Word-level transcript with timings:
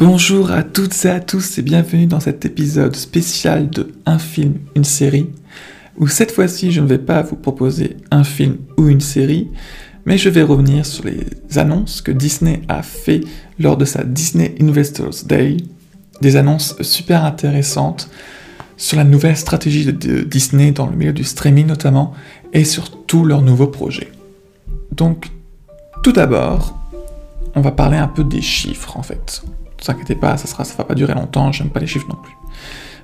Bonjour 0.00 0.50
à 0.50 0.62
toutes 0.62 1.04
et 1.04 1.10
à 1.10 1.20
tous 1.20 1.58
et 1.58 1.62
bienvenue 1.62 2.06
dans 2.06 2.20
cet 2.20 2.46
épisode 2.46 2.96
spécial 2.96 3.68
de 3.68 3.92
Un 4.06 4.18
film, 4.18 4.54
une 4.74 4.84
série, 4.84 5.28
où 5.98 6.08
cette 6.08 6.32
fois-ci 6.32 6.72
je 6.72 6.80
ne 6.80 6.86
vais 6.86 6.96
pas 6.96 7.20
vous 7.20 7.36
proposer 7.36 7.98
un 8.10 8.24
film 8.24 8.56
ou 8.78 8.88
une 8.88 9.02
série, 9.02 9.50
mais 10.06 10.16
je 10.16 10.30
vais 10.30 10.40
revenir 10.40 10.86
sur 10.86 11.04
les 11.04 11.58
annonces 11.58 12.00
que 12.00 12.12
Disney 12.12 12.62
a 12.68 12.82
fait 12.82 13.20
lors 13.58 13.76
de 13.76 13.84
sa 13.84 14.02
Disney 14.02 14.54
Investors 14.58 15.26
Day, 15.26 15.58
des 16.22 16.36
annonces 16.36 16.80
super 16.80 17.26
intéressantes 17.26 18.08
sur 18.78 18.96
la 18.96 19.04
nouvelle 19.04 19.36
stratégie 19.36 19.84
de 19.84 20.22
Disney 20.22 20.72
dans 20.72 20.86
le 20.86 20.96
milieu 20.96 21.12
du 21.12 21.24
streaming 21.24 21.66
notamment, 21.66 22.14
et 22.54 22.64
sur 22.64 23.04
tous 23.04 23.26
leurs 23.26 23.42
nouveaux 23.42 23.66
projets. 23.66 24.10
Donc, 24.92 25.26
tout 26.02 26.12
d'abord, 26.12 26.74
on 27.54 27.60
va 27.60 27.70
parler 27.70 27.98
un 27.98 28.08
peu 28.08 28.24
des 28.24 28.40
chiffres 28.40 28.96
en 28.96 29.02
fait. 29.02 29.42
Ne 29.80 29.86
vous 29.86 29.90
inquiétez 29.92 30.14
pas, 30.14 30.36
ça 30.36 30.62
ne 30.62 30.76
va 30.76 30.84
pas 30.84 30.94
durer 30.94 31.14
longtemps, 31.14 31.52
j'aime 31.52 31.70
pas 31.70 31.80
les 31.80 31.86
chiffres 31.86 32.08
non 32.08 32.18
plus. 32.22 32.36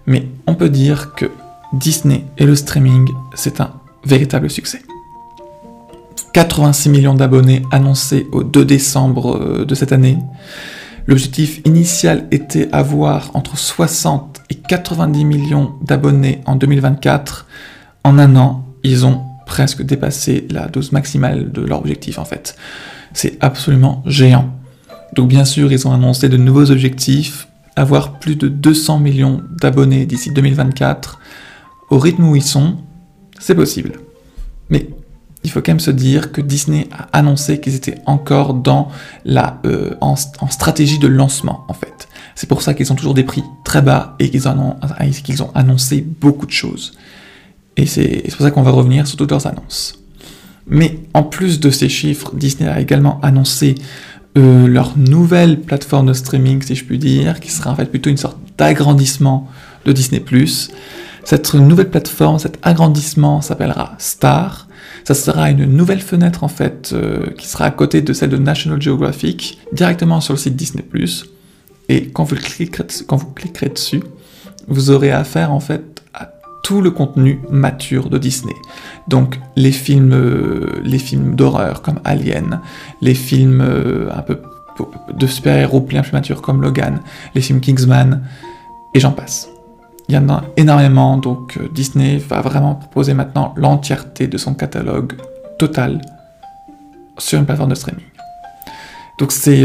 Mais 0.06 0.28
on 0.46 0.54
peut 0.54 0.68
dire 0.68 1.14
que 1.14 1.30
Disney 1.72 2.24
et 2.38 2.44
le 2.44 2.54
streaming, 2.54 3.08
c'est 3.34 3.60
un 3.60 3.72
véritable 4.04 4.50
succès. 4.50 4.82
86 6.32 6.90
millions 6.90 7.14
d'abonnés 7.14 7.62
annoncés 7.72 8.26
au 8.30 8.42
2 8.42 8.64
décembre 8.64 9.36
euh, 9.36 9.64
de 9.64 9.74
cette 9.74 9.92
année. 9.92 10.18
L'objectif 11.06 11.62
initial 11.64 12.26
était 12.30 12.68
avoir 12.72 13.30
entre 13.34 13.56
60 13.56 14.42
et 14.50 14.56
90 14.56 15.24
millions 15.24 15.72
d'abonnés 15.82 16.42
en 16.45 16.56
2024. 16.56 17.46
En 18.04 18.18
un 18.18 18.36
an, 18.36 18.66
ils 18.82 19.06
ont 19.06 19.22
presque 19.46 19.82
dépassé 19.82 20.46
la 20.50 20.68
dose 20.68 20.92
maximale 20.92 21.52
de 21.52 21.62
leur 21.62 21.78
objectif 21.78 22.18
en 22.18 22.24
fait. 22.24 22.56
C'est 23.14 23.38
absolument 23.40 24.02
géant. 24.04 24.50
Donc 25.15 25.28
bien 25.28 25.45
sûr, 25.45 25.73
ils 25.73 25.87
ont 25.87 25.92
annoncé 25.92 26.28
de 26.28 26.37
nouveaux 26.37 26.70
objectifs, 26.70 27.49
avoir 27.76 28.18
plus 28.18 28.37
de 28.37 28.49
200 28.49 28.99
millions 28.99 29.43
d'abonnés 29.60 30.07
d'ici 30.07 30.30
2024. 30.30 31.21
Au 31.90 31.98
rythme 31.98 32.24
où 32.29 32.37
ils 32.37 32.43
sont, 32.43 32.79
c'est 33.38 33.54
possible. 33.54 33.93
Mais 34.71 34.88
il 35.45 35.51
faut 35.51 35.60
quand 35.60 35.73
même 35.73 35.80
se 35.80 35.93
dire 35.93 36.32
que 36.32 36.40
Disney 36.40 36.88
a 36.90 37.09
annoncé 37.16 37.60
qu'ils 37.60 37.76
étaient 37.76 37.98
encore 38.07 38.54
dans 38.54 38.88
la, 39.24 39.60
euh, 39.65 39.95
en, 40.01 40.16
stratégie 40.16 40.98
de 40.98 41.07
lancement 41.07 41.65
en 41.68 41.74
fait. 41.74 42.09
C'est 42.35 42.48
pour 42.48 42.63
ça 42.63 42.74
qu'ils 42.74 42.93
ont 42.93 42.96
toujours 42.96 43.15
des 43.15 43.23
prix 43.23 43.45
très 43.65 43.80
bas 43.80 44.16
et 44.18 44.29
qu'ils 44.29 44.48
ont, 44.48 44.76
qu'ils 45.24 45.43
ont 45.43 45.51
annoncé 45.54 46.02
beaucoup 46.02 46.46
de 46.46 46.51
choses. 46.51 46.93
Et 47.76 47.87
c'est 47.87 48.24
pour 48.30 48.41
ça 48.41 48.51
qu'on 48.51 48.63
va 48.63 48.70
revenir 48.73 49.07
sur 49.07 49.16
toutes 49.16 49.30
leurs 49.30 49.46
annonces. 49.46 49.98
Mais 50.66 50.98
en 51.15 51.23
plus 51.23 51.60
de 51.60 51.70
ces 51.70 51.88
chiffres, 51.88 52.35
Disney 52.35 52.68
a 52.68 52.80
également 52.80 53.20
annoncé 53.20 53.76
euh, 54.37 54.66
leur 54.66 54.96
nouvelle 54.98 55.60
plateforme 55.60 56.06
de 56.06 56.12
streaming, 56.12 56.62
si 56.62 56.74
je 56.74 56.84
puis 56.84 56.98
dire, 56.98 57.40
qui 57.40 57.51
sera 57.51 57.70
en 57.70 57.76
fait 57.76 57.87
plutôt 57.87 58.10
une 58.10 58.16
sorte 58.16 58.38
d'agrandissement 58.59 59.48
de 59.84 59.92
Disney⁇ 59.92 60.20
Cette 61.24 61.54
nouvelle 61.54 61.90
plateforme, 61.90 62.38
cet 62.38 62.59
agrandissement 62.62 63.40
s'appellera 63.40 63.95
Star. 63.98 64.69
Ça 65.04 65.14
sera 65.14 65.50
une 65.50 65.64
nouvelle 65.64 66.00
fenêtre 66.00 66.44
en 66.44 66.48
fait 66.48 66.91
euh, 66.92 67.31
qui 67.38 67.47
sera 67.47 67.64
à 67.64 67.70
côté 67.70 68.03
de 68.03 68.12
celle 68.12 68.31
de 68.31 68.37
National 68.37 68.82
Geographic, 68.82 69.59
directement 69.72 70.20
sur 70.20 70.34
le 70.34 70.38
site 70.38 70.56
Disney⁇ 70.56 70.84
Et 71.88 72.09
quand 72.09 72.25
vous, 72.25 72.37
cliquerez, 72.37 72.87
quand 73.06 73.16
vous 73.16 73.31
cliquerez 73.31 73.70
dessus, 73.70 74.03
vous 74.69 74.91
aurez 74.91 75.12
affaire 75.12 75.53
en 75.53 75.60
fait 75.60 75.95
tout 76.66 76.81
le 76.81 76.91
contenu 76.91 77.41
mature 77.48 78.10
de 78.10 78.19
Disney. 78.19 78.56
Donc 79.06 79.38
les 79.54 79.70
films, 79.70 80.12
euh, 80.12 80.81
les 80.82 80.98
films 80.98 81.36
d'horreur 81.36 81.81
comme 81.81 82.00
Alien, 82.03 82.60
les 83.00 83.14
films 83.14 83.60
euh, 83.60 84.10
un 84.12 84.22
peu 84.22 84.42
de 85.14 85.26
super-héros 85.28 85.81
bien 85.81 86.03
plus 86.03 86.12
matures 86.12 86.42
comme 86.42 86.60
Logan, 86.60 87.03
les 87.36 87.41
films 87.41 87.60
Kingsman, 87.60 88.20
et 88.94 88.98
j'en 88.98 89.12
passe. 89.12 89.48
Il 90.08 90.16
y 90.16 90.19
en 90.19 90.28
a 90.28 90.42
énormément, 90.56 91.18
donc 91.18 91.56
euh, 91.56 91.68
Disney 91.72 92.16
va 92.16 92.41
vraiment 92.41 92.74
proposer 92.74 93.14
maintenant 93.14 93.54
l'entièreté 93.56 94.26
de 94.26 94.36
son 94.36 94.54
catalogue 94.54 95.12
total 95.60 96.00
sur 97.16 97.38
une 97.38 97.46
plateforme 97.46 97.70
de 97.70 97.76
streaming. 97.76 98.06
Donc 99.20 99.30
c'est 99.30 99.62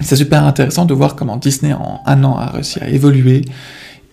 c'est 0.00 0.16
super 0.16 0.44
intéressant 0.44 0.86
de 0.86 0.92
voir 0.92 1.14
comment 1.14 1.36
Disney 1.36 1.72
en 1.72 2.00
un 2.04 2.24
an 2.24 2.36
a 2.36 2.46
réussi 2.46 2.80
à 2.82 2.88
évoluer 2.88 3.42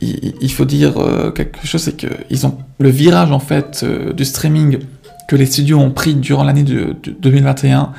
il, 0.02 0.52
faut 0.52 0.66
dire 0.66 0.98
euh, 0.98 1.32
quelque 1.32 1.66
chose, 1.66 1.82
c'est 1.82 1.96
que 1.96 2.08
ont 2.46 2.58
le 2.80 2.90
virage 2.90 3.32
en 3.32 3.40
fait 3.40 3.82
euh, 3.84 4.14
du 4.14 4.26
streaming 4.26 4.80
que 5.28 5.36
les 5.36 5.46
studios 5.46 5.80
ont 5.80 5.92
pris 5.92 6.16
durant 6.16 6.44
l'année 6.44 6.64
de, 6.64 6.96
2021. 7.20 7.92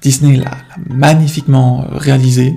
Disney 0.00 0.36
l'a 0.36 0.52
magnifiquement 0.88 1.82
euh, 1.82 1.98
réalisé. 1.98 2.54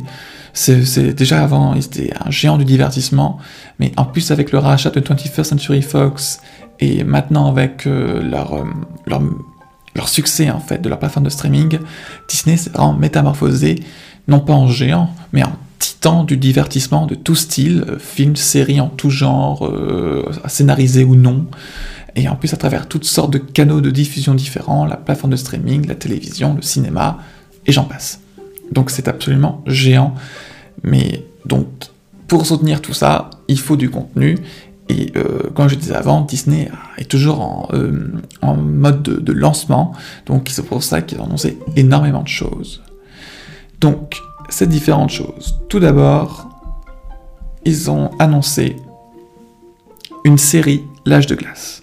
C'est 0.53 1.13
déjà 1.13 1.41
avant, 1.41 1.73
ils 1.75 1.85
étaient 1.85 2.13
un 2.23 2.29
géant 2.29 2.57
du 2.57 2.65
divertissement, 2.65 3.39
mais 3.79 3.93
en 3.95 4.03
plus 4.03 4.31
avec 4.31 4.51
le 4.51 4.59
rachat 4.59 4.89
de 4.89 4.99
21st 4.99 5.45
Century 5.45 5.81
Fox 5.81 6.41
et 6.81 7.05
maintenant 7.05 7.49
avec 7.49 7.85
leur, 7.85 8.65
leur, 9.07 10.09
succès 10.09 10.51
en 10.51 10.59
fait 10.59 10.81
de 10.81 10.89
leur 10.89 10.99
plateforme 10.99 11.23
de 11.25 11.29
streaming, 11.29 11.79
Disney 12.27 12.57
s'est 12.57 12.69
vraiment 12.69 12.91
métamorphosé, 12.91 13.81
non 14.27 14.41
pas 14.41 14.51
en 14.51 14.67
géant, 14.67 15.09
mais 15.31 15.41
en 15.41 15.53
titan 15.81 16.23
du 16.23 16.37
divertissement 16.37 17.07
de 17.07 17.15
tout 17.15 17.35
style, 17.35 17.83
euh, 17.89 17.97
films, 17.97 18.35
séries 18.35 18.79
en 18.79 18.87
tout 18.87 19.09
genre, 19.09 19.65
euh, 19.65 20.31
scénarisés 20.47 21.03
ou 21.03 21.15
non, 21.15 21.47
et 22.15 22.29
en 22.29 22.35
plus 22.35 22.53
à 22.53 22.57
travers 22.57 22.87
toutes 22.87 23.03
sortes 23.03 23.33
de 23.33 23.39
canaux 23.39 23.81
de 23.81 23.89
diffusion 23.89 24.35
différents, 24.35 24.85
la 24.85 24.95
plateforme 24.95 25.31
de 25.31 25.37
streaming, 25.37 25.87
la 25.87 25.95
télévision, 25.95 26.53
le 26.53 26.61
cinéma, 26.61 27.17
et 27.65 27.71
j'en 27.71 27.83
passe. 27.83 28.21
Donc 28.71 28.91
c'est 28.91 29.07
absolument 29.07 29.63
géant, 29.65 30.13
mais 30.83 31.25
donc 31.45 31.67
pour 32.27 32.45
soutenir 32.45 32.79
tout 32.81 32.93
ça, 32.93 33.31
il 33.47 33.59
faut 33.59 33.75
du 33.75 33.89
contenu, 33.89 34.37
et 34.87 35.11
euh, 35.15 35.49
comme 35.55 35.67
je 35.67 35.75
disais 35.75 35.95
avant, 35.95 36.21
Disney 36.21 36.69
est 36.99 37.09
toujours 37.09 37.41
en, 37.41 37.67
en 38.41 38.55
mode 38.55 39.01
de, 39.01 39.19
de, 39.19 39.33
lancement, 39.33 39.93
donc 40.27 40.49
c'est 40.51 40.65
pour 40.65 40.83
ça 40.83 41.01
qu'ils 41.01 41.19
ont 41.19 41.25
annoncé 41.25 41.57
énormément 41.75 42.21
de 42.21 42.27
choses. 42.27 42.83
Donc, 43.79 44.21
c'est 44.53 44.67
différentes 44.67 45.09
choses. 45.09 45.59
Tout 45.69 45.79
d'abord, 45.79 46.47
ils 47.65 47.89
ont 47.89 48.11
annoncé 48.19 48.75
une 50.23 50.37
série 50.37 50.83
L'âge 51.03 51.25
de 51.25 51.33
glace 51.33 51.81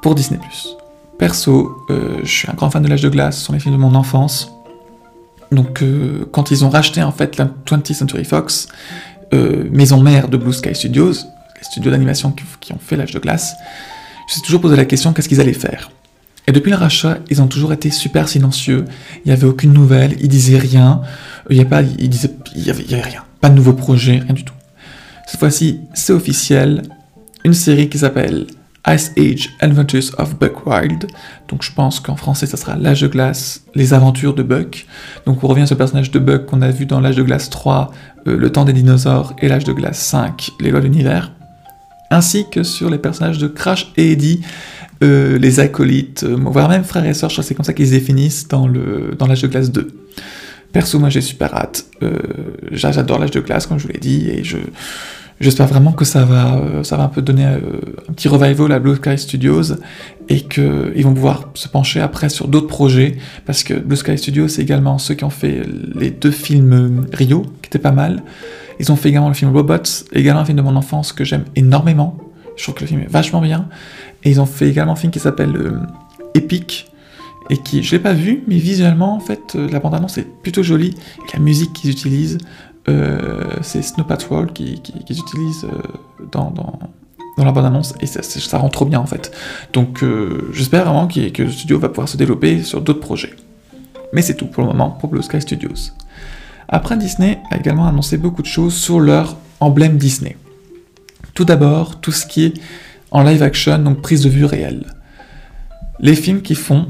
pour 0.00 0.14
Disney⁇ 0.14 0.38
Perso, 1.18 1.76
euh, 1.90 2.20
je 2.22 2.30
suis 2.30 2.48
un 2.48 2.54
grand 2.54 2.70
fan 2.70 2.82
de 2.82 2.88
L'âge 2.88 3.02
de 3.02 3.08
glace, 3.08 3.38
ce 3.38 3.44
sont 3.46 3.52
les 3.52 3.58
films 3.58 3.74
de 3.74 3.80
mon 3.80 3.94
enfance. 3.94 4.52
Donc 5.50 5.82
euh, 5.82 6.28
quand 6.30 6.50
ils 6.50 6.64
ont 6.64 6.70
racheté 6.70 7.02
en 7.02 7.12
fait 7.12 7.36
la 7.36 7.46
20th 7.46 7.94
Century 7.94 8.24
Fox, 8.24 8.68
euh, 9.32 9.68
maison 9.70 10.00
mère 10.00 10.28
de 10.28 10.36
Blue 10.36 10.52
Sky 10.52 10.74
Studios, 10.74 11.12
les 11.12 11.64
studios 11.64 11.90
d'animation 11.90 12.34
qui, 12.60 12.72
ont 12.72 12.78
fait 12.78 12.96
L'âge 12.96 13.12
de 13.12 13.18
glace, 13.18 13.54
je 14.28 14.32
me 14.32 14.34
suis 14.34 14.42
toujours 14.42 14.60
posé 14.60 14.76
la 14.76 14.84
question 14.84 15.12
qu'est-ce 15.12 15.28
qu'ils 15.28 15.40
allaient 15.40 15.52
faire? 15.52 15.90
Et 16.46 16.52
depuis 16.52 16.70
le 16.70 16.76
rachat, 16.76 17.18
ils 17.30 17.40
ont 17.40 17.46
toujours 17.46 17.72
été 17.72 17.90
super 17.90 18.28
silencieux. 18.28 18.84
Il 19.24 19.28
n'y 19.28 19.32
avait 19.32 19.46
aucune 19.46 19.72
nouvelle, 19.72 20.16
ils 20.20 20.28
disaient 20.28 20.58
rien. 20.58 21.00
Il 21.48 21.56
n'y 21.56 21.62
a 21.62 21.66
pas, 21.66 21.82
ils 21.82 22.10
disaient, 22.10 22.34
il 22.54 22.66
y 22.66 22.70
avait, 22.70 23.00
rien. 23.00 23.24
Pas 23.40 23.48
de 23.48 23.54
nouveaux 23.54 23.72
projets, 23.72 24.18
rien 24.18 24.34
du 24.34 24.44
tout. 24.44 24.54
Cette 25.26 25.40
fois-ci, 25.40 25.80
c'est 25.94 26.12
officiel. 26.12 26.82
Une 27.44 27.54
série 27.54 27.88
qui 27.88 27.98
s'appelle 27.98 28.46
Ice 28.88 29.12
Age 29.16 29.50
Adventures 29.60 30.14
of 30.18 30.38
Buck 30.38 30.66
Wild. 30.66 31.06
Donc 31.48 31.62
je 31.62 31.72
pense 31.72 31.98
qu'en 32.00 32.16
français, 32.16 32.46
ça 32.46 32.58
sera 32.58 32.76
L'âge 32.76 33.00
de 33.00 33.08
glace, 33.08 33.64
les 33.74 33.94
aventures 33.94 34.34
de 34.34 34.42
Buck. 34.42 34.86
Donc 35.24 35.42
on 35.44 35.46
revient 35.46 35.62
à 35.62 35.66
ce 35.66 35.74
personnage 35.74 36.10
de 36.10 36.18
Buck 36.18 36.44
qu'on 36.44 36.60
a 36.60 36.70
vu 36.70 36.84
dans 36.84 37.00
L'âge 37.00 37.16
de 37.16 37.22
glace 37.22 37.48
3, 37.48 37.90
euh, 38.26 38.36
Le 38.36 38.52
temps 38.52 38.66
des 38.66 38.74
dinosaures, 38.74 39.34
et 39.40 39.48
L'âge 39.48 39.64
de 39.64 39.72
glace 39.72 39.98
5, 39.98 40.50
Les 40.60 40.70
lois 40.70 40.80
de 40.80 40.86
l'univers. 40.86 41.32
Ainsi 42.10 42.44
que 42.50 42.62
sur 42.62 42.90
les 42.90 42.98
personnages 42.98 43.38
de 43.38 43.48
Crash 43.48 43.92
et 43.96 44.12
Eddie 44.12 44.42
euh, 45.02 45.38
les 45.38 45.60
acolytes, 45.60 46.24
euh, 46.24 46.36
voire 46.38 46.68
même 46.68 46.84
frères 46.84 47.04
et 47.04 47.14
sœurs, 47.14 47.30
je 47.30 47.34
crois 47.34 47.42
que 47.42 47.48
c'est 47.48 47.54
comme 47.54 47.64
ça 47.64 47.72
qu'ils 47.72 47.88
se 47.88 47.92
définissent 47.92 48.48
dans 48.48 48.68
l'âge 48.68 49.16
dans 49.18 49.26
de 49.26 49.46
classe 49.46 49.72
2. 49.72 49.88
Perso, 50.72 50.98
moi 50.98 51.08
j'ai 51.08 51.20
super 51.20 51.54
hâte. 51.54 51.86
Euh, 52.02 52.18
j'adore 52.72 53.18
l'âge 53.18 53.30
de 53.30 53.40
classe, 53.40 53.66
comme 53.66 53.78
je 53.78 53.86
vous 53.86 53.92
l'ai 53.92 54.00
dit, 54.00 54.28
et 54.28 54.44
je, 54.44 54.56
j'espère 55.40 55.66
vraiment 55.66 55.92
que 55.92 56.04
ça 56.04 56.24
va, 56.24 56.60
ça 56.82 56.96
va 56.96 57.04
un 57.04 57.08
peu 57.08 57.22
donner 57.22 57.44
un 57.44 58.12
petit 58.12 58.28
revival 58.28 58.72
à 58.72 58.78
Blue 58.78 58.96
Sky 58.96 59.18
Studios 59.18 59.74
et 60.28 60.40
qu'ils 60.40 61.04
vont 61.04 61.14
pouvoir 61.14 61.50
se 61.54 61.68
pencher 61.68 62.00
après 62.00 62.28
sur 62.28 62.48
d'autres 62.48 62.66
projets, 62.66 63.16
parce 63.46 63.62
que 63.62 63.74
Blue 63.74 63.96
Sky 63.96 64.18
Studios, 64.18 64.48
c'est 64.48 64.62
également 64.62 64.98
ceux 64.98 65.14
qui 65.14 65.24
ont 65.24 65.30
fait 65.30 65.62
les 65.94 66.10
deux 66.10 66.32
films 66.32 67.06
Rio, 67.12 67.42
qui 67.62 67.68
étaient 67.68 67.78
pas 67.78 67.92
mal. 67.92 68.22
Ils 68.80 68.90
ont 68.90 68.96
fait 68.96 69.10
également 69.10 69.28
le 69.28 69.34
film 69.34 69.52
Robots, 69.52 69.76
également 70.12 70.40
un 70.40 70.44
film 70.44 70.58
de 70.58 70.62
mon 70.62 70.76
enfance 70.76 71.12
que 71.12 71.24
j'aime 71.24 71.44
énormément. 71.54 72.23
Je 72.56 72.62
trouve 72.62 72.74
que 72.74 72.80
le 72.80 72.86
film 72.86 73.00
est 73.00 73.10
vachement 73.10 73.40
bien. 73.40 73.68
Et 74.22 74.30
ils 74.30 74.40
ont 74.40 74.46
fait 74.46 74.68
également 74.68 74.92
un 74.92 74.96
film 74.96 75.12
qui 75.12 75.20
s'appelle 75.20 75.56
euh, 75.56 75.78
Epic, 76.34 76.90
et 77.50 77.58
qui, 77.58 77.82
je 77.82 77.94
l'ai 77.94 78.02
pas 78.02 78.14
vu, 78.14 78.42
mais 78.48 78.56
visuellement, 78.56 79.14
en 79.14 79.20
fait, 79.20 79.54
euh, 79.54 79.68
la 79.68 79.78
bande-annonce 79.78 80.16
est 80.16 80.26
plutôt 80.42 80.62
jolie. 80.62 80.94
Et 81.28 81.36
la 81.36 81.40
musique 81.40 81.72
qu'ils 81.74 81.90
utilisent, 81.90 82.38
euh, 82.88 83.44
c'est 83.60 83.82
Snow 83.82 84.04
Patrol 84.04 84.52
qu'ils 84.52 84.80
utilisent 85.10 85.66
dans, 86.32 86.50
dans, 86.50 86.78
la 87.44 87.52
bande-annonce, 87.52 87.94
et 88.00 88.06
ça, 88.06 88.22
ça, 88.22 88.58
rend 88.58 88.70
trop 88.70 88.86
bien, 88.86 89.00
en 89.00 89.06
fait. 89.06 89.36
Donc, 89.72 90.02
j'espère 90.52 90.84
vraiment 90.84 91.06
que 91.06 91.42
le 91.42 91.50
studio 91.50 91.78
va 91.78 91.88
pouvoir 91.88 92.08
se 92.08 92.16
développer 92.16 92.62
sur 92.62 92.80
d'autres 92.80 93.00
projets. 93.00 93.34
Mais 94.14 94.22
c'est 94.22 94.36
tout 94.36 94.46
pour 94.46 94.62
le 94.62 94.70
moment 94.70 94.90
pour 94.90 95.10
Blue 95.10 95.22
Sky 95.22 95.40
Studios. 95.40 95.92
Après, 96.68 96.96
Disney 96.96 97.40
a 97.50 97.58
également 97.58 97.86
annoncé 97.86 98.16
beaucoup 98.16 98.42
de 98.42 98.46
choses 98.46 98.74
sur 98.74 99.00
leur 99.00 99.36
emblème 99.60 99.98
Disney. 99.98 100.36
Tout 101.34 101.44
d'abord, 101.44 102.00
tout 102.00 102.12
ce 102.12 102.26
qui 102.26 102.44
est 102.44 102.54
en 103.10 103.22
live 103.22 103.42
action, 103.42 103.78
donc 103.78 104.00
prise 104.00 104.22
de 104.22 104.28
vue 104.28 104.44
réelle. 104.44 104.86
Les 106.00 106.14
films 106.14 106.42
qui 106.42 106.54
font, 106.54 106.88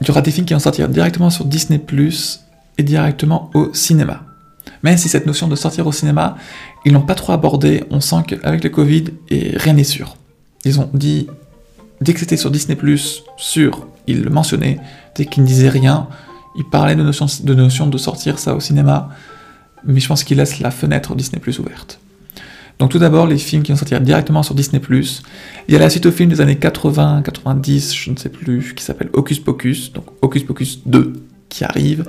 il 0.00 0.08
y 0.08 0.10
aura 0.10 0.22
des 0.22 0.30
films 0.30 0.46
qui 0.46 0.54
vont 0.54 0.60
sortir 0.60 0.88
directement 0.88 1.30
sur 1.30 1.44
Disney⁇ 1.44 1.78
et 2.78 2.82
directement 2.82 3.50
au 3.54 3.72
cinéma. 3.72 4.24
Même 4.82 4.96
si 4.96 5.08
cette 5.08 5.26
notion 5.26 5.48
de 5.48 5.56
sortir 5.56 5.86
au 5.86 5.92
cinéma, 5.92 6.36
ils 6.84 6.92
l'ont 6.92 7.02
pas 7.02 7.14
trop 7.14 7.32
abordé, 7.32 7.84
on 7.90 8.00
sent 8.00 8.24
qu'avec 8.26 8.64
le 8.64 8.70
Covid, 8.70 9.04
et 9.30 9.56
rien 9.56 9.74
n'est 9.74 9.84
sûr. 9.84 10.16
Ils 10.64 10.80
ont 10.80 10.90
dit, 10.92 11.28
dès 12.00 12.14
que 12.14 12.20
c'était 12.20 12.36
sur 12.36 12.50
Disney⁇ 12.50 12.76
sûr, 13.36 13.86
ils 14.06 14.22
le 14.22 14.30
mentionnaient, 14.30 14.78
dès 15.14 15.26
qu'ils 15.26 15.42
ne 15.42 15.48
disaient 15.48 15.68
rien, 15.68 16.08
ils 16.56 16.64
parlaient 16.64 16.96
de 16.96 17.02
notion 17.02 17.26
de, 17.42 17.54
notion 17.54 17.86
de 17.86 17.98
sortir 17.98 18.38
ça 18.38 18.54
au 18.54 18.60
cinéma, 18.60 19.10
mais 19.84 20.00
je 20.00 20.08
pense 20.08 20.24
qu'ils 20.24 20.38
laissent 20.38 20.60
la 20.60 20.70
fenêtre 20.70 21.14
Disney 21.14 21.40
ouverte. 21.58 21.98
Donc 22.78 22.90
tout 22.90 22.98
d'abord, 22.98 23.26
les 23.26 23.38
films 23.38 23.62
qui 23.62 23.72
vont 23.72 23.78
sortir 23.78 24.00
directement 24.00 24.42
sur 24.42 24.54
Disney+. 24.54 24.80
Il 25.68 25.72
y 25.72 25.76
a 25.76 25.78
la 25.78 25.90
suite 25.90 26.06
au 26.06 26.10
film 26.12 26.30
des 26.30 26.40
années 26.40 26.56
80, 26.56 27.22
90, 27.22 27.94
je 27.94 28.10
ne 28.10 28.16
sais 28.16 28.28
plus, 28.28 28.74
qui 28.74 28.82
s'appelle 28.82 29.10
Hocus 29.12 29.38
Pocus, 29.38 29.92
donc 29.92 30.06
Hocus 30.20 30.44
Pocus 30.44 30.80
2 30.86 31.12
qui 31.52 31.64
arrive. 31.64 32.04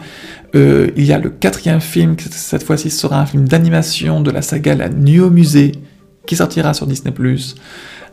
Euh, 0.56 0.89
il 0.95 1.06
y 1.06 1.13
a 1.13 1.19
le 1.19 1.30
quatrième 1.30 1.81
film, 1.81 2.15
cette 2.18 2.63
fois-ci 2.63 2.89
sera 2.89 3.19
un 3.19 3.25
film 3.25 3.48
d'animation 3.48 4.21
de 4.21 4.31
la 4.31 4.42
saga 4.42 4.74
La 4.74 4.89
Nuit 4.89 5.30
musée, 5.30 5.74
qui 6.25 6.36
sortira 6.36 6.74
sur 6.74 6.88
Disney+. 6.88 7.13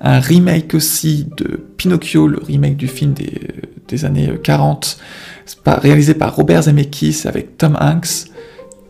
Un 0.02 0.18
remake 0.18 0.74
aussi 0.74 1.28
de 1.36 1.60
Pinocchio, 1.76 2.26
le 2.26 2.38
remake 2.38 2.76
du 2.76 2.88
film 2.88 3.14
des, 3.14 4.04
années 4.04 4.32
40, 4.42 4.98
réalisé 5.66 6.14
par 6.14 6.34
Robert 6.34 6.62
Zemeckis 6.62 7.22
avec 7.26 7.58
Tom 7.58 7.76
Hanks, 7.80 8.30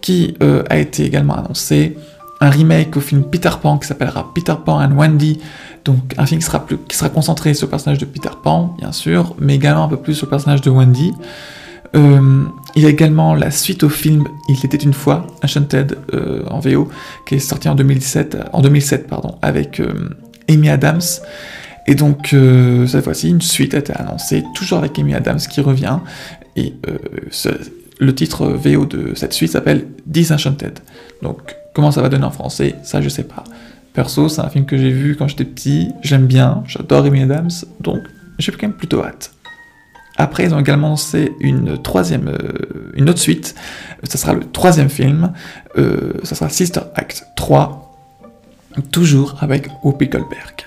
qui 0.00 0.34
euh, 0.42 0.62
a 0.70 0.78
été 0.78 1.04
également 1.04 1.34
annoncé 1.34 1.96
un 2.40 2.50
remake 2.50 2.96
au 2.96 3.00
film 3.00 3.24
Peter 3.24 3.50
Pan 3.60 3.78
qui 3.78 3.86
s'appellera 3.86 4.32
Peter 4.34 4.54
Pan 4.64 4.80
and 4.80 4.96
Wendy, 4.96 5.40
donc 5.84 6.14
un 6.16 6.26
film 6.26 6.40
qui 6.40 6.46
sera, 6.46 6.64
plus, 6.64 6.78
qui 6.88 6.96
sera 6.96 7.10
concentré 7.10 7.54
sur 7.54 7.66
le 7.66 7.70
personnage 7.70 7.98
de 7.98 8.06
Peter 8.06 8.30
Pan, 8.42 8.74
bien 8.78 8.92
sûr, 8.92 9.34
mais 9.38 9.56
également 9.56 9.84
un 9.84 9.88
peu 9.88 9.98
plus 9.98 10.14
sur 10.14 10.26
le 10.26 10.30
personnage 10.30 10.62
de 10.62 10.70
Wendy. 10.70 11.12
Euh, 11.96 12.44
il 12.76 12.82
y 12.82 12.86
a 12.86 12.88
également 12.88 13.34
la 13.34 13.50
suite 13.50 13.82
au 13.82 13.88
film 13.88 14.24
Il 14.48 14.64
était 14.64 14.76
une 14.76 14.92
fois, 14.92 15.26
Enchanted 15.42 15.98
euh, 16.14 16.44
en 16.48 16.60
VO, 16.60 16.88
qui 17.26 17.34
est 17.34 17.40
sorti 17.40 17.68
en 17.68 17.74
2007, 17.74 18.36
en 18.52 18.62
2007 18.62 19.08
pardon, 19.08 19.36
avec 19.42 19.80
euh, 19.80 19.92
Amy 20.48 20.68
Adams. 20.70 21.00
Et 21.86 21.94
donc 21.96 22.36
cette 22.86 23.02
fois-ci, 23.02 23.30
une 23.30 23.40
suite 23.40 23.74
a 23.74 23.78
été 23.78 23.92
annoncée, 23.94 24.44
toujours 24.54 24.78
avec 24.78 24.96
Amy 24.98 25.14
Adams 25.14 25.38
qui 25.38 25.60
revient. 25.60 25.98
Et 26.54 26.74
le 27.98 28.14
titre 28.14 28.46
VO 28.46 28.84
de 28.84 29.14
cette 29.16 29.32
suite 29.32 29.50
s'appelle 29.50 29.86
Disenchanted. 30.06 30.78
Donc 31.22 31.56
Comment 31.74 31.90
ça 31.90 32.02
va 32.02 32.08
donner 32.08 32.24
en 32.24 32.30
français 32.30 32.76
Ça, 32.82 33.00
je 33.00 33.08
sais 33.08 33.24
pas. 33.24 33.44
Perso, 33.92 34.28
c'est 34.28 34.40
un 34.40 34.48
film 34.48 34.66
que 34.66 34.76
j'ai 34.76 34.90
vu 34.90 35.16
quand 35.16 35.28
j'étais 35.28 35.44
petit, 35.44 35.90
j'aime 36.02 36.26
bien, 36.26 36.62
j'adore 36.66 37.04
Amy 37.04 37.22
Adams, 37.22 37.50
donc 37.80 37.98
j'ai 38.38 38.52
quand 38.52 38.62
même 38.62 38.76
plutôt 38.76 39.02
hâte. 39.02 39.32
Après, 40.16 40.44
ils 40.44 40.54
ont 40.54 40.60
également 40.60 40.90
lancé 40.90 41.32
une 41.40 41.80
troisième, 41.82 42.28
euh, 42.28 42.92
une 42.94 43.08
autre 43.08 43.20
suite. 43.20 43.54
Ça 44.04 44.18
sera 44.18 44.34
le 44.34 44.44
troisième 44.44 44.90
film. 44.90 45.32
Euh, 45.78 46.12
ça 46.24 46.34
sera 46.34 46.50
Sister 46.50 46.82
Act 46.94 47.24
3, 47.36 47.90
toujours 48.92 49.36
avec 49.40 49.68
Whoopi 49.82 50.08
Goldberg. 50.08 50.66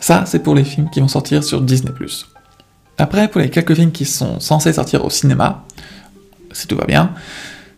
Ça, 0.00 0.24
c'est 0.26 0.40
pour 0.40 0.54
les 0.54 0.64
films 0.64 0.90
qui 0.90 1.00
vont 1.00 1.08
sortir 1.08 1.42
sur 1.42 1.62
Disney+. 1.62 1.92
Après, 2.98 3.28
pour 3.28 3.40
les 3.40 3.50
quelques 3.50 3.74
films 3.74 3.92
qui 3.92 4.04
sont 4.04 4.38
censés 4.38 4.72
sortir 4.74 5.04
au 5.04 5.10
cinéma, 5.10 5.64
si 6.52 6.66
tout 6.66 6.76
va 6.76 6.84
bien, 6.84 7.12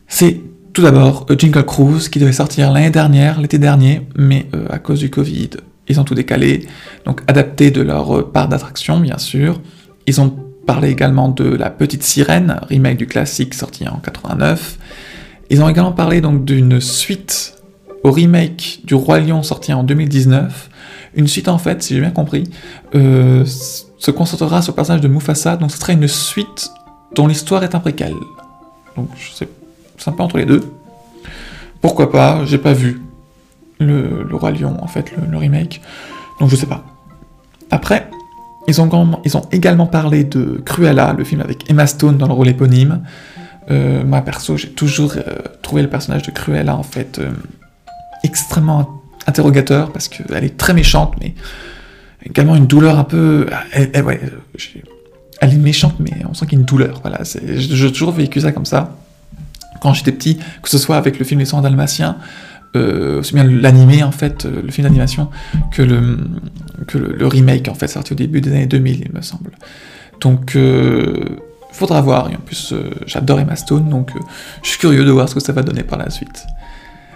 c'est 0.08 0.40
tout 0.78 0.84
d'abord, 0.84 1.26
Jingle 1.36 1.64
Cruise, 1.64 2.08
qui 2.08 2.20
devait 2.20 2.30
sortir 2.30 2.70
l'année 2.70 2.90
dernière, 2.90 3.40
l'été 3.40 3.58
dernier, 3.58 4.06
mais 4.14 4.46
euh, 4.54 4.68
à 4.70 4.78
cause 4.78 5.00
du 5.00 5.10
Covid, 5.10 5.50
ils 5.88 5.98
ont 5.98 6.04
tout 6.04 6.14
décalé, 6.14 6.68
donc 7.04 7.20
adapté 7.26 7.72
de 7.72 7.82
leur 7.82 8.16
euh, 8.16 8.22
part 8.22 8.46
d'attraction, 8.46 9.00
bien 9.00 9.18
sûr. 9.18 9.60
Ils 10.06 10.20
ont 10.20 10.32
parlé 10.68 10.90
également 10.90 11.30
de 11.30 11.42
La 11.42 11.70
Petite 11.70 12.04
Sirène, 12.04 12.60
remake 12.68 12.96
du 12.96 13.08
classique 13.08 13.54
sorti 13.54 13.88
en 13.88 13.96
89. 13.96 14.78
Ils 15.50 15.60
ont 15.64 15.68
également 15.68 15.90
parlé 15.90 16.20
donc 16.20 16.44
d'une 16.44 16.80
suite 16.80 17.56
au 18.04 18.12
remake 18.12 18.82
du 18.84 18.94
Roi 18.94 19.18
Lion 19.18 19.42
sorti 19.42 19.72
en 19.72 19.82
2019. 19.82 20.70
Une 21.16 21.26
suite 21.26 21.48
en 21.48 21.58
fait, 21.58 21.82
si 21.82 21.94
j'ai 21.94 22.00
bien 22.00 22.12
compris, 22.12 22.44
euh, 22.94 23.44
se 23.44 24.10
concentrera 24.12 24.62
sur 24.62 24.74
le 24.74 24.76
personnage 24.76 25.00
de 25.00 25.08
Mufasa, 25.08 25.56
donc 25.56 25.72
ce 25.72 25.78
serait 25.78 25.94
une 25.94 26.06
suite 26.06 26.70
dont 27.16 27.26
l'histoire 27.26 27.64
est 27.64 27.74
un 27.74 27.80
préquel. 27.80 28.14
Donc 28.94 29.08
je 29.16 29.34
sais 29.34 29.48
sympa 29.98 30.22
entre 30.22 30.38
les 30.38 30.46
deux. 30.46 30.72
Pourquoi 31.80 32.10
pas, 32.10 32.44
j'ai 32.44 32.58
pas 32.58 32.72
vu 32.72 33.00
le, 33.78 34.26
Roi 34.32 34.50
Lion, 34.50 34.76
en 34.82 34.88
fait, 34.88 35.12
le, 35.30 35.36
remake, 35.36 35.80
donc 36.40 36.50
je 36.50 36.56
sais 36.56 36.66
pas. 36.66 36.84
Après, 37.70 38.10
ils 38.66 38.80
ont, 38.80 39.20
ils 39.24 39.36
ont 39.36 39.44
également 39.52 39.86
parlé 39.86 40.24
de 40.24 40.60
Cruella, 40.64 41.14
le 41.16 41.24
film 41.24 41.40
avec 41.40 41.70
Emma 41.70 41.86
Stone 41.86 42.18
dans 42.18 42.26
le 42.26 42.32
rôle 42.32 42.48
éponyme. 42.48 43.02
Euh, 43.70 44.02
moi, 44.04 44.20
perso, 44.22 44.56
j'ai 44.56 44.70
toujours 44.70 45.14
euh, 45.16 45.22
trouvé 45.62 45.82
le 45.82 45.88
personnage 45.88 46.22
de 46.22 46.30
Cruella, 46.30 46.76
en 46.76 46.82
fait, 46.82 47.18
euh, 47.18 47.30
extrêmement 48.24 49.02
interrogateur, 49.26 49.92
parce 49.92 50.08
qu'elle 50.08 50.44
est 50.44 50.56
très 50.56 50.74
méchante, 50.74 51.14
mais 51.20 51.34
également 52.24 52.56
une 52.56 52.66
douleur 52.66 52.98
un 52.98 53.04
peu... 53.04 53.46
Elle, 53.72 53.90
elle 55.40 55.52
est 55.52 55.56
méchante, 55.56 55.94
mais 56.00 56.12
on 56.28 56.34
sent 56.34 56.46
qu'il 56.46 56.54
y 56.54 56.56
a 56.56 56.60
une 56.60 56.66
douleur, 56.66 57.00
voilà. 57.02 57.20
J'ai 57.24 57.92
toujours 57.92 58.12
vécu 58.12 58.40
ça 58.40 58.50
comme 58.50 58.66
ça 58.66 58.96
quand 59.80 59.92
j'étais 59.92 60.12
petit, 60.12 60.38
que 60.62 60.68
ce 60.68 60.78
soit 60.78 60.96
avec 60.96 61.18
le 61.18 61.24
film 61.24 61.40
Les 61.40 61.46
100 61.46 61.62
Dalmatiens, 61.62 62.16
euh, 62.76 63.20
aussi 63.20 63.34
bien 63.34 63.44
l'animé 63.44 64.02
en 64.02 64.12
fait, 64.12 64.44
euh, 64.44 64.62
le 64.62 64.70
film 64.70 64.86
d'animation, 64.86 65.30
que, 65.72 65.82
le, 65.82 67.26
remake 67.26 67.68
en 67.68 67.74
fait, 67.74 67.88
sorti 67.88 68.12
au 68.12 68.16
début 68.16 68.40
des 68.40 68.50
années 68.50 68.66
2000, 68.66 69.04
il 69.06 69.12
me 69.12 69.22
semble. 69.22 69.52
Donc, 70.20 70.56
euh, 70.56 71.24
faudra 71.72 72.00
voir. 72.00 72.30
Et 72.30 72.34
en 72.34 72.40
plus, 72.40 72.72
euh, 72.72 72.90
j'adore 73.06 73.40
Emma 73.40 73.56
Stone, 73.56 73.88
donc 73.88 74.10
je 74.62 74.68
suis 74.68 74.78
curieux 74.78 75.04
de 75.04 75.10
voir 75.10 75.28
ce 75.28 75.34
que 75.34 75.40
ça 75.40 75.52
va 75.52 75.62
donner 75.62 75.82
par 75.82 75.98
la 75.98 76.10
suite. 76.10 76.46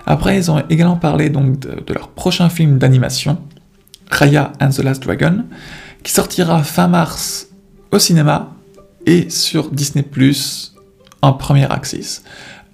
Après, 0.06 0.36
ils 0.36 0.50
ont 0.50 0.62
également 0.68 0.96
parlé 0.96 1.30
donc 1.30 1.58
de 1.60 1.94
leur 1.94 2.08
prochain 2.08 2.48
film 2.48 2.78
d'animation, 2.78 3.38
Raya 4.10 4.52
and 4.60 4.70
the 4.70 4.78
Last 4.78 5.02
Dragon, 5.02 5.44
qui 6.02 6.12
sortira 6.12 6.62
fin 6.64 6.88
mars 6.88 7.48
au 7.92 7.98
cinéma 7.98 8.52
et 9.06 9.30
sur 9.30 9.70
Disney 9.70 10.02
En 11.22 11.32
premier 11.32 11.64
axis. 11.70 12.22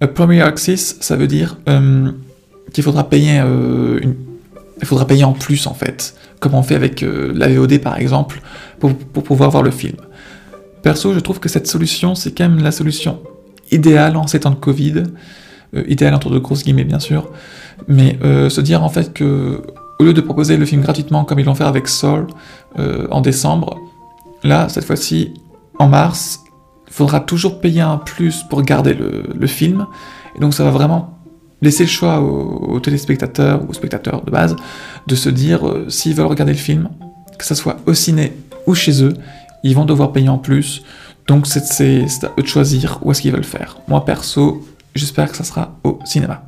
Euh, 0.03 0.06
premier 0.06 0.43
Access, 0.43 0.97
ça 1.00 1.17
veut 1.17 1.26
dire 1.26 1.57
euh, 1.69 2.11
qu'il 2.73 2.85
faudra 2.85 3.09
payer 3.09 3.40
euh, 3.40 4.00
il 4.81 4.87
faudra 4.87 5.07
payer 5.07 5.25
en 5.25 5.33
plus 5.33 5.67
en 5.67 5.75
fait, 5.75 6.14
comme 6.38 6.55
on 6.55 6.62
fait 6.62 6.76
avec 6.76 7.05
la 7.05 7.49
VOD 7.49 7.78
par 7.78 7.99
exemple, 7.99 8.40
pour, 8.78 8.95
pouvoir 8.95 9.50
voir 9.50 9.64
le 9.64 9.73
film. 9.73 9.97
Perso, 10.83 11.12
je 11.12 11.19
trouve 11.19 11.40
que 11.40 11.49
cette 11.49 11.67
solution, 11.67 12.14
c'est 12.14 12.31
quand 12.31 12.49
même 12.49 12.62
la 12.62 12.71
solution 12.71 13.21
idéale 13.73 14.17
en 14.17 14.28
ces 14.28 14.38
temps 14.38 14.52
de 14.52 14.55
Covid, 14.55 15.02
idéale 15.88 16.14
entre 16.14 16.31
de 16.31 16.38
grosses 16.38 16.62
guillemets 16.62 16.85
bien 16.85 17.00
sûr, 17.00 17.28
mais 17.88 18.21
se 18.23 18.61
dire 18.61 18.85
en 18.85 18.88
fait 18.88 19.12
que 19.12 19.62
au 19.99 20.05
lieu 20.05 20.12
de 20.12 20.21
proposer 20.21 20.57
le 20.57 20.64
film 20.64 20.83
gratuitement 20.83 21.25
comme 21.25 21.40
ils 21.40 21.47
l'ont 21.47 21.57
fait 21.57 21.64
avec 21.64 21.88
Soul 21.88 22.28
en 22.78 23.21
décembre, 23.21 23.81
là 24.45 24.69
cette 24.69 24.85
fois-ci 24.85 25.35
en 25.81 25.88
mars, 25.88 26.45
faudra 26.90 27.21
toujours 27.21 27.61
payer 27.61 27.80
un 27.80 27.99
plus 27.99 28.42
pour 28.42 28.62
garder 28.62 28.95
le, 28.95 29.47
film, 29.47 29.87
et 30.37 30.40
donc 30.40 30.54
ça 30.54 30.64
va 30.64 30.71
vraiment 30.71 31.18
laisser 31.62 31.85
le 31.85 31.88
choix 31.88 32.21
aux, 32.21 32.80
téléspectateurs 32.80 33.62
ou 33.62 33.71
aux 33.71 33.73
spectateurs 33.73 34.25
de 34.25 34.30
base 34.30 34.57
de 35.07 35.14
se 35.14 35.28
dire 35.28 35.66
euh, 35.66 35.87
s'ils 35.88 36.14
veulent 36.14 36.26
regarder 36.26 36.52
le 36.52 36.59
film, 36.59 36.88
que 37.38 37.45
ce 37.45 37.54
soit 37.54 37.76
au 37.87 37.95
ciné 37.95 38.33
ou 38.66 38.75
chez 38.75 39.02
eux, 39.02 39.14
ils 39.64 39.75
vont 39.75 39.85
devoir 39.85 40.12
payer 40.12 40.28
en 40.28 40.38
plus, 40.38 40.83
donc 41.26 41.47
c'est 41.47 41.62
à 42.25 42.30
eux 42.38 42.42
de 42.42 42.47
choisir 42.47 42.99
où 43.02 43.11
est-ce 43.11 43.23
qu'ils 43.23 43.33
veulent 43.33 43.45
faire. 43.45 43.78
Moi 43.88 44.04
perso, 44.04 44.66
j'espère 44.95 45.30
que 45.30 45.37
ça 45.37 45.45
sera 45.45 45.76
au 45.85 45.99
cinéma. 46.04 46.42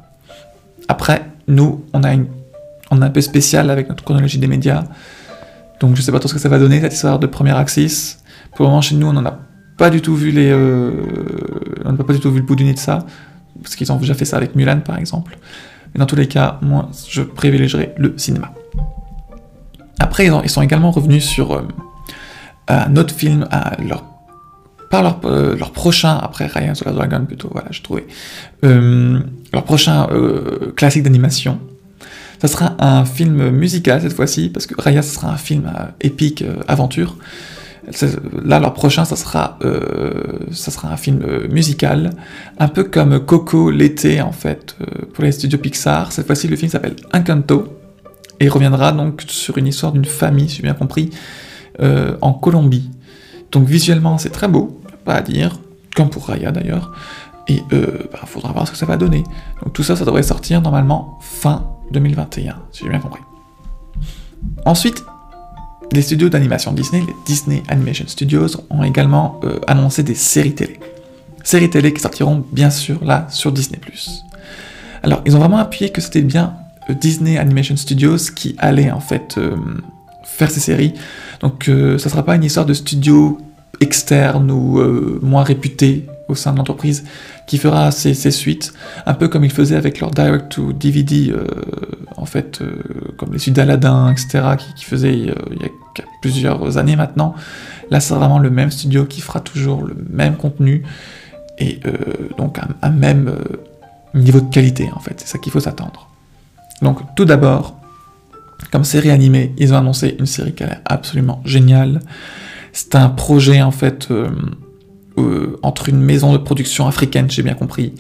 Après, 0.88 1.25
nous, 1.47 1.85
on 1.92 2.02
a, 2.02 2.12
une, 2.12 2.26
on 2.90 3.02
a 3.02 3.06
un 3.06 3.11
peu 3.11 3.20
spécial 3.20 3.70
avec 3.70 3.88
notre 3.88 4.04
chronologie 4.04 4.38
des 4.38 4.47
médias, 4.47 4.85
donc 5.80 5.97
je 5.97 6.02
sais 6.02 6.12
pas 6.12 6.18
trop 6.18 6.28
ce 6.28 6.35
que 6.35 6.40
ça 6.40 6.49
va 6.49 6.59
donner 6.59 6.80
cette 6.80 6.94
histoire 6.94 7.18
de 7.18 7.26
premier 7.26 7.52
axis. 7.52 8.18
Pour 8.54 8.64
le 8.64 8.70
moment, 8.70 8.80
chez 8.80 8.97
nous, 8.97 9.06
on 9.06 9.16
en 9.16 9.25
a 9.25 9.38
pas 9.80 9.88
du 9.88 10.02
tout 10.02 10.14
vu 10.14 10.30
les, 10.30 10.50
euh, 10.50 10.92
on 11.87 11.92
n'a 11.92 12.04
pas 12.04 12.12
du 12.12 12.20
tout 12.20 12.30
vu 12.30 12.40
le 12.40 12.44
bout 12.44 12.54
du 12.54 12.64
nez 12.64 12.75
de 12.75 12.78
ça, 12.78 13.06
parce 13.62 13.75
qu'ils 13.76 13.90
ont 13.90 13.96
déjà 13.96 14.12
fait 14.12 14.26
ça 14.26 14.37
avec 14.37 14.54
Mulan 14.54 14.80
par 14.80 14.99
exemple. 14.99 15.38
Mais 15.94 16.00
dans 16.00 16.04
tous 16.04 16.16
les 16.16 16.28
cas, 16.28 16.58
moi, 16.60 16.90
je 17.08 17.22
privilégierais 17.22 17.94
le 17.96 18.12
cinéma. 18.18 18.52
Après, 19.99 20.26
ils, 20.26 20.50
sont 20.50 20.60
également 20.60 20.90
revenus 20.90 21.25
sur 21.25 21.52
euh, 21.52 21.62
un 22.68 22.94
autre 22.96 23.14
film, 23.14 23.49
leur, 23.82 24.04
par 24.90 25.02
leur, 25.02 25.18
euh, 25.25 25.56
leur, 25.56 25.72
prochain, 25.72 26.18
après 26.22 26.46
Ryan 26.46 26.75
sur 26.75 26.84
la 26.84 26.92
Dragon 26.92 27.25
plutôt, 27.25 27.49
voilà, 27.50 27.68
je 27.70 27.80
trouvais, 27.80 28.06
leur 28.62 29.64
prochain 29.64 30.06
classique 30.76 31.04
d'animation. 31.04 31.58
Ça 32.42 32.49
sera 32.49 32.76
un 32.80 33.06
film 33.06 33.49
musical 33.49 34.02
cette 34.02 34.12
fois-ci, 34.12 34.50
parce 34.50 34.66
que 34.66 34.75
Raya, 34.78 35.00
ce 35.00 35.14
sera 35.14 35.32
un 35.32 35.38
film 35.38 35.72
épique, 36.02 36.44
aventure. 36.68 37.16
Là, 38.44 38.61
leur 38.61 38.73
prochain, 38.75 39.04
ça 39.04 39.16
sera, 39.16 39.59
ça 40.52 40.70
sera 40.70 40.92
un 40.92 40.97
film 40.97 41.25
musical, 41.50 42.11
un 42.59 42.68
peu 42.68 42.85
comme 42.85 43.18
Coco 43.20 43.70
l'été 43.70 44.20
en 44.20 44.32
fait 44.32 44.76
pour 45.12 45.25
les 45.25 45.32
studios 45.32 45.59
Pixar. 45.59 46.12
Cette 46.12 46.26
fois-ci, 46.26 46.49
le 46.49 46.56
film 46.56 46.70
s'appelle 46.70 46.97
Encanto 47.12 47.78
et 48.38 48.49
reviendra 48.49 48.92
donc 48.92 49.25
sur 49.26 49.59
une 49.59 49.66
histoire 49.66 49.92
d'une 49.92 50.04
famille, 50.04 50.49
si 50.49 50.56
j'ai 50.56 50.62
bien 50.62 50.75
compris, 50.75 51.11
en 51.80 52.32
Colombie. 52.32 52.90
Donc 53.52 53.66
visuellement, 53.66 54.18
c'est 54.18 54.30
très 54.30 54.49
beau, 54.49 54.80
pas 55.04 55.14
à 55.14 55.23
dire, 55.23 55.59
comme 55.97 56.11
pour 56.11 56.26
Raya 56.26 56.52
d'ailleurs. 56.52 56.92
Et 57.49 57.54
il 57.54 57.76
euh, 57.76 58.09
bah, 58.12 58.20
faudra 58.26 58.52
voir 58.52 58.66
ce 58.66 58.73
que 58.73 58.78
ça 58.78 58.87
va 58.87 58.97
donner. 58.97 59.25
Donc 59.62 59.73
tout 59.73 59.82
ça, 59.82 59.97
ça 59.97 60.04
devrait 60.04 60.23
sortir 60.23 60.62
normalement 60.62 61.18
fin 61.20 61.66
2021, 61.92 62.56
si 62.70 62.85
j'ai 62.85 62.90
bien 62.90 63.00
compris. 63.00 63.23
Ensuite, 64.64 65.04
les 65.92 66.02
studios 66.02 66.28
d'animation 66.28 66.73
Disney, 66.73 67.02
les 67.06 67.14
Disney 67.26 67.62
Animation 67.68 68.04
Studios, 68.06 68.49
ont 68.70 68.82
également 68.82 69.40
euh, 69.44 69.59
annoncé 69.66 70.02
des 70.02 70.14
séries 70.14 70.54
télé. 70.54 70.78
Séries 71.42 71.70
télé 71.70 71.92
qui 71.92 72.00
sortiront 72.00 72.44
bien 72.52 72.70
sûr 72.70 73.04
là 73.04 73.26
sur 73.30 73.52
Disney+. 73.52 73.78
Alors, 75.02 75.23
ils 75.25 75.35
ont 75.37 75.38
vraiment 75.40 75.59
appuyé 75.59 75.90
que 75.90 76.00
c'était 76.00 76.23
bien 76.23 76.54
euh, 76.88 76.94
Disney 76.94 77.38
Animation 77.38 77.76
Studios 77.76 78.30
qui 78.35 78.54
allait 78.59 78.90
en 78.90 79.00
fait 79.00 79.38
faire 80.25 80.50
ces 80.50 80.61
séries. 80.61 80.94
Donc, 81.40 81.70
ça 81.99 82.09
sera 82.09 82.25
pas 82.25 82.37
une 82.37 82.44
histoire 82.44 82.66
de 82.66 82.75
studio 82.75 83.38
externe 83.80 84.50
ou 84.50 84.78
moins 85.23 85.42
réputé 85.42 86.06
au 86.30 86.34
sein 86.34 86.52
de 86.52 86.58
l'entreprise 86.58 87.04
qui 87.46 87.58
fera 87.58 87.90
ses, 87.90 88.14
suites, 88.30 88.72
un 89.06 89.14
peu 89.14 89.28
comme 89.28 89.44
il 89.44 89.50
faisait 89.50 89.76
avec 89.76 90.00
leur 90.00 90.10
direct 90.10 90.50
to 90.50 90.72
DVD, 90.72 91.30
euh, 91.30 91.44
en 92.16 92.25
fait, 92.25 92.62
euh, 92.62 92.72
comme 93.16 93.32
les 93.32 93.38
suites 93.38 93.56
d'Aladin, 93.56 94.12
etc., 94.12 94.56
qui, 94.76 94.84
faisaient 94.84 95.30
euh, 95.30 95.34
il 95.50 95.62
y 95.62 95.64
a 95.64 96.04
plusieurs 96.22 96.78
années 96.78 96.96
maintenant. 96.96 97.34
Là, 97.90 98.00
c'est 98.00 98.14
vraiment 98.14 98.38
le 98.38 98.50
même 98.50 98.70
studio 98.70 99.04
qui 99.04 99.20
fera 99.20 99.40
toujours 99.40 99.82
le 99.82 99.96
même 100.08 100.37
contenu 100.37 100.84
et 101.58 101.80
donc 102.38 102.58
un, 102.80 102.88
même 102.88 103.34
niveau 104.14 104.40
de 104.40 104.49
qualité, 104.49 104.88
en 104.94 105.00
fait. 105.00 105.20
C'est 105.20 105.26
ça 105.26 105.38
qu'il 105.38 105.52
faut 105.52 105.60
s'attendre. 105.60 106.08
Donc, 106.80 107.00
tout 107.16 107.26
d'abord, 107.26 107.76
comme 108.70 108.84
série 108.84 109.10
animée, 109.10 109.52
ils 109.58 109.75
ont 109.75 109.76
annoncé 109.76 110.16
une 110.18 110.25
série 110.25 110.54
qui 110.54 110.62
est 110.62 110.78
absolument 110.87 111.42
géniale. 111.44 112.00
C'est 112.72 112.94
un 112.94 113.10
projet, 113.10 113.60
en 113.60 113.72
fait 113.72 114.08
euh, 115.21 115.59
entre 115.62 115.89
une 115.89 116.00
maison 116.00 116.33
de 116.33 116.39
production 116.39 116.87
africaine, 116.87 117.31
j'ai 117.31 117.43
bien 117.43 117.55
compris, 117.55 117.95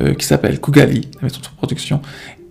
euh, 0.00 0.14
qui 0.14 0.26
s'appelle 0.26 0.60
Kugali, 0.60 1.08
la 1.16 1.22
maison 1.22 1.40
de 1.40 1.56
production, 1.56 2.02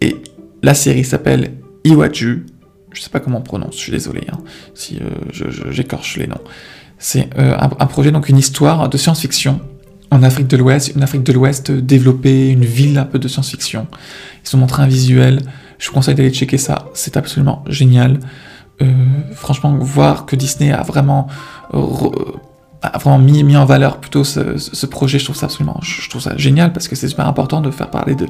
et 0.01 0.17
la 0.63 0.73
série 0.73 1.03
s'appelle 1.03 1.53
Iwaju. 1.83 2.45
Je 2.93 3.01
sais 3.01 3.09
pas 3.09 3.19
comment 3.19 3.39
on 3.39 3.43
prononce, 3.43 3.75
je 3.75 3.79
suis 3.79 3.91
désolé 3.91 4.21
hein, 4.31 4.37
si 4.73 4.99
euh, 4.99 5.69
j'écorche 5.69 6.17
les 6.17 6.27
noms. 6.27 6.41
C'est 6.97 7.29
un, 7.35 7.67
projet, 7.87 8.11
donc 8.11 8.29
une 8.29 8.37
histoire 8.37 8.87
de 8.87 8.95
science-fiction 8.95 9.59
en 10.11 10.21
Afrique 10.21 10.47
de 10.47 10.55
l'Ouest, 10.55 10.91
une 10.95 11.01
Afrique 11.01 11.23
de 11.23 11.33
l'Ouest 11.33 11.71
développée, 11.71 12.49
une 12.49 12.65
ville 12.65 12.99
un 12.99 13.05
peu 13.05 13.17
de 13.17 13.27
science-fiction. 13.27 13.87
Ils 14.45 14.55
ont 14.55 14.59
montré 14.59 14.83
un 14.83 14.87
visuel, 14.87 15.41
je 15.79 15.87
vous 15.87 15.93
conseille 15.93 16.13
d'aller 16.13 16.29
checker 16.29 16.59
ça, 16.59 16.89
c'est 16.93 17.17
absolument 17.17 17.63
génial. 17.67 18.19
franchement, 19.33 19.75
voir 19.79 20.27
que 20.27 20.35
Disney 20.35 20.71
a 20.71 20.83
vraiment 20.83 21.27
vraiment 22.81 23.19
mis, 23.19 23.43
mis 23.43 23.55
en 23.55 23.65
valeur 23.65 23.97
plutôt 23.97 24.23
ce, 24.23 24.85
projet. 24.85 25.19
Je 25.19 25.25
trouve 25.25 25.35
ça 25.35 25.45
absolument, 25.45 25.79
je, 25.81 26.09
trouve 26.09 26.21
ça 26.21 26.35
génial 26.37 26.73
parce 26.73 26.87
que 26.87 26.95
c'est 26.95 27.07
super 27.07 27.27
important 27.27 27.61
de 27.61 27.69
faire 27.69 27.89
parler 27.89 28.15
de 28.15 28.27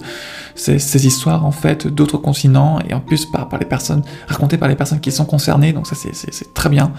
ces, 0.55 1.07
histoires 1.07 1.45
en 1.45 1.51
fait 1.51 1.87
d'autres 1.87 2.17
continents 2.17 2.79
et 2.87 2.93
en 2.93 2.99
plus 2.99 3.25
par, 3.25 3.47
par 3.47 3.59
les 3.59 3.65
personnes 3.65 4.03
racontées 4.27 4.57
par 4.57 4.67
les 4.67 4.75
personnes 4.75 4.99
qui 4.99 5.11
sont 5.11 5.25
concernées. 5.25 5.71
Donc 5.73 5.87
ça 5.87 5.95
c'est 5.95 6.53
très 6.53 6.69
bien. 6.69 6.91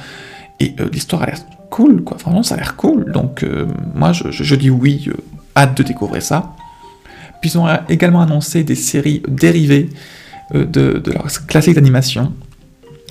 Et 0.60 0.74
euh, 0.80 0.88
l'histoire 0.92 1.22
a 1.22 1.26
l'air 1.26 1.38
cool, 1.70 2.02
quoi. 2.04 2.16
Vraiment 2.18 2.42
ça 2.42 2.54
a 2.54 2.58
l'air 2.58 2.76
cool. 2.76 3.12
Donc 3.12 3.42
euh, 3.42 3.66
moi 3.94 4.12
je, 4.12 4.30
je, 4.30 4.54
dis 4.54 4.70
oui, 4.70 5.04
euh, 5.08 5.14
hâte 5.56 5.76
de 5.76 5.82
découvrir 5.82 6.22
ça. 6.22 6.54
Puis 7.42 7.50
ils 7.50 7.58
ont 7.58 7.66
également 7.88 8.22
annoncé 8.22 8.64
des 8.64 8.76
séries 8.76 9.22
dérivées 9.28 9.90
de, 10.54 10.64
de 10.64 11.10
leur 11.10 11.26
classique 11.46 11.74
d'animation 11.74 12.32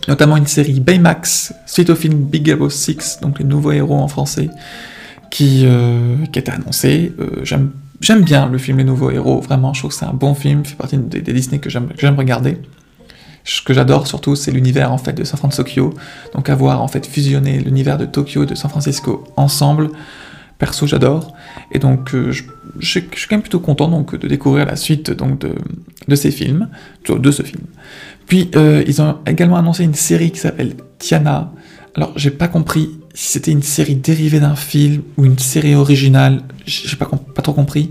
notamment 0.08 0.38
une 0.38 0.48
série 0.48 0.80
Baymax, 0.80 1.54
suite 1.66 1.90
au 1.90 1.96
film 1.96 2.24
Big 2.26 2.48
Hero 2.48 2.70
6, 2.70 3.20
donc 3.22 3.40
les 3.40 3.46
nouveaux 3.46 3.72
héros 3.72 3.98
en 3.98 4.08
français, 4.08 4.50
qui, 5.30 5.64
euh, 5.66 6.16
annoncé. 6.48 7.14
Euh, 7.20 7.44
j'aime 7.44 8.24
bien 8.24 8.50
le 8.50 8.58
film 8.58 8.80
Les 8.80 8.84
Nouveaux 8.84 9.12
Héros, 9.12 9.40
vraiment, 9.42 9.74
je 9.74 9.82
trouve 9.82 9.92
que 9.92 9.98
c'est 9.98 10.06
un 10.06 10.14
bon 10.14 10.34
film, 10.34 10.66
fait 10.66 10.76
partie 10.76 10.98
des, 10.98 11.22
Disney 11.22 11.60
que 11.60 11.70
j'aime 11.70 12.16
regarder. 12.18 12.58
Ce 13.44 13.62
que 13.62 13.74
j'adore 13.74 14.06
surtout, 14.06 14.36
c'est 14.36 14.52
l'univers 14.52 14.92
en 14.92 14.98
fait 14.98 15.14
de 15.14 15.24
San 15.24 15.38
Francisco, 15.38 15.94
donc 16.36 16.50
avoir 16.50 16.82
en 16.82 16.88
fait 16.88 17.06
fusionné 17.08 17.60
l'univers 17.60 17.98
de 17.98 18.06
Tokyo 18.06 18.44
et 18.44 18.46
de 18.46 18.56
San 18.56 18.70
Francisco 18.70 19.24
ensemble. 19.36 19.90
Perso, 20.62 20.86
j'adore, 20.86 21.34
et 21.72 21.80
donc 21.80 22.14
euh, 22.14 22.32
je, 22.32 22.44
suis 22.80 23.02
quand 23.02 23.32
même 23.32 23.42
plutôt 23.42 23.60
content 23.60 23.88
donc 23.88 24.16
de 24.16 24.28
découvrir 24.28 24.68
la 24.68 24.76
suite 24.76 25.10
donc 25.10 25.40
de, 25.40 25.56
de 26.08 26.16
ces 26.16 26.30
films, 26.30 26.70
de 27.10 27.32
ce 27.32 27.42
film. 27.42 27.64
Puis 28.28 28.52
euh, 28.56 28.84
ils 28.86 29.02
ont 29.02 29.18
également 29.26 29.58
annoncé 29.58 29.84
une 29.84 29.96
série 29.96 30.30
qui 30.30 30.38
s'appelle 30.38 30.76
Tiana. 31.00 31.52
Alors 31.96 32.14
j'ai 32.16 32.30
pas 32.30 32.48
compris 32.48 32.92
si 33.16 33.32
c'était 33.32 33.50
une 33.50 33.64
série 33.64 33.96
dérivée 33.96 34.40
d'un 34.40 34.56
film 34.56 35.02
ou 35.18 35.26
une 35.26 35.40
série 35.40 35.74
originale, 35.74 36.44
j'ai 36.68 36.96
pas, 36.96 37.08
pas 37.08 37.42
trop 37.42 37.54
compris. 37.54 37.90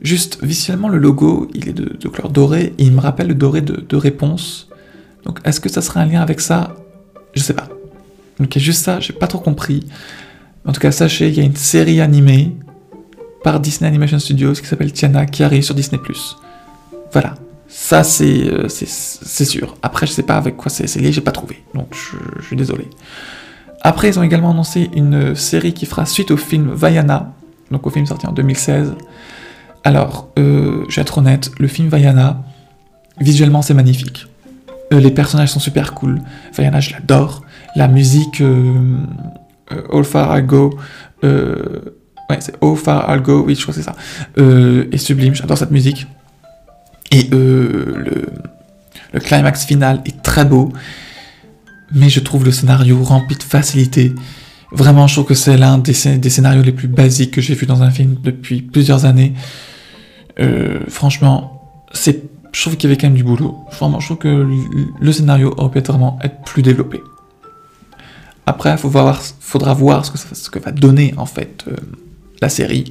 Juste 0.00 0.42
visuellement 0.42 0.88
le 0.88 0.98
logo 0.98 1.48
il 1.54 1.68
est 1.68 1.72
de, 1.72 2.08
couleur 2.08 2.30
dorée 2.30 2.74
et 2.78 2.82
il 2.82 2.90
me 2.90 3.00
rappelle 3.00 3.28
le 3.28 3.34
doré 3.34 3.60
de, 3.60 3.96
réponse. 3.96 4.68
Donc 5.24 5.38
est-ce 5.44 5.60
que 5.60 5.68
ça 5.68 5.82
serait 5.82 6.00
un 6.00 6.06
lien 6.06 6.20
avec 6.20 6.40
ça? 6.40 6.74
Je 7.34 7.42
sais 7.44 7.54
pas. 7.54 7.68
Donc 8.40 8.56
il 8.56 8.58
y 8.58 8.60
a 8.60 8.64
juste 8.64 8.82
ça, 8.82 8.98
j'ai 8.98 9.12
pas 9.12 9.28
trop 9.28 9.38
compris. 9.38 9.86
En 10.64 10.72
tout 10.72 10.80
cas 10.80 10.92
sachez, 10.92 11.28
il 11.28 11.34
y 11.34 11.40
a 11.40 11.44
une 11.44 11.56
série 11.56 12.00
animée 12.00 12.56
par 13.42 13.60
Disney 13.60 13.88
Animation 13.88 14.18
Studios 14.18 14.52
qui 14.52 14.66
s'appelle 14.66 14.92
Tiana 14.92 15.26
qui 15.26 15.42
arrive 15.42 15.62
sur 15.62 15.74
Disney⁇ 15.74 16.00
Voilà, 17.12 17.34
ça, 17.74 18.02
euh, 18.20 18.68
c'est 18.68 19.44
sûr. 19.44 19.76
Après, 19.82 20.06
je 20.06 20.12
sais 20.12 20.22
pas 20.22 20.36
avec 20.36 20.56
quoi 20.56 20.70
c'est 20.70 20.94
lié, 20.96 21.10
j'ai 21.10 21.22
pas 21.22 21.32
trouvé. 21.32 21.64
Donc, 21.74 21.88
je, 21.92 22.44
suis 22.44 22.56
désolé. 22.56 22.88
Après, 23.80 24.08
ils 24.08 24.18
ont 24.18 24.22
également 24.22 24.50
annoncé 24.50 24.90
une 24.94 25.34
série 25.34 25.72
qui 25.72 25.86
fera 25.86 26.06
suite 26.06 26.30
au 26.30 26.36
film 26.36 26.70
Vaiana, 26.72 27.32
donc 27.70 27.86
au 27.86 27.90
film 27.90 28.06
sorti 28.06 28.26
en 28.26 28.32
2016. 28.32 28.94
Alors, 29.84 30.28
euh, 30.38 30.84
je 30.88 30.96
vais 30.96 31.02
être 31.02 31.18
honnête, 31.18 31.50
le 31.58 31.66
film 31.66 31.88
Vaiana, 31.88 32.42
visuellement, 33.20 33.62
c'est 33.62 33.74
magnifique. 33.74 34.26
Euh, 34.92 35.00
les 35.00 35.10
personnages 35.10 35.50
sont 35.50 35.60
super 35.60 35.94
cool. 35.94 36.20
Vaiana, 36.54 36.78
je 36.78 36.92
l'adore. 36.92 37.42
La 37.74 37.88
musique 37.88 38.42
All 39.92 40.04
Far 40.04 40.38
I 40.38 40.42
Go, 40.42 40.78
ouais, 41.22 42.38
c'est 42.40 42.54
All 42.62 42.76
Far 42.76 43.12
I'll 43.14 43.22
Go, 43.22 43.44
oui, 43.46 43.54
je 43.54 43.62
crois 43.62 43.74
que 43.74 43.80
c'est 43.80 43.86
ça, 43.86 43.96
est 44.38 44.98
sublime. 44.98 45.34
J'adore 45.34 45.58
cette 45.58 45.70
musique. 45.70 46.06
Et 47.12 47.28
euh, 47.34 48.22
le, 49.12 49.20
climax 49.20 49.66
final 49.66 50.00
est 50.06 50.22
très 50.22 50.46
beau, 50.46 50.72
mais 51.94 52.08
je 52.08 52.20
trouve 52.20 52.44
le 52.44 52.52
scénario 52.52 53.02
rempli 53.02 53.36
de 53.36 53.42
facilité. 53.42 54.14
Vraiment, 54.72 55.06
je 55.06 55.14
trouve 55.14 55.26
que 55.26 55.34
c'est 55.34 55.58
l'un 55.58 55.76
des, 55.76 55.92
scénarios 55.92 56.62
les 56.62 56.72
plus 56.72 56.88
basiques 56.88 57.32
que 57.32 57.42
j'ai 57.42 57.54
vu 57.54 57.66
dans 57.66 57.82
un 57.82 57.90
film 57.90 58.16
depuis 58.22 58.62
plusieurs 58.62 59.04
années. 59.04 59.34
Euh, 60.40 60.80
franchement, 60.88 61.62
je 61.92 62.12
trouve 62.62 62.78
qu'il 62.78 62.88
y 62.88 62.92
avait 62.92 62.98
quand 62.98 63.08
même 63.08 63.16
du 63.16 63.24
boulot. 63.24 63.58
Vraiment, 63.78 64.00
je 64.00 64.06
trouve 64.06 64.18
que 64.18 64.48
le, 64.98 65.12
scénario 65.12 65.52
aurait 65.58 65.82
pu 65.82 65.86
vraiment 65.86 66.18
être 66.22 66.40
plus 66.46 66.62
développé. 66.62 67.02
Après, 68.46 68.72
il 68.72 68.78
faudra 68.78 69.74
voir 69.74 70.04
ce 70.04 70.50
que, 70.50 70.58
va 70.58 70.72
donner 70.72 71.14
en 71.16 71.26
fait 71.26 71.64
euh, 71.68 71.76
la 72.40 72.48
série. 72.48 72.90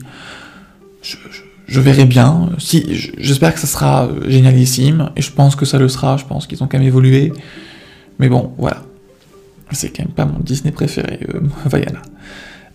je, 1.01 1.79
verrai 1.79 2.05
bien. 2.05 2.49
J'espère 2.57 3.53
que 3.53 3.59
ça 3.59 3.67
sera 3.67 4.05
euh, 4.05 4.29
génialissime, 4.29 5.11
et 5.15 5.21
je 5.21 5.31
pense 5.31 5.55
que 5.55 5.65
ça 5.65 5.77
le 5.77 5.89
sera, 5.89 6.17
je 6.17 6.25
pense 6.25 6.47
qu'ils 6.47 6.63
ont 6.63 6.67
quand 6.67 6.77
même 6.77 6.87
évolué. 6.87 7.33
Mais 8.19 8.29
bon, 8.29 8.53
voilà. 8.57 8.83
C'est 9.71 9.89
quand 9.89 10.03
même 10.03 10.13
pas 10.13 10.25
mon 10.25 10.39
Disney 10.39 10.71
préféré, 10.71 11.19
euh, 11.33 11.41
Vaiana. 11.65 12.01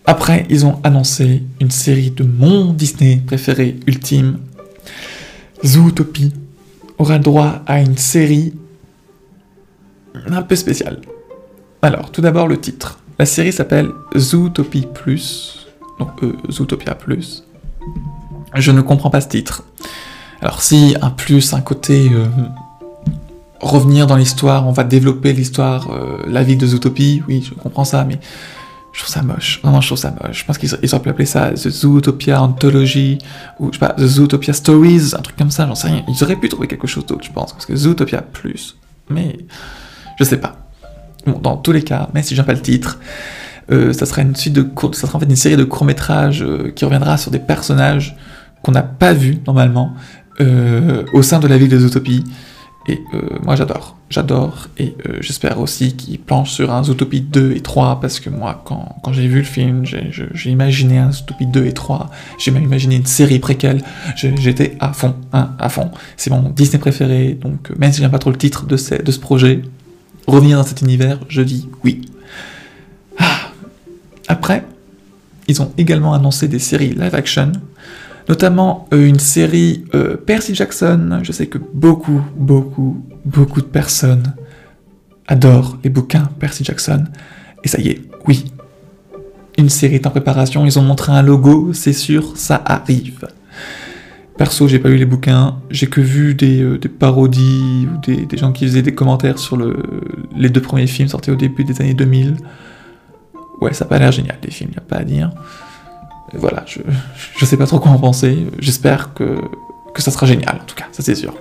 Après, 0.05 0.45
ils 0.49 0.65
ont 0.65 0.79
annoncé 0.83 1.43
une 1.59 1.71
série 1.71 2.11
de 2.11 2.23
mon 2.23 2.73
Disney 2.73 3.21
préféré 3.25 3.75
ultime. 3.87 4.39
Zootopie 5.65 6.33
aura 6.97 7.19
droit 7.19 7.61
à 7.65 7.81
une 7.81 7.97
série 7.97 8.53
un 10.29 10.41
peu 10.43 10.55
spéciale. 10.55 11.01
Alors, 11.81 12.11
tout 12.11 12.21
d'abord 12.21 12.47
le 12.47 12.59
titre. 12.59 12.99
La 13.19 13.25
série 13.25 13.51
s'appelle 13.51 13.89
Zootopie 14.15 14.87
Plus, 14.93 15.67
donc 15.99 16.09
euh, 16.23 16.35
Zootopia 16.51 16.95
Plus. 16.95 17.43
Je 18.55 18.71
ne 18.71 18.81
comprends 18.81 19.09
pas 19.09 19.21
ce 19.21 19.27
titre. 19.27 19.63
Alors 20.41 20.61
si 20.61 20.95
un 21.01 21.09
plus, 21.09 21.53
un 21.53 21.61
côté 21.61 22.09
euh, 22.11 22.25
revenir 23.59 24.07
dans 24.07 24.15
l'histoire, 24.15 24.67
on 24.67 24.71
va 24.71 24.83
développer 24.83 25.33
l'histoire, 25.33 25.89
euh, 25.91 26.23
la 26.27 26.43
vie 26.43 26.57
de 26.57 26.67
Zootopie, 26.67 27.23
oui, 27.27 27.43
je 27.47 27.53
comprends 27.55 27.85
ça, 27.85 28.03
mais 28.03 28.19
je 28.93 28.99
trouve 28.99 29.13
ça 29.13 29.21
moche. 29.23 29.59
Vraiment, 29.63 29.81
je 29.81 29.87
trouve 29.87 29.97
ça 29.97 30.13
moche. 30.21 30.39
Je 30.39 30.45
pense 30.45 30.57
qu'ils 30.57 30.73
auraient 30.73 31.01
pu 31.01 31.09
appeler 31.09 31.25
ça 31.25 31.51
The 31.51 31.69
Zootopia 31.69 32.41
Anthology, 32.41 33.17
ou 33.59 33.67
je 33.67 33.79
sais 33.79 33.85
pas, 33.85 33.93
The 33.93 34.05
Zootopia 34.05 34.53
Stories, 34.53 35.13
un 35.17 35.21
truc 35.21 35.37
comme 35.37 35.51
ça, 35.51 35.67
j'en 35.67 35.75
sais 35.75 35.87
rien. 35.87 36.03
Ils 36.07 36.23
auraient 36.23 36.35
pu 36.35 36.49
trouver 36.49 36.67
quelque 36.67 36.87
chose 36.87 37.05
d'autre, 37.05 37.23
je 37.23 37.31
pense, 37.31 37.53
parce 37.53 37.65
que 37.65 37.75
Zootopia 37.75 38.21
plus. 38.21 38.77
Mais 39.09 39.37
je 40.19 40.23
sais 40.23 40.37
pas. 40.37 40.66
Dans 41.41 41.57
tous 41.57 41.71
les 41.71 41.83
cas, 41.83 42.09
mais 42.13 42.23
si 42.23 42.35
j'aime 42.35 42.45
pas 42.45 42.53
le 42.53 42.61
titre, 42.61 42.99
Euh, 43.69 43.91
ça 43.91 44.05
sera 44.05 44.21
une 44.21 44.33
suite 44.33 44.53
de 44.53 44.65
ça 44.93 45.07
sera 45.07 45.17
en 45.17 45.19
fait 45.19 45.25
une 45.25 45.35
série 45.35 45.57
de 45.57 45.65
courts 45.65 45.83
métrages 45.83 46.41
euh, 46.41 46.71
qui 46.73 46.85
reviendra 46.85 47.17
sur 47.17 47.31
des 47.31 47.39
personnages 47.39 48.15
qu'on 48.63 48.71
n'a 48.71 48.81
pas 48.81 49.11
vus 49.11 49.39
normalement 49.45 49.93
au 51.13 51.21
sein 51.21 51.39
de 51.39 51.47
la 51.47 51.57
ville 51.57 51.67
des 51.67 51.83
Utopies. 51.83 52.23
Et 52.87 53.01
moi 53.43 53.55
j'adore, 53.57 53.97
j'adore, 54.09 54.67
et 54.77 54.95
j'espère 55.19 55.59
aussi 55.59 55.95
qu'ils 55.97 56.19
planchent 56.19 56.53
sur 56.53 56.71
un 56.71 56.83
Zootopie 56.83 57.21
2 57.21 57.53
et 57.53 57.59
3, 57.61 57.99
parce 57.99 58.21
que 58.21 58.29
moi, 58.29 58.61
quand, 58.63 58.95
quand 59.03 59.11
j'ai 59.13 59.27
vu 59.27 59.39
le 59.39 59.43
film, 59.43 59.83
j'ai 59.83 60.49
imaginé 60.49 60.99
un 60.99 61.11
Zootopie 61.11 61.47
2 61.47 61.65
et 61.65 61.73
3, 61.73 62.09
j'ai 62.39 62.51
même 62.51 62.63
imaginé 62.63 62.95
une 62.95 63.05
série 63.05 63.39
préquelle, 63.39 63.81
j'étais 64.15 64.77
à 64.79 64.93
fond, 64.93 65.15
hein, 65.33 65.49
à 65.59 65.67
fond. 65.69 65.91
C'est 66.15 66.29
mon 66.29 66.49
Disney 66.49 66.79
préféré, 66.79 67.37
donc 67.41 67.71
même 67.77 67.91
si 67.91 67.99
j'aime 68.01 68.11
pas 68.11 68.19
trop 68.19 68.31
le 68.31 68.37
titre 68.37 68.65
de 68.65 68.77
de 68.77 69.11
ce 69.11 69.19
projet, 69.19 69.63
revenir 70.27 70.57
dans 70.57 70.63
cet 70.63 70.81
univers, 70.81 71.19
je 71.29 71.41
dis 71.41 71.69
oui. 71.83 72.01
Ah. 73.17 73.51
Après, 74.27 74.63
ils 75.47 75.61
ont 75.61 75.71
également 75.77 76.13
annoncé 76.13 76.47
des 76.47 76.59
séries 76.59 76.89
live 76.89 77.15
action, 77.15 77.53
notamment 78.27 78.87
euh, 78.93 79.07
une 79.07 79.19
série 79.19 79.85
euh, 79.95 80.17
Percy 80.17 80.53
Jackson. 80.53 81.19
Je 81.23 81.31
sais 81.31 81.47
que 81.47 81.57
beaucoup, 81.57 82.21
beaucoup, 82.35 83.03
beaucoup 83.25 83.61
de 83.61 83.67
personnes 83.67 84.35
adorent 85.27 85.77
les 85.83 85.89
bouquins 85.89 86.29
Percy 86.39 86.63
Jackson. 86.63 87.05
Et 87.63 87.67
ça 87.67 87.79
y 87.79 87.89
est, 87.89 88.01
oui. 88.27 88.51
Une 89.57 89.69
série 89.69 89.95
est 89.95 90.05
en 90.05 90.11
préparation, 90.11 90.65
ils 90.65 90.77
ont 90.77 90.83
montré 90.83 91.11
un 91.11 91.23
logo, 91.23 91.73
c'est 91.73 91.93
sûr, 91.93 92.37
ça 92.37 92.61
arrive. 92.63 93.27
Perso, 94.37 94.67
j'ai 94.67 94.77
pas 94.77 94.89
lu 94.89 94.97
les 94.97 95.05
bouquins, 95.05 95.55
j'ai 95.71 95.87
que 95.87 95.99
vu 95.99 96.35
des, 96.35 96.61
euh, 96.61 96.79
parodies 96.99 97.87
ou 97.91 97.97
des, 98.05 98.37
gens 98.37 98.51
qui 98.51 98.65
faisaient 98.65 98.83
des 98.83 98.93
commentaires 98.93 99.39
sur 99.39 99.57
le, 99.57 99.75
les 100.35 100.49
deux 100.49 100.61
premiers 100.61 100.85
films 100.85 101.07
sortis 101.07 101.31
au 101.31 101.35
début 101.35 101.63
des 101.63 101.81
années 101.81 101.95
2000. 101.95 102.37
Ouais, 103.61 103.73
ça 103.73 103.85
a 103.85 103.87
pas 103.87 103.97
l'air 103.97 104.11
génial, 104.11 104.37
les 104.43 104.51
films, 104.51 104.71
y 104.75 104.77
a 104.77 104.81
pas 104.81 104.97
à 104.97 105.03
dire. 105.03 105.31
voilà, 106.33 106.63
je, 106.67 106.79
je 107.37 107.45
sais 107.45 107.57
pas 107.57 107.65
trop 107.65 107.79
quoi 107.79 107.91
en 107.91 107.97
penser, 107.97 108.45
j'espère 108.59 109.15
que, 109.15 109.37
que 109.95 110.03
ça 110.03 110.11
sera 110.11 110.27
génial, 110.27 110.59
en 110.61 110.65
tout 110.65 110.75
cas, 110.75 110.85
ça 110.91 111.01
c'est 111.01 111.15
sûr. 111.15 111.33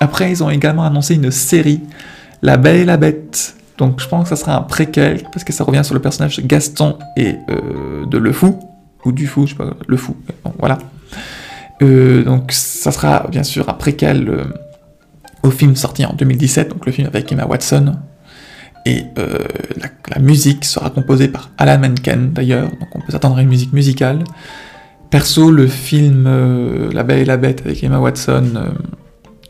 Après, 0.00 0.30
ils 0.30 0.42
ont 0.42 0.50
également 0.50 0.84
annoncé 0.84 1.14
une 1.14 1.30
série, 1.30 1.80
La 2.42 2.56
Belle 2.56 2.76
et 2.76 2.84
la 2.84 2.96
Bête. 2.96 3.54
Donc 3.78 4.00
je 4.00 4.08
pense 4.08 4.24
que 4.24 4.36
ça 4.36 4.36
sera 4.36 4.56
un 4.56 4.62
préquel, 4.62 5.22
parce 5.32 5.44
que 5.44 5.52
ça 5.52 5.62
revient 5.62 5.84
sur 5.84 5.94
le 5.94 6.00
personnage 6.00 6.38
de 6.38 6.42
Gaston 6.42 6.98
et 7.16 7.36
euh, 7.50 8.04
de 8.06 8.18
Le 8.18 8.32
Fou, 8.32 8.58
ou 9.04 9.12
du 9.12 9.28
Fou, 9.28 9.46
je 9.46 9.52
sais 9.52 9.56
pas, 9.56 9.70
Le 9.86 9.96
Fou, 9.96 10.16
bon, 10.44 10.52
voilà. 10.58 10.78
Euh, 11.82 12.24
donc 12.24 12.52
ça 12.52 12.90
sera 12.90 13.26
bien 13.28 13.42
sûr 13.42 13.68
un 13.68 13.74
préquel 13.74 14.28
euh, 14.28 14.44
au 15.42 15.50
film 15.50 15.76
sorti 15.76 16.04
en 16.04 16.14
2017, 16.14 16.70
donc 16.70 16.86
le 16.86 16.92
film 16.92 17.06
avec 17.06 17.30
Emma 17.30 17.46
Watson. 17.46 17.96
Et 18.86 19.04
euh, 19.18 19.38
la, 20.08 20.20
musique 20.20 20.64
sera 20.64 20.90
composée 20.90 21.28
par 21.28 21.50
Alan 21.58 21.78
Menken 21.78 22.32
d'ailleurs, 22.32 22.70
donc 22.70 22.88
on 22.94 23.00
peut 23.00 23.10
s'attendre 23.12 23.36
à 23.36 23.42
une 23.42 23.48
musique 23.48 23.72
musicale. 23.72 24.22
Perso, 25.10 25.50
le 25.50 25.66
film 25.66 26.24
La 26.92 27.02
Belle 27.02 27.20
et 27.20 27.24
la 27.24 27.36
Bête 27.36 27.62
avec 27.64 27.82
Emma 27.82 27.98
Watson, 27.98 28.72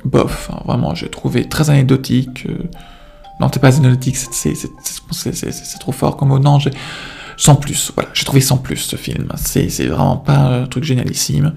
bof, 0.05 0.51
hein, 0.53 0.63
vraiment 0.67 0.95
j'ai 0.95 1.09
trouvé 1.09 1.49
très 1.49 1.71
anecdotique. 1.71 2.47
non, 3.41 3.49
c'est 3.53 3.61
pas 3.61 3.77
anecdotique, 3.77 4.17
c'est 4.17 5.79
trop 5.81 5.93
fort 5.93 6.17
comme 6.17 6.29
mot. 6.29 6.39
Non, 6.39 6.59
sans 7.37 7.57
plus, 7.57 7.93
voilà, 7.95 8.11
j'ai 8.15 8.25
trouvé 8.25 8.41
sans 8.41 8.57
plus 8.57 8.77
ce 8.77 8.97
film. 8.97 9.29
C'est 9.37 9.87
vraiment 9.87 10.17
pas 10.17 10.39
un 10.39 10.67
truc 10.67 10.85
génialissime. 10.85 11.53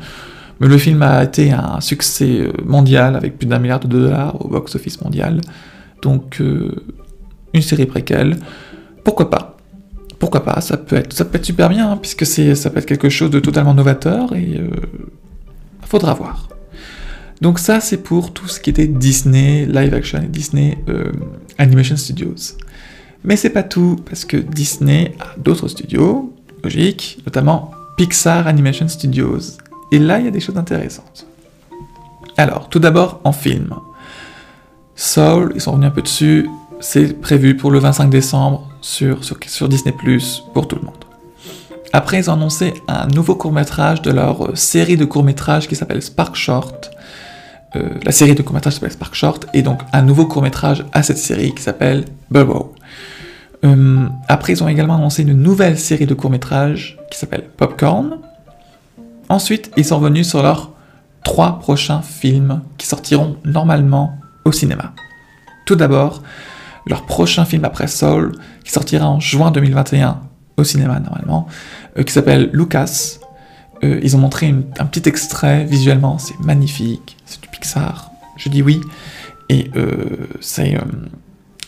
Le 0.59 0.77
film 0.77 1.01
a 1.01 1.23
été 1.23 1.51
un 1.51 1.79
succès 1.79 2.41
euh, 2.41 2.51
mondial 2.65 3.15
avec 3.15 3.37
plus 3.37 3.47
d'un 3.47 3.59
milliard 3.59 3.79
de 3.79 3.87
dollars 3.87 4.43
au 4.43 4.49
box-office 4.49 5.01
mondial. 5.01 5.39
Donc, 6.01 6.41
euh, 6.41 6.75
une 7.53 7.61
série 7.61 7.85
préquelle. 7.85 8.37
Pourquoi 9.03 9.29
pas? 9.29 9.57
Pourquoi 10.19 10.43
pas? 10.43 10.59
Ça 10.59 10.75
peut 10.75 10.97
être, 10.97 11.13
super 11.43 11.69
bien, 11.69 11.91
hein, 11.91 11.97
puisque 11.97 12.25
ça 12.25 12.69
peut 12.69 12.79
être 12.79 12.85
quelque 12.85 13.09
chose 13.09 13.31
de 13.31 13.39
totalement 13.39 13.73
novateur 13.73 14.35
et 14.35 14.57
euh, 14.59 14.69
faudra 15.81 16.13
voir. 16.13 16.49
Donc 17.39 17.57
ça, 17.57 17.79
c'est 17.79 18.03
pour 18.03 18.33
tout 18.33 18.49
ce 18.49 18.59
qui 18.59 18.69
était 18.69 18.87
Disney 18.87 19.65
Live 19.65 19.93
Action 19.93 20.21
et 20.21 20.27
Disney 20.27 20.77
Animation 21.57 21.95
Studios. 21.95 22.57
Mais 23.23 23.37
c'est 23.37 23.49
pas 23.49 23.63
tout, 23.63 23.95
parce 24.05 24.25
que 24.25 24.35
Disney 24.35 25.13
a 25.21 25.39
d'autres 25.39 25.69
studios, 25.69 26.33
logique, 26.65 27.23
notamment 27.25 27.71
Pixar 27.95 28.45
Animation 28.45 28.89
Studios. 28.89 29.57
Et 29.91 29.99
là, 29.99 30.19
il 30.19 30.25
y 30.25 30.27
a 30.27 30.31
des 30.31 30.39
choses 30.39 30.57
intéressantes. 30.57 31.25
Alors, 32.37 32.69
tout 32.69 32.79
d'abord, 32.79 33.19
en 33.23 33.31
film. 33.31 33.75
Soul, 34.95 35.51
ils 35.55 35.61
sont 35.61 35.71
revenus 35.71 35.87
un 35.87 35.91
peu 35.91 36.01
dessus, 36.01 36.47
c'est 36.79 37.19
prévu 37.19 37.55
pour 37.55 37.71
le 37.71 37.79
25 37.79 38.09
décembre 38.09 38.69
sur, 38.81 39.19
Disney⁇ 39.67 39.95
pour 40.53 40.67
tout 40.67 40.75
le 40.75 40.83
monde. 40.83 41.05
Après, 41.91 42.19
ils 42.19 42.29
ont 42.29 42.33
annoncé 42.33 42.73
un 42.87 43.07
nouveau 43.07 43.35
court-métrage 43.35 44.01
de 44.01 44.11
leur 44.11 44.45
euh, 44.45 44.55
série 44.55 44.95
de 44.95 45.05
courts-métrages 45.05 45.67
qui 45.67 45.75
s'appelle 45.75 46.01
Spark 46.01 46.35
Short. 46.35 46.91
Euh, 47.75 47.89
la 48.03 48.11
série 48.11 48.35
de 48.35 48.43
courts-métrages 48.43 48.75
s'appelle 48.75 48.91
Spark 48.91 49.15
Short, 49.15 49.47
et 49.53 49.63
donc 49.63 49.81
un 49.91 50.03
nouveau 50.03 50.25
court-métrage 50.27 50.85
à 50.93 51.01
cette 51.01 51.17
série 51.17 51.53
qui 51.53 51.63
s'appelle 51.63 52.05
Burrow. 52.29 52.75
Euh, 53.65 54.05
après, 54.27 54.53
ils 54.53 54.63
ont 54.63 54.67
également 54.67 54.95
annoncé 54.95 55.23
une 55.23 55.33
nouvelle 55.33 55.79
série 55.79 56.05
de 56.05 56.13
courts-métrages 56.13 56.97
qui 57.11 57.17
s'appelle 57.17 57.49
Popcorn, 57.57 58.19
Ensuite, 59.29 59.71
ils 59.77 59.85
sont 59.85 59.99
revenus 59.99 60.27
sur 60.27 60.41
leurs 60.41 60.71
trois 61.23 61.59
prochains 61.59 62.01
films 62.01 62.61
qui 62.77 62.87
sortiront 62.87 63.37
normalement 63.45 64.17
au 64.43 64.51
cinéma. 64.51 64.93
Tout 65.65 65.75
d'abord, 65.75 66.23
leur 66.87 67.05
prochain 67.05 67.45
film 67.45 67.63
après 67.63 67.87
Soul, 67.87 68.31
qui 68.63 68.71
sortira 68.71 69.07
en 69.07 69.19
juin 69.19 69.51
2021 69.51 70.21
au 70.57 70.63
cinéma 70.63 70.99
normalement, 70.99 71.47
euh, 71.97 72.03
qui 72.03 72.11
s'appelle 72.11 72.49
Lucas. 72.53 73.19
Euh, 73.83 73.99
ils 74.01 74.15
ont 74.15 74.19
montré 74.19 74.47
un 74.47 74.85
petit 74.85 75.07
extrait 75.07 75.63
visuellement, 75.65 76.17
c'est 76.17 76.39
magnifique, 76.39 77.17
c'est 77.25 77.41
du 77.41 77.47
Pixar, 77.47 78.11
je 78.35 78.49
dis 78.49 78.63
oui, 78.63 78.81
et 79.47 79.69
euh, 79.75 80.27
ça, 80.41 80.63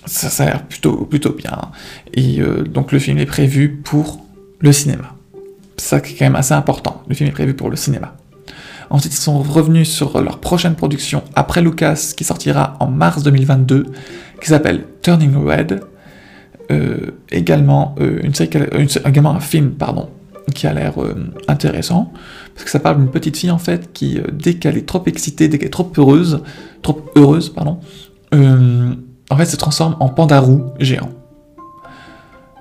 ça 0.05 0.43
a 0.43 0.45
l'air 0.47 0.63
plutôt, 0.65 1.05
plutôt 1.05 1.33
bien. 1.33 1.71
Et 2.13 2.41
donc 2.67 2.91
le 2.91 2.99
film 2.99 3.19
est 3.19 3.25
prévu 3.25 3.69
pour 3.69 4.25
le 4.59 4.71
cinéma 4.71 5.15
ça 5.81 5.99
qui 5.99 6.13
est 6.13 6.17
quand 6.17 6.25
même 6.25 6.35
assez 6.35 6.53
important. 6.53 7.03
Le 7.07 7.15
film 7.15 7.29
est 7.29 7.33
prévu 7.33 7.53
pour 7.53 7.69
le 7.69 7.75
cinéma. 7.75 8.15
Ensuite, 8.89 9.13
ils 9.13 9.21
sont 9.21 9.41
revenus 9.41 9.89
sur 9.89 10.21
leur 10.21 10.39
prochaine 10.39 10.75
production 10.75 11.23
après 11.33 11.61
Lucas, 11.61 12.13
qui 12.15 12.25
sortira 12.25 12.75
en 12.79 12.87
mars 12.87 13.23
2022, 13.23 13.85
qui 14.41 14.47
s'appelle 14.47 14.85
Turning 15.01 15.35
Red. 15.35 15.81
Euh, 16.71 17.11
également, 17.31 17.95
euh, 17.99 18.21
également 19.05 19.31
un 19.31 19.39
film, 19.39 19.71
pardon, 19.71 20.09
qui 20.53 20.67
a 20.67 20.73
l'air 20.73 21.01
euh, 21.01 21.15
intéressant, 21.47 22.11
parce 22.53 22.65
que 22.65 22.69
ça 22.69 22.79
parle 22.79 22.97
d'une 22.97 23.11
petite 23.11 23.37
fille 23.37 23.51
en 23.51 23.57
fait 23.57 23.91
qui, 23.93 24.19
dès 24.31 24.53
qu'elle 24.55 24.77
est 24.77 24.85
trop 24.85 25.03
excitée, 25.05 25.47
dès 25.47 25.57
qu'elle 25.57 25.67
est 25.67 25.71
trop 25.71 25.91
heureuse, 25.97 26.43
trop 26.81 27.05
heureuse, 27.15 27.49
pardon, 27.49 27.79
en 28.33 29.37
fait, 29.37 29.45
se 29.45 29.55
transforme 29.55 29.95
en 29.99 30.09
pandarou 30.09 30.65
géant. 30.79 31.09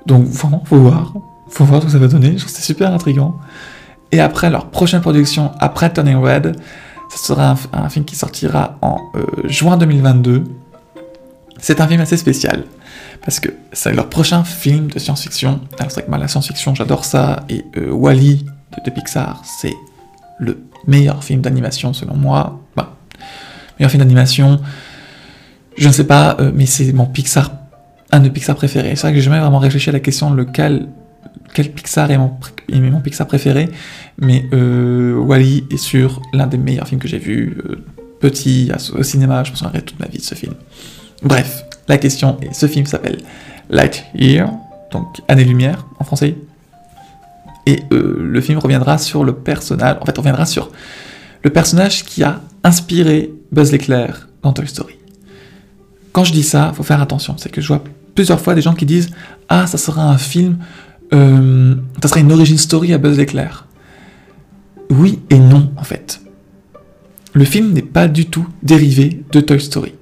Donc 0.07 0.25
vraiment, 0.27 0.63
faut 0.65 0.77
voir. 0.77 1.13
Faut 1.51 1.65
voir 1.65 1.81
ce 1.81 1.87
que 1.87 1.93
ça 1.93 1.99
va 1.99 2.09
donner, 2.09 2.33
je 2.33 2.39
trouve 2.45 2.51
c'est 2.51 2.63
super 2.63 2.93
intriguant. 2.93 3.39
Et 4.13 4.21
après 4.21 4.51
leur 4.51 4.71
prochaine 4.71 5.01
production, 5.01 5.53
après 5.59 5.93
Turning 5.93 6.17
Red, 6.17 6.57
ce 7.11 7.19
sera 7.19 7.57
un, 7.73 7.89
film 7.89 8.05
qui 8.05 8.17
sortira 8.17 8.79
en 8.83 8.99
euh, 9.17 9.25
juin 9.49 9.77
2022. 9.77 10.45
C'est 11.59 11.81
un 11.81 11.89
film 11.89 12.01
assez 12.01 12.17
spécial, 12.17 12.65
parce 13.25 13.41
que 13.41 13.49
c'est 13.73 13.93
leur 13.93 14.09
prochain 14.09 14.45
film 14.45 14.89
de 14.89 14.99
science-fiction. 14.99 15.61
Alors 15.79 15.91
c'est 15.91 15.95
vrai 15.95 16.03
que 16.05 16.09
moi 16.09 16.19
la 16.19 16.29
science-fiction 16.29 16.75
j'adore 16.75 17.05
ça, 17.05 17.41
et 17.49 17.65
euh, 17.77 17.91
Wally 17.91 18.47
de, 18.85 18.91
Pixar 18.91 19.43
c'est 19.45 19.75
le 20.39 20.63
meilleur 20.87 21.23
film 21.23 21.41
d'animation 21.41 21.93
selon 21.93 22.15
moi. 22.15 22.61
Bah, 22.77 22.97
meilleur 23.79 23.91
film 23.91 24.03
d'animation, 24.03 24.61
je 25.77 25.89
ne 25.89 25.93
sais 25.93 26.05
pas, 26.05 26.37
euh, 26.41 26.51
mais 26.55 26.67
c'est 26.67 26.93
mon 26.93 27.07
Pixar, 27.07 27.53
un 28.13 28.21
de 28.21 28.29
Pixar 28.29 28.57
préférés. 28.57 28.95
C'est 28.97 29.03
vrai 29.03 29.11
que 29.13 29.17
j'ai 29.17 29.25
jamais 29.25 29.41
vraiment 29.41 29.59
réfléchi 29.59 29.91
à 29.91 29.93
la 29.93 30.01
question 30.01 30.31
de 30.31 30.37
lequel 30.37 30.89
quel 31.53 31.71
Pixar 31.73 32.11
est 32.11 32.19
mon, 32.19 33.01
Pixar 33.03 33.27
préféré, 33.27 33.69
mais 34.19 34.47
euh, 34.53 35.17
Wally 35.17 35.65
est 35.71 35.77
sur 35.77 36.23
l'un 36.33 36.47
des 36.47 36.59
meilleurs 36.59 36.87
films 36.87 37.01
que 37.01 37.09
j'ai 37.09 37.19
vus. 37.19 37.59
Euh, 37.69 37.85
petit, 38.21 38.71
au 38.95 39.03
cinéma, 39.03 39.45
je 39.45 39.51
me 39.51 39.57
souviendrai 39.57 39.83
toute 39.83 39.99
ma 39.99 40.07
vie 40.07 40.19
de 40.19 40.23
ce 40.23 40.35
film. 40.35 40.55
Bref, 41.23 41.65
la 41.89 41.99
question 41.99 42.39
est, 42.41 42.55
ce 42.55 42.67
film 42.67 42.87
s'appelle 42.87 43.19
Light 43.71 44.05
Year, 44.15 44.51
donc 44.93 45.07
Année-Lumière 45.29 45.87
en 45.99 46.05
français. 46.05 46.37
Et 47.67 47.81
euh, 47.93 48.19
le 48.21 48.41
film 48.41 48.59
reviendra 48.59 48.99
sur 48.99 49.25
le 49.25 49.35
personnage, 49.35 49.97
en 50.01 50.05
fait, 50.05 50.17
reviendra 50.17 50.47
sur 50.47 50.71
le 51.43 51.51
personnage 51.51 52.05
qui 52.05 52.23
a 52.23 52.41
inspiré 52.65 53.33
Buzz 53.53 53.73
l'éclair 53.73 54.29
dans 54.43 54.53
Toy 54.53 54.67
Story. 54.67 54.95
Quand 56.13 56.25
je 56.25 56.33
dis 56.33 56.43
ça, 56.43 56.73
faut 56.75 56.83
faire 56.83 57.01
attention, 57.01 57.37
c'est 57.39 57.51
que 57.51 57.61
je 57.61 57.69
vois 57.69 57.83
plusieurs 58.15 58.41
fois 58.41 58.55
des 58.55 58.63
gens 58.63 58.75
qui 58.75 58.87
disent 58.87 59.11
Ah, 59.49 59.67
ça 59.67 59.79
sera 59.79 60.05
un 60.05 60.19
film 60.19 60.59
euh, 61.13 61.75
ça 62.03 62.09
serait 62.09 62.21
une 62.21 62.33
origin 62.33 62.59
story 62.59 62.93
à 62.93 62.99
Buzz 62.99 63.19
l'éclair. 63.19 63.67
Oui 64.91 65.21
et 65.31 65.39
non, 65.39 65.73
en 65.77 65.85
fait. 65.85 66.21
Le 67.33 67.45
film 67.45 67.73
n'est 67.73 67.83
pas 67.83 68.09
du 68.09 68.27
tout 68.27 68.47
dérivé 68.63 69.23
de 69.31 69.41
Toy 69.41 69.61
Story. 69.61 69.95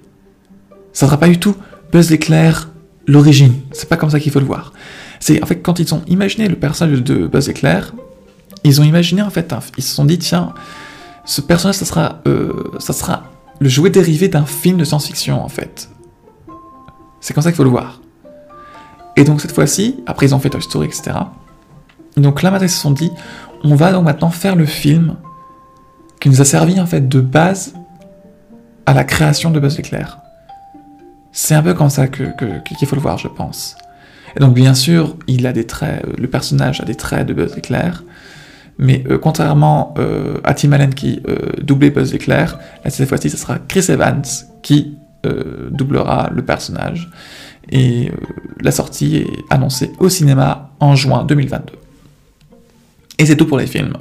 Ça 0.92 1.06
sera 1.06 1.18
pas 1.18 1.28
du 1.28 1.38
tout 1.38 1.56
Buzz 1.92 2.10
l'éclair, 2.10 2.70
l'origine. 3.06 3.54
C'est 3.72 3.88
pas 3.88 3.96
comme 3.96 4.10
ça 4.10 4.20
qu'il 4.20 4.32
faut 4.32 4.40
le 4.40 4.46
voir. 4.46 4.72
C'est 5.20 5.42
en 5.42 5.46
fait 5.46 5.60
quand 5.60 5.78
ils 5.78 5.94
ont 5.94 6.02
imaginé 6.06 6.48
le 6.48 6.56
personnage 6.56 7.02
de 7.02 7.26
Buzz 7.26 7.48
Éclair, 7.48 7.94
ils 8.64 8.80
ont 8.80 8.84
imaginé 8.84 9.22
en 9.22 9.30
fait, 9.30 9.54
ils 9.76 9.82
se 9.82 9.94
sont 9.94 10.04
dit 10.04 10.18
tiens, 10.18 10.54
ce 11.24 11.40
personnage 11.40 11.76
ça 11.76 11.84
sera, 11.84 12.20
euh, 12.26 12.70
ça 12.78 12.92
sera 12.92 13.24
le 13.60 13.68
jouet 13.68 13.90
dérivé 13.90 14.28
d'un 14.28 14.46
film 14.46 14.78
de 14.78 14.84
science-fiction 14.84 15.42
en 15.42 15.48
fait. 15.48 15.90
C'est 17.20 17.34
comme 17.34 17.42
ça 17.42 17.50
qu'il 17.50 17.56
faut 17.56 17.64
le 17.64 17.70
voir. 17.70 18.00
Et 19.18 19.24
donc 19.24 19.40
cette 19.40 19.50
fois-ci, 19.50 19.96
après 20.06 20.26
ils 20.26 20.34
ont 20.34 20.38
fait 20.38 20.48
Toy 20.48 20.62
Story, 20.62 20.86
etc. 20.86 21.10
Et 22.16 22.20
donc 22.20 22.40
là 22.42 22.52
maintenant 22.52 22.66
ils 22.66 22.70
se 22.70 22.80
sont 22.80 22.92
dit, 22.92 23.10
on 23.64 23.74
va 23.74 23.90
donc 23.90 24.04
maintenant 24.04 24.30
faire 24.30 24.54
le 24.54 24.64
film 24.64 25.16
qui 26.20 26.28
nous 26.28 26.40
a 26.40 26.44
servi 26.44 26.80
en 26.80 26.86
fait 26.86 27.08
de 27.08 27.20
base 27.20 27.74
à 28.86 28.94
la 28.94 29.02
création 29.02 29.50
de 29.50 29.58
Buzz 29.58 29.76
Éclair. 29.80 30.20
C'est 31.32 31.56
un 31.56 31.62
peu 31.62 31.74
comme 31.74 31.90
ça 31.90 32.06
qu'il 32.06 32.32
que, 32.36 32.86
faut 32.86 32.94
le 32.94 33.02
voir, 33.02 33.18
je 33.18 33.26
pense. 33.26 33.76
Et 34.36 34.40
donc 34.40 34.54
bien 34.54 34.74
sûr, 34.74 35.16
il 35.26 35.48
a 35.48 35.52
des 35.52 35.66
traits, 35.66 36.04
euh, 36.06 36.12
le 36.16 36.28
personnage 36.28 36.80
a 36.80 36.84
des 36.84 36.94
traits 36.94 37.26
de 37.26 37.34
Buzz 37.34 37.58
Éclair, 37.58 38.04
mais 38.78 39.02
euh, 39.10 39.18
contrairement 39.18 39.94
euh, 39.98 40.38
à 40.44 40.54
Tim 40.54 40.70
Allen 40.70 40.94
qui 40.94 41.22
doublait 41.60 41.90
Buzz 41.90 42.14
Éclair, 42.14 42.60
cette 42.86 43.08
fois-ci, 43.08 43.30
ce 43.30 43.36
sera 43.36 43.58
Chris 43.58 43.86
Evans 43.88 44.22
qui 44.62 44.96
doublera 45.72 46.30
le 46.32 46.42
personnage. 46.44 47.10
Et 47.70 48.10
la 48.60 48.70
sortie 48.70 49.16
est 49.16 49.28
annoncée 49.50 49.92
au 49.98 50.08
cinéma 50.08 50.70
en 50.80 50.94
juin 50.96 51.24
2022. 51.24 51.74
Et 53.18 53.26
c'est 53.26 53.36
tout 53.36 53.46
pour 53.46 53.58
les 53.58 53.66
films. 53.66 53.94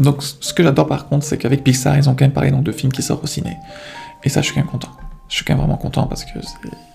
Donc 0.00 0.22
ce 0.22 0.52
que 0.52 0.62
j'adore 0.62 0.86
par 0.86 1.08
contre, 1.08 1.24
c'est 1.24 1.38
qu'avec 1.38 1.62
Pixar, 1.62 1.96
ils 1.96 2.08
ont 2.08 2.14
quand 2.14 2.24
même 2.24 2.32
parlé 2.32 2.50
donc, 2.50 2.64
de 2.64 2.72
films 2.72 2.92
qui 2.92 3.02
sortent 3.02 3.24
au 3.24 3.28
ciné. 3.28 3.56
Et 4.24 4.28
ça, 4.28 4.40
je 4.40 4.46
suis 4.46 4.54
quand 4.54 4.60
même 4.60 4.70
content. 4.70 4.90
Je 5.28 5.36
suis 5.36 5.44
quand 5.44 5.52
même 5.54 5.60
vraiment 5.60 5.76
content 5.76 6.06
parce 6.06 6.24
que 6.24 6.38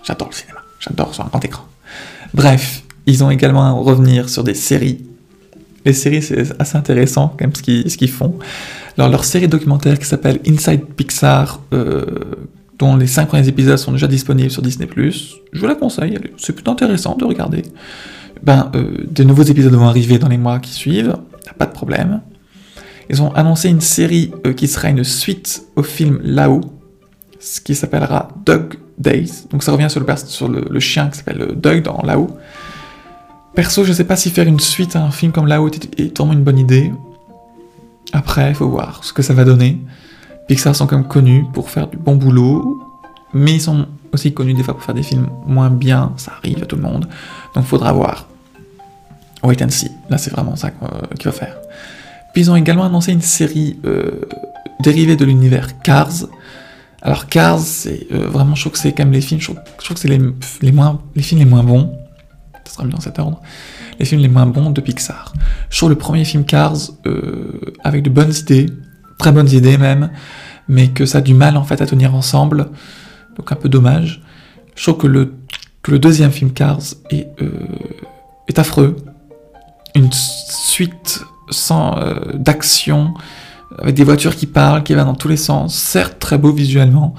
j'adore 0.03 0.29
le 0.29 0.36
cinéma. 0.36 0.60
J'adore 0.79 1.13
sur 1.13 1.23
un 1.23 1.27
grand 1.27 1.43
écran. 1.43 1.63
Bref, 2.34 2.84
ils 3.05 3.23
ont 3.23 3.32
également 3.32 3.82
revenir 3.82 4.29
sur 4.29 4.43
des 4.43 4.53
séries. 4.53 5.05
Les 5.86 5.93
séries, 5.93 6.21
c'est 6.21 6.60
assez 6.60 6.77
intéressant 6.77 7.36
ce 7.39 7.97
qu'ils 7.97 8.12
font. 8.12 8.38
Alors, 8.97 9.10
leur 9.10 9.23
série 9.23 9.47
documentaire 9.47 9.97
qui 9.97 10.05
s'appelle 10.05 10.39
Inside 10.45 10.86
Pixar, 10.86 11.62
euh, 11.73 12.05
dont 12.80 12.96
les 12.96 13.08
5 13.08 13.28
premiers 13.28 13.48
épisodes 13.48 13.78
sont 13.78 13.92
déjà 13.92 14.08
disponibles 14.08 14.50
sur 14.50 14.62
Disney+, 14.62 14.88
je 14.98 15.60
vous 15.60 15.68
la 15.68 15.76
conseille, 15.76 16.18
c'est 16.38 16.54
plutôt 16.54 16.72
intéressant 16.72 17.15
de 17.15 17.26
regarder. 17.26 17.63
Ben, 18.42 18.72
euh, 18.74 19.06
des 19.06 19.26
nouveaux 19.26 19.44
épisodes 19.44 19.74
vont 19.74 19.88
arriver 19.88 20.18
dans 20.18 20.30
les 20.30 20.38
mois 20.38 20.60
qui 20.60 20.72
suivent, 20.72 21.18
pas 21.58 21.65
de 21.65 21.74
problème. 21.74 22.22
Ils 23.10 23.22
ont 23.22 23.34
annoncé 23.34 23.70
une 23.70 23.82
série 23.82 24.32
euh, 24.48 24.54
qui 24.54 24.68
sera 24.68 24.89
une 24.89 25.04
suite 25.04 25.63
au 25.76 25.84
film 25.84 26.22
Là-haut, 26.24 26.62
ce 27.39 27.60
qui 27.60 27.76
s'appellera 27.76 28.30
Dog 28.46 28.76
Days. 28.98 29.46
Donc 29.52 29.63
ça 29.63 29.74
revient 29.74 29.89
sur 29.89 30.48
le, 30.48 30.80
chien 30.80 31.10
qui 31.10 31.18
s'appelle 31.18 31.42
euh, 31.42 31.54
Doug 31.54 31.84
dans 31.84 32.02
Là-haut. 32.04 32.30
Perso, 33.56 33.84
je 33.84 33.92
sais 33.92 34.06
pas 34.06 34.15
si 34.15 34.30
faire 34.30 34.48
une 34.48 34.60
suite 34.60 34.96
à 34.96 35.04
un 35.04 35.12
film 35.12 35.34
comme 35.34 35.48
Là-haut 35.48 35.70
est, 35.70 36.00
est 36.00 36.20
une 36.20 36.44
bonne 36.44 36.60
idée. 36.60 36.92
Après, 38.13 38.50
il 38.50 38.56
faut 38.56 38.70
voir 38.70 39.04
ce 39.04 39.12
que 39.12 39.22
ça 39.22 39.34
va 39.34 39.44
donner. 39.44 39.80
Pixar 40.49 40.75
sont 40.75 40.88
quand 40.88 40.97
même 40.97 41.07
connus 41.07 41.45
pour 41.53 41.69
faire 41.69 41.88
du 41.88 41.95
bon 41.95 42.15
boulot, 42.15 42.81
mais 43.35 43.53
ils 43.53 43.62
sont 43.62 43.85
aussi 44.12 44.33
connus 44.33 44.55
des 44.55 44.63
fois 44.63 44.73
pour 44.73 44.83
faire 44.83 44.95
des 44.95 45.03
films 45.03 45.29
moins 45.45 45.69
bien, 45.69 46.12
ça 46.17 46.33
arrive 46.39 46.63
à 46.63 46.65
tout 46.65 46.75
le 46.75 46.81
monde, 46.81 47.07
donc 47.53 47.65
faudra 47.65 47.93
voir. 47.93 48.27
Wait 49.43 49.62
and 49.63 49.69
see, 49.69 49.91
là 50.09 50.17
c'est 50.17 50.31
vraiment 50.31 50.55
ça 50.55 50.71
qu'il 50.71 51.25
va 51.25 51.31
faire. 51.31 51.55
Puis 52.33 52.41
ils 52.41 52.51
ont 52.51 52.55
également 52.55 52.83
annoncé 52.83 53.12
une 53.12 53.21
série 53.21 53.79
euh, 53.85 54.21
dérivée 54.79 55.15
de 55.15 55.23
l'univers 55.23 55.79
Cars. 55.81 56.25
Alors 57.03 57.27
Cars, 57.27 57.59
c'est 57.59 58.07
euh, 58.12 58.27
vraiment, 58.27 58.55
je 58.55 58.62
trouve 58.62 58.73
que 58.73 58.79
c'est 58.79 58.91
quand 58.91 59.03
même 59.03 59.13
les 59.13 59.21
films, 59.21 59.39
je 59.39 59.51
trouve, 59.51 59.59
que 59.93 59.99
c'est 59.99 60.07
les, 60.07 60.71
moins, 60.71 60.99
films 61.15 61.41
les 61.41 61.45
moins 61.45 61.63
bons, 61.63 61.95
ça 62.65 62.73
sera 62.73 62.85
mieux 62.85 62.91
dans 62.91 62.99
cet 63.01 63.19
ordre, 63.19 63.39
les 63.99 64.05
films 64.05 64.21
les 64.21 64.27
moins 64.29 64.47
bons 64.47 64.71
de 64.71 64.81
Pixar. 64.81 65.31
Je 65.69 65.77
trouve 65.77 65.89
le 65.89 65.95
premier 65.95 66.25
film 66.25 66.43
Cars 66.43 66.89
euh, 67.05 67.75
avec 67.83 68.01
de 68.01 68.09
bonnes 68.09 68.33
idées, 68.33 68.65
très 69.19 69.32
bonnes 69.32 69.51
idées 69.51 69.77
même, 69.77 70.10
mais 70.67 70.88
que 70.88 71.05
ça 71.05 71.19
a 71.19 71.21
du 71.21 71.36
mal 71.36 71.58
en 71.58 71.63
fait 71.63 71.79
à 71.82 71.86
tenir 71.86 72.15
ensemble, 72.15 72.69
donc 73.38 73.51
un 73.51 73.55
peu 73.55 73.69
dommage. 73.69 74.23
Je 74.75 74.84
trouve 74.84 74.97
que 74.97 75.08
le, 75.08 75.99
deuxième 75.99 76.32
film 76.32 76.51
Cars 76.51 76.82
est, 77.12 77.27
est 78.47 78.60
affreux, 78.60 78.95
une 79.95 80.12
suite 80.12 81.23
sans 81.49 81.97
euh, 81.97 82.15
d'action, 82.34 83.13
avec 83.77 83.95
des 83.95 84.03
voitures 84.03 84.36
qui 84.36 84.45
parlent, 84.45 84.84
qui 84.84 84.93
vont 84.93 85.05
dans 85.05 85.15
tous 85.15 85.27
les 85.27 85.38
sens, 85.38 85.75
certes 85.75 86.19
très 86.19 86.38
beau 86.38 86.51
visuellement, 86.51 87.13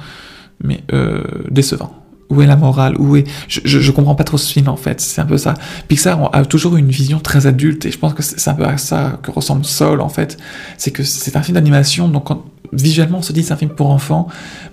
mais 0.63 0.83
euh, 0.93 1.23
décevant. 1.51 2.00
Où 2.31 2.43
est 2.43 2.47
la 2.47 2.57
morale 2.57 2.97
Où 2.99 3.17
est 3.17 3.25
je, 3.49 3.61
je, 3.65 3.91
comprends 3.91 4.15
pas 4.15 4.25
trop 4.25 4.39
ce 4.39 4.53
film 4.53 4.69
en 4.69 4.77
fait. 4.77 5.01
C'est 5.01 5.21
un 5.21 5.27
peu 5.27 5.37
ça. 5.37 5.55
Pixar 5.89 6.31
a 6.33 6.45
toujours 6.45 6.77
une 6.77 6.89
vision 6.89 7.19
très 7.19 7.47
adulte 7.47 7.87
et 7.87 7.91
je 7.91 7.99
pense 7.99 8.15
que 8.15 8.23
c'est 8.23 8.49
un 8.49 8.55
peu 8.55 8.65
à 8.65 8.79
ça 8.79 9.19
que 9.23 9.31
ressemble 9.31 9.65
Soul 9.65 10.01
en 10.01 10.09
fait. 10.09 10.39
C'est 10.79 10.93
que 10.93 11.03
c'est 11.03 11.37
un 11.37 11.43
film 11.43 11.57
d'animation 11.57 12.09
donc 12.09 12.29
visuellement 12.73 13.19
on 13.19 13.23
se 13.23 13.33
dit 13.33 13.43
c'est 13.43 13.53
un 13.53 13.57
film 13.57 13.73
pour 13.73 13.91
enfants, 13.91 14.29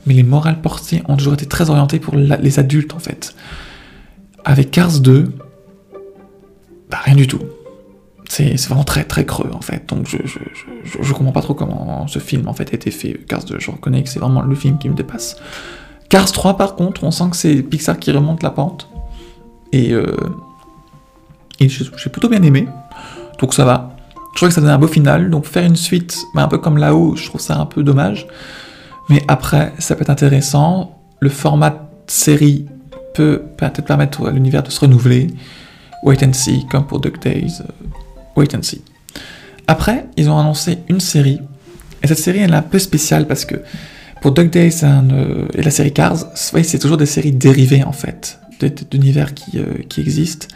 mais 0.06 0.14
les 0.14 0.24
morales 0.24 0.62
portées 0.62 1.02
ont 1.08 1.18
toujours 1.18 1.34
été 1.34 1.48
très 1.48 1.70
orientées 1.70 2.00
pour 2.00 2.16
les 2.16 2.60
adultes 2.60 2.94
en 2.94 3.00
fait. 3.00 3.36
Avec 4.46 4.72
Cars 4.72 5.00
2, 5.00 5.34
bah 6.90 7.00
rien 7.04 7.16
du 7.16 7.28
tout 7.28 7.42
c'est 8.30 8.68
vraiment 8.68 8.84
très 8.84 9.04
très 9.04 9.26
creux 9.26 9.52
en 9.54 9.62
fait. 9.62 9.88
Donc 9.88 10.08
je, 10.08 10.18
je, 10.26 10.40
je, 10.84 11.02
je, 11.02 11.14
comprends 11.14 11.32
pas 11.32 11.42
trop 11.42 11.54
comment 11.54 12.08
ce 12.08 12.20
film 12.20 12.48
en 12.48 12.54
fait 12.54 12.70
a 12.72 12.76
été 12.76 12.92
fait. 12.92 13.14
Cars 13.28 13.46
2, 13.46 13.58
je 13.60 13.72
reconnais 13.72 14.04
que 14.04 14.10
c'est 14.10 14.20
vraiment 14.20 14.42
le 14.42 14.56
film 14.56 14.78
qui 14.78 14.90
me 14.90 14.96
dépasse. 14.96 15.38
Cars 16.10 16.32
3 16.32 16.58
par 16.58 16.76
contre, 16.76 17.04
on 17.04 17.12
sent 17.12 17.26
que 17.32 17.38
c'est 17.38 17.62
Pixar 17.62 18.00
qui 18.00 18.12
remonte 18.12 18.44
la 18.44 18.52
pente. 18.52 18.90
Et, 19.72 19.92
euh, 19.92 20.16
j'ai 21.60 22.10
plutôt 22.10 22.30
bien 22.30 22.42
aimé. 22.44 22.68
Donc 23.40 23.54
ça 23.54 23.66
va. 23.66 23.96
Je 24.34 24.38
trouve 24.38 24.50
que 24.50 24.56
ça 24.56 24.62
donne 24.62 24.70
un 24.70 24.78
beau 24.78 24.88
final. 24.88 25.30
Donc 25.30 25.46
faire 25.46 25.66
une 25.66 25.76
suite, 25.76 26.18
bah, 26.34 26.44
un 26.44 26.48
peu 26.48 26.58
comme 26.58 26.78
là-haut, 26.78 27.16
je 27.16 27.26
trouve 27.26 27.42
ça 27.42 27.58
un 27.58 27.66
peu 27.66 27.84
dommage. 27.84 28.28
Mais 29.10 29.24
après, 29.28 29.74
ça 29.80 29.96
peut 29.96 30.04
être 30.04 30.10
intéressant. 30.10 31.00
Le 31.20 31.30
format 31.30 31.90
série 32.08 32.68
peut 33.14 33.42
peut-être 33.58 33.84
permettre 33.84 34.28
à 34.28 34.32
l'univers 34.32 34.64
de 34.64 34.70
se 34.70 34.80
renouveler. 34.80 35.28
Wait 36.04 36.24
and 36.24 36.34
see, 36.34 36.66
comme 36.70 36.86
pour 36.86 37.00
DuckTales. 37.00 37.66
Wait 38.36 38.56
and 38.56 38.62
see. 38.62 38.82
Après, 39.68 40.06
ils 40.16 40.30
ont 40.30 40.40
annoncé 40.40 40.80
une 40.88 41.02
série, 41.02 41.42
et 42.02 42.08
cette 42.08 42.20
série 42.20 42.40
elle 42.40 42.54
est 42.54 42.58
un 42.58 42.62
peu 42.62 42.80
spéciale 42.80 43.28
parce 43.28 43.44
que 43.44 43.56
pour 44.22 44.32
Dog 44.32 44.50
Days 44.50 44.82
euh, 44.84 45.48
et 45.54 45.62
la 45.62 45.72
série 45.72 45.94
Cars, 45.94 46.18
c'est 46.36 46.80
toujours 46.80 46.98
des 46.98 47.06
séries 47.06 47.32
dérivées 47.32 47.84
en 47.84 47.92
fait, 47.92 48.40
d'univers 48.92 49.34
qui, 49.34 49.60
euh, 49.60 49.66
qui 49.90 50.02
existent. 50.02 50.48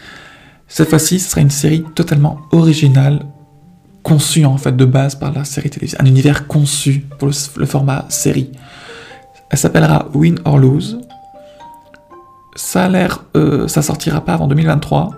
Cette 0.68 0.90
fois-ci, 0.90 1.20
ce 1.20 1.30
sera 1.30 1.42
une 1.42 1.52
série 1.52 1.84
totalement 1.96 2.40
originale, 2.52 3.26
conçue 4.04 4.46
en 4.46 4.58
fait 4.58 4.76
de 4.76 4.86
base 4.86 5.16
par 5.16 5.34
la 5.34 5.44
série 5.44 5.70
télévisée, 5.70 5.98
un 6.00 6.06
univers 6.06 6.48
conçu 6.48 7.06
pour 7.20 7.30
le, 7.58 7.66
format 7.66 8.06
série. 8.10 8.50
Elle 9.50 9.58
s'appellera 9.58 10.08
Win 10.14 10.40
or 10.46 10.58
Lose. 10.58 11.00
Ça 12.56 12.86
a 12.86 12.90
l'air, 12.90 13.24
euh, 13.36 13.68
ça 13.68 13.82
sortira 13.82 14.24
pas 14.26 14.34
avant 14.34 14.48
2023. 14.48 15.12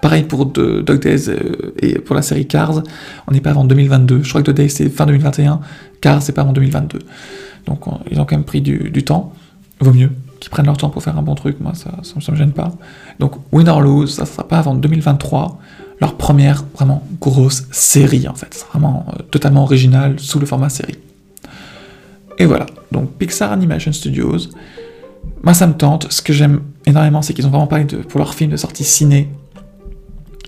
Pareil 0.00 0.22
pour 0.22 0.46
Dog 0.46 1.00
Days 1.02 1.30
et 1.78 1.98
pour 1.98 2.16
la 2.16 2.22
série 2.22 2.46
Cars, 2.46 2.82
on 3.26 3.32
n'est 3.32 3.42
pas 3.42 3.50
avant 3.50 3.64
2022. 3.64 4.22
Je 4.22 4.28
crois 4.30 4.40
que 4.40 4.46
Dog 4.46 4.56
Days 4.56 4.70
c'est 4.70 4.88
fin 4.88 5.04
2021, 5.04 5.60
Cars 6.00 6.22
c'est 6.22 6.32
pas 6.32 6.40
avant 6.40 6.54
2022. 6.54 7.00
Donc 7.66 7.84
ils 8.10 8.20
ont 8.20 8.24
quand 8.24 8.36
même 8.36 8.44
pris 8.44 8.60
du, 8.60 9.04
temps. 9.04 9.32
Vaut 9.80 9.92
mieux 9.92 10.10
qu'ils 10.40 10.50
prennent 10.50 10.66
leur 10.66 10.76
temps 10.76 10.88
pour 10.88 11.02
faire 11.02 11.18
un 11.18 11.22
bon 11.22 11.34
truc, 11.34 11.60
moi 11.60 11.74
ça, 11.74 11.90
ça, 12.02 12.32
me 12.32 12.36
gêne 12.36 12.52
pas. 12.52 12.72
Donc 13.18 13.34
Win 13.52 13.68
or 13.68 13.80
Lose, 13.80 14.14
ça 14.14 14.26
sera 14.26 14.46
pas 14.46 14.58
avant 14.58 14.74
2023. 14.74 15.58
Leur 16.00 16.14
première 16.14 16.64
vraiment 16.74 17.02
grosse 17.20 17.66
série 17.70 18.26
en 18.26 18.34
fait. 18.34 18.48
C'est 18.52 18.66
vraiment 18.68 19.06
euh, 19.08 19.22
totalement 19.30 19.64
original 19.64 20.18
sous 20.18 20.38
le 20.38 20.46
format 20.46 20.70
série. 20.70 20.96
Et 22.38 22.46
voilà, 22.46 22.66
donc 22.90 23.12
Pixar 23.12 23.52
Animation 23.52 23.92
Studios. 23.92 24.48
Moi 25.42 25.52
ça 25.52 25.66
me 25.66 25.74
tente. 25.74 26.10
Ce 26.10 26.22
que 26.22 26.32
j'aime 26.32 26.62
énormément, 26.86 27.20
c'est 27.20 27.34
qu'ils 27.34 27.46
ont 27.46 27.50
vraiment 27.50 27.66
parlé 27.66 27.84
de, 27.84 27.98
pour 27.98 28.18
leur 28.18 28.32
film 28.32 28.50
de 28.50 28.56
sortie 28.56 28.84
ciné 28.84 29.28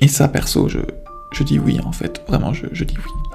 et 0.02 0.08
ça, 0.08 0.26
perso, 0.26 0.68
je, 0.68 0.80
je 1.30 1.44
dis 1.44 1.60
oui, 1.60 1.78
en 1.84 1.92
fait. 1.92 2.20
Vraiment, 2.26 2.52
je, 2.52 2.66
je 2.72 2.82
dis 2.82 2.96
oui. 2.98 3.31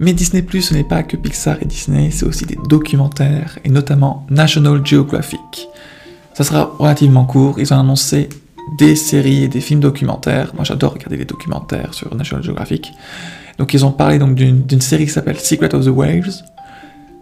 Mais 0.00 0.12
Disney 0.12 0.44
ce 0.60 0.74
n'est 0.74 0.84
pas 0.84 1.02
que 1.02 1.16
Pixar 1.16 1.56
et 1.60 1.66
Disney, 1.66 2.10
c'est 2.10 2.26
aussi 2.26 2.46
des 2.46 2.58
documentaires, 2.68 3.58
et 3.64 3.68
notamment 3.68 4.26
National 4.30 4.84
Geographic. 4.84 5.68
Ça 6.34 6.42
sera 6.42 6.74
relativement 6.78 7.24
court, 7.24 7.60
ils 7.60 7.72
ont 7.72 7.78
annoncé 7.78 8.28
des 8.78 8.96
séries 8.96 9.44
et 9.44 9.48
des 9.48 9.60
films 9.60 9.80
documentaires. 9.80 10.52
Moi 10.54 10.64
j'adore 10.64 10.94
regarder 10.94 11.16
les 11.16 11.24
documentaires 11.24 11.94
sur 11.94 12.14
National 12.14 12.44
Geographic. 12.44 12.92
Donc 13.58 13.72
ils 13.72 13.84
ont 13.84 13.92
parlé 13.92 14.18
d'une 14.18 14.80
série 14.80 15.06
qui 15.06 15.12
s'appelle 15.12 15.38
Secret 15.38 15.74
of 15.74 15.84
the 15.84 15.88
Waves. 15.88 16.42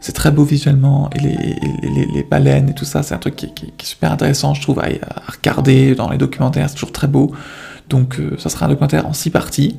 C'est 0.00 0.12
très 0.12 0.32
beau 0.32 0.42
visuellement, 0.42 1.10
et 1.14 1.20
les, 1.20 2.26
baleines 2.28 2.70
et 2.70 2.74
tout 2.74 2.84
ça, 2.84 3.04
c'est 3.04 3.14
un 3.14 3.18
truc 3.18 3.36
qui, 3.36 3.46
est 3.46 3.82
super 3.84 4.10
intéressant, 4.10 4.52
je 4.52 4.60
trouve, 4.60 4.80
à, 4.80 4.86
à 4.86 5.30
regarder 5.30 5.94
dans 5.94 6.10
les 6.10 6.18
documentaires, 6.18 6.68
c'est 6.68 6.74
toujours 6.74 6.90
très 6.90 7.06
beau. 7.06 7.32
Donc 7.88 8.18
euh, 8.18 8.36
ça 8.38 8.48
sera 8.48 8.66
un 8.66 8.68
documentaire 8.70 9.06
en 9.06 9.12
six 9.12 9.30
parties. 9.30 9.76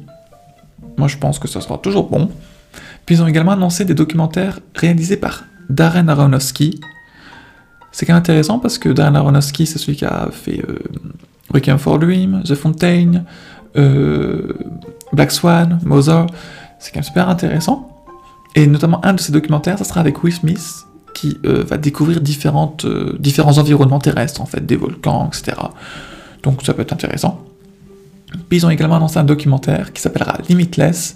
Moi 0.98 1.08
je 1.08 1.18
pense 1.18 1.40
que 1.40 1.48
ça 1.48 1.60
sera 1.60 1.78
toujours 1.78 2.10
bon. 2.10 2.30
Puis 3.06 3.16
ils 3.16 3.22
ont 3.22 3.28
également 3.28 3.52
annoncé 3.52 3.86
des 3.86 3.94
documentaires 3.94 4.60
réalisés 4.76 5.18
par 5.18 5.44
Darren 5.70 6.08
Aronofsky. 6.08 6.80
C'est 7.92 8.06
quand 8.06 8.14
même 8.14 8.22
intéressant 8.22 8.60
parce 8.60 8.78
que 8.78 8.90
Darren 8.90 9.16
Aronofsky 9.16 9.66
c'est 9.66 9.80
celui 9.80 9.98
qui 9.98 10.06
a 10.06 10.30
fait 10.32 10.62
euh, 10.68 10.80
Requiem 11.54 11.78
for 11.78 12.00
Dream, 12.00 12.42
The 12.46 12.56
Fontaine, 12.56 13.26
euh, 13.78 14.54
Black 15.12 15.32
Swan, 15.32 15.80
Mother, 15.84 16.28
c'est 16.80 16.92
quand 16.92 16.98
même 16.98 17.04
super 17.04 17.30
intéressant. 17.30 17.90
Et 18.56 18.68
notamment 18.68 19.04
un 19.06 19.14
de 19.14 19.20
ces 19.20 19.32
documentaires, 19.32 19.78
ça 19.78 19.84
sera 19.84 20.00
avec 20.00 20.24
Will 20.24 20.34
Smith, 20.34 20.86
qui 21.14 21.38
euh, 21.46 21.64
va 21.64 21.78
découvrir 21.78 22.22
différentes, 22.22 22.86
euh, 22.86 23.16
différents 23.20 23.58
environnements 23.58 24.00
terrestres, 24.00 24.42
en 24.42 24.46
fait, 24.46 24.66
des 24.66 24.76
volcans, 24.76 25.28
etc. 25.28 25.58
Donc 26.44 26.62
ça 26.64 26.74
peut 26.74 26.82
être 26.82 26.94
intéressant. 26.94 27.44
Puis 28.50 28.60
ils 28.60 28.66
ont 28.66 28.70
également 28.70 28.96
annoncé 28.96 29.18
un 29.18 29.24
documentaire 29.24 29.94
qui 29.94 30.02
s'appellera 30.02 30.38
Limitless, 30.50 31.16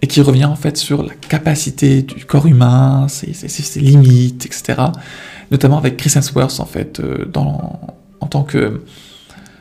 et 0.00 0.06
qui 0.06 0.20
revient 0.20 0.44
en 0.44 0.56
fait 0.56 0.76
sur 0.76 1.02
la 1.02 1.14
capacité 1.14 2.02
du 2.02 2.24
corps 2.24 2.46
humain, 2.46 3.06
ses, 3.08 3.80
limites, 3.80 4.46
etc. 4.46 4.82
Notamment 5.50 5.78
avec 5.78 5.96
Chris 5.96 6.12
Hemsworth, 6.14 6.60
en 6.60 6.66
fait, 6.66 7.00
dans, 7.32 7.80
en 8.20 8.26
tant 8.26 8.44
que 8.44 8.82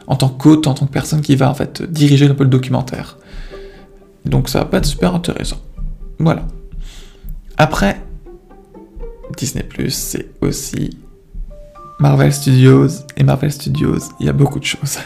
en 0.08 0.16
tant 0.16 0.30
qu'hôte, 0.30 0.68
en 0.68 0.74
tant 0.74 0.86
que 0.86 0.92
personne 0.92 1.22
qui 1.22 1.36
va 1.36 1.50
en 1.50 1.54
fait 1.54 1.84
diriger 1.84 2.28
un 2.28 2.34
peu 2.34 2.46
le 2.46 2.50
documentaire. 2.50 3.18
Donc 4.26 4.48
ça 4.50 4.60
va 4.60 4.66
pas 4.66 4.78
être 4.78 4.86
super 4.86 5.14
intéressant. 5.14 5.58
Voilà. 6.18 6.48
Après, 7.58 8.02
Disney 9.38 9.64
Plus, 9.64 9.94
c'est 9.94 10.30
aussi 10.42 10.98
Marvel 12.00 12.34
Studios. 12.34 12.88
Et 13.18 13.24
Marvel 13.24 13.52
Studios, 13.52 14.00
il 14.20 14.28
y 14.28 14.30
a 14.30 14.34
beaucoup 14.34 14.60
de 14.60 14.66
choses. 14.66 15.00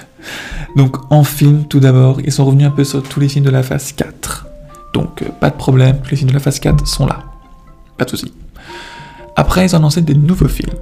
Donc 0.76 1.12
en 1.12 1.24
film, 1.24 1.66
tout 1.66 1.80
d'abord, 1.80 2.22
ils 2.22 2.32
sont 2.32 2.46
revenus 2.46 2.68
un 2.68 2.72
peu 2.72 2.84
sur 2.84 3.04
tous 3.04 3.20
les 3.20 3.30
films 3.30 3.46
de 3.46 3.50
la 3.50 3.64
phase 3.64 3.92
4. 3.94 4.48
Donc 4.94 5.22
euh, 5.22 5.30
pas 5.40 5.50
de 5.50 5.56
problème, 5.56 6.00
tous 6.04 6.12
les 6.12 6.18
films 6.18 6.30
de 6.30 6.36
la 6.36 6.40
phase 6.40 6.60
4 6.60 6.88
sont 6.88 7.06
là. 7.06 7.24
Pas 7.98 8.06
de 8.06 8.10
soucis. 8.10 8.34
Après, 9.36 9.66
ils 9.66 9.76
ont 9.76 9.80
annoncé 9.80 10.02
des 10.02 10.16
nouveaux 10.16 10.48
films. 10.48 10.74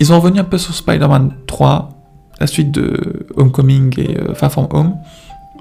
Ils 0.00 0.06
sont 0.06 0.18
revenus 0.18 0.40
un 0.40 0.44
peu 0.44 0.58
sur 0.58 0.74
Spider-Man 0.74 1.32
3, 1.46 1.90
la 2.40 2.46
suite 2.46 2.70
de 2.70 3.26
Homecoming 3.36 3.94
et 4.00 4.18
euh, 4.18 4.34
Far 4.34 4.50
From 4.50 4.68
Home. 4.70 4.94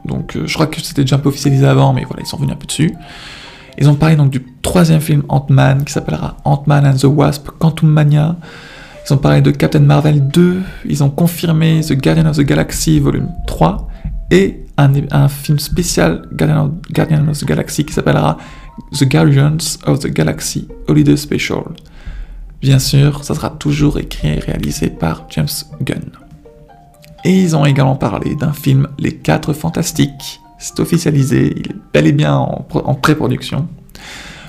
Donc 0.05 0.35
euh, 0.35 0.47
je 0.47 0.53
crois 0.53 0.67
que 0.67 0.81
c'était 0.81 1.03
déjà 1.03 1.17
un 1.17 1.19
peu 1.19 1.29
officialisé 1.29 1.65
avant, 1.65 1.93
mais 1.93 2.03
voilà, 2.03 2.23
ils 2.23 2.25
sont 2.25 2.37
revenus 2.37 2.55
un 2.55 2.57
peu 2.57 2.65
dessus. 2.65 2.93
Ils 3.77 3.89
ont 3.89 3.95
parlé 3.95 4.15
donc 4.15 4.31
du 4.31 4.45
troisième 4.61 5.01
film 5.01 5.23
Ant-Man 5.29 5.85
qui 5.85 5.93
s'appellera 5.93 6.37
Ant-Man 6.43 6.85
and 6.85 6.97
the 6.97 7.05
Wasp 7.05 7.49
Quantum 7.59 7.89
Mania. 7.89 8.35
Ils 9.05 9.13
ont 9.13 9.17
parlé 9.17 9.41
de 9.41 9.51
Captain 9.51 9.79
Marvel 9.79 10.27
2. 10.27 10.61
Ils 10.85 11.03
ont 11.03 11.09
confirmé 11.09 11.81
The 11.81 11.93
Guardian 11.93 12.27
of 12.27 12.37
the 12.37 12.41
Galaxy 12.41 12.99
Volume 12.99 13.29
3 13.47 13.87
et 14.29 14.65
un, 14.77 15.27
film 15.27 15.59
spécial 15.59 16.23
Guardian 16.33 17.27
of, 17.27 17.39
the 17.39 17.45
Galaxy 17.45 17.85
qui 17.85 17.93
s'appellera 17.93 18.37
The 18.97 19.05
Guardians 19.05 19.77
of 19.85 19.99
the 19.99 20.07
Galaxy 20.07 20.67
Holiday 20.87 21.17
Special. 21.17 21.63
Bien 22.61 22.79
sûr, 22.79 23.23
ça 23.23 23.35
sera 23.35 23.49
toujours 23.49 23.99
écrit 23.99 24.29
et 24.29 24.39
réalisé 24.39 24.89
par 24.89 25.25
James 25.29 25.47
Gunn. 25.81 26.11
Et 27.23 27.41
ils 27.41 27.55
ont 27.55 27.65
également 27.65 27.95
parlé 27.95 28.35
d'un 28.35 28.53
film 28.53 28.87
Les 28.97 29.15
4 29.15 29.53
Fantastiques. 29.53 30.39
C'est 30.57 30.79
officialisé, 30.79 31.53
il 31.57 31.71
est 31.71 31.75
bel 31.93 32.07
et 32.07 32.11
bien 32.11 32.35
en, 32.35 32.63
pré-production. 32.95 33.67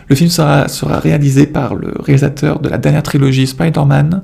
Le 0.09 0.15
film 0.15 0.31
sera, 0.31 0.67
réalisé 0.99 1.47
par 1.47 1.75
le 1.75 1.95
réalisateur 1.99 2.61
de 2.61 2.69
la 2.69 2.79
dernière 2.79 3.03
trilogie 3.03 3.47
Spider-Man. 3.47 4.23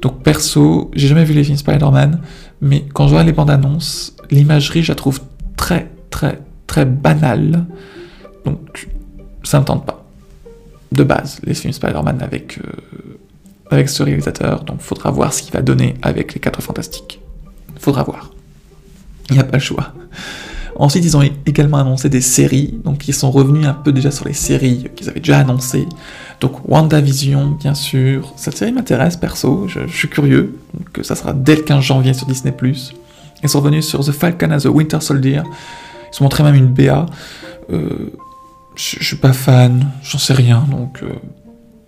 Donc 0.00 0.22
perso, 0.22 0.90
j'ai 0.94 1.08
jamais 1.08 1.24
vu 1.24 1.34
les 1.34 1.44
films 1.44 1.58
Spider-Man, 1.58 2.20
mais 2.60 2.84
quand 2.92 3.06
je 3.06 3.12
vois 3.12 3.22
les 3.22 3.32
bandes 3.32 3.50
annonces, 3.50 4.16
l'imagerie, 4.30 4.82
je 4.82 4.90
la 4.90 4.96
trouve 4.96 5.20
très 5.56 5.90
très 6.10 6.40
très 6.66 6.84
banale. 6.84 7.64
Donc 8.44 8.88
ça 9.44 9.60
ne 9.60 9.64
tente 9.64 9.86
pas. 9.86 10.04
De 10.90 11.04
base, 11.04 11.40
les 11.44 11.54
films 11.54 11.72
Spider-Man 11.72 12.20
avec, 12.20 12.58
euh, 12.58 13.18
avec 13.70 13.88
ce 13.88 14.02
réalisateur, 14.02 14.64
donc 14.64 14.80
faudra 14.80 15.10
voir 15.10 15.32
ce 15.32 15.42
qu'il 15.42 15.52
va 15.52 15.62
donner 15.62 15.94
avec 16.02 16.34
les 16.34 16.40
4 16.40 16.60
Fantastiques. 16.60 17.20
Faudra 17.78 18.02
voir. 18.02 18.30
Il 19.30 19.34
n'y 19.34 19.40
a 19.40 19.44
pas 19.44 19.56
le 19.56 19.62
choix. 19.62 19.94
Ensuite, 20.76 21.04
ils 21.04 21.16
ont 21.16 21.22
également 21.46 21.78
annoncé 21.78 22.08
des 22.08 22.20
séries, 22.20 22.78
donc 22.84 23.06
ils 23.06 23.14
sont 23.14 23.30
revenus 23.30 23.66
un 23.66 23.74
peu 23.74 23.92
déjà 23.92 24.10
sur 24.10 24.26
les 24.26 24.32
séries 24.32 24.88
qu'ils 24.96 25.08
avaient 25.08 25.20
déjà 25.20 25.38
annoncées. 25.38 25.86
Donc 26.40 26.68
WandaVision, 26.68 27.56
bien 27.60 27.74
sûr. 27.74 28.32
Cette 28.36 28.56
série 28.56 28.72
m'intéresse 28.72 29.16
perso, 29.16 29.68
je, 29.68 29.86
suis 29.88 30.08
curieux. 30.08 30.58
Donc 30.74 31.04
ça 31.04 31.14
sera 31.14 31.32
dès 31.32 31.56
le 31.56 31.62
15 31.62 31.82
janvier 31.82 32.14
sur 32.14 32.26
Disney+. 32.26 32.54
Ils 33.42 33.48
sont 33.48 33.60
revenus 33.60 33.86
sur 33.86 34.04
The 34.04 34.12
Falcon 34.12 34.50
and 34.50 34.58
the 34.58 34.66
Winter 34.66 35.00
Soldier. 35.00 35.42
Ils 36.12 36.20
ont 36.20 36.24
montré 36.24 36.42
même 36.42 36.54
une 36.54 36.68
BA. 36.68 37.06
Euh, 37.70 38.12
je, 38.74 39.04
suis 39.04 39.16
pas 39.16 39.32
fan, 39.32 39.90
j'en 40.02 40.18
sais 40.18 40.32
rien, 40.32 40.64
donc 40.70 41.02
euh, 41.02 41.12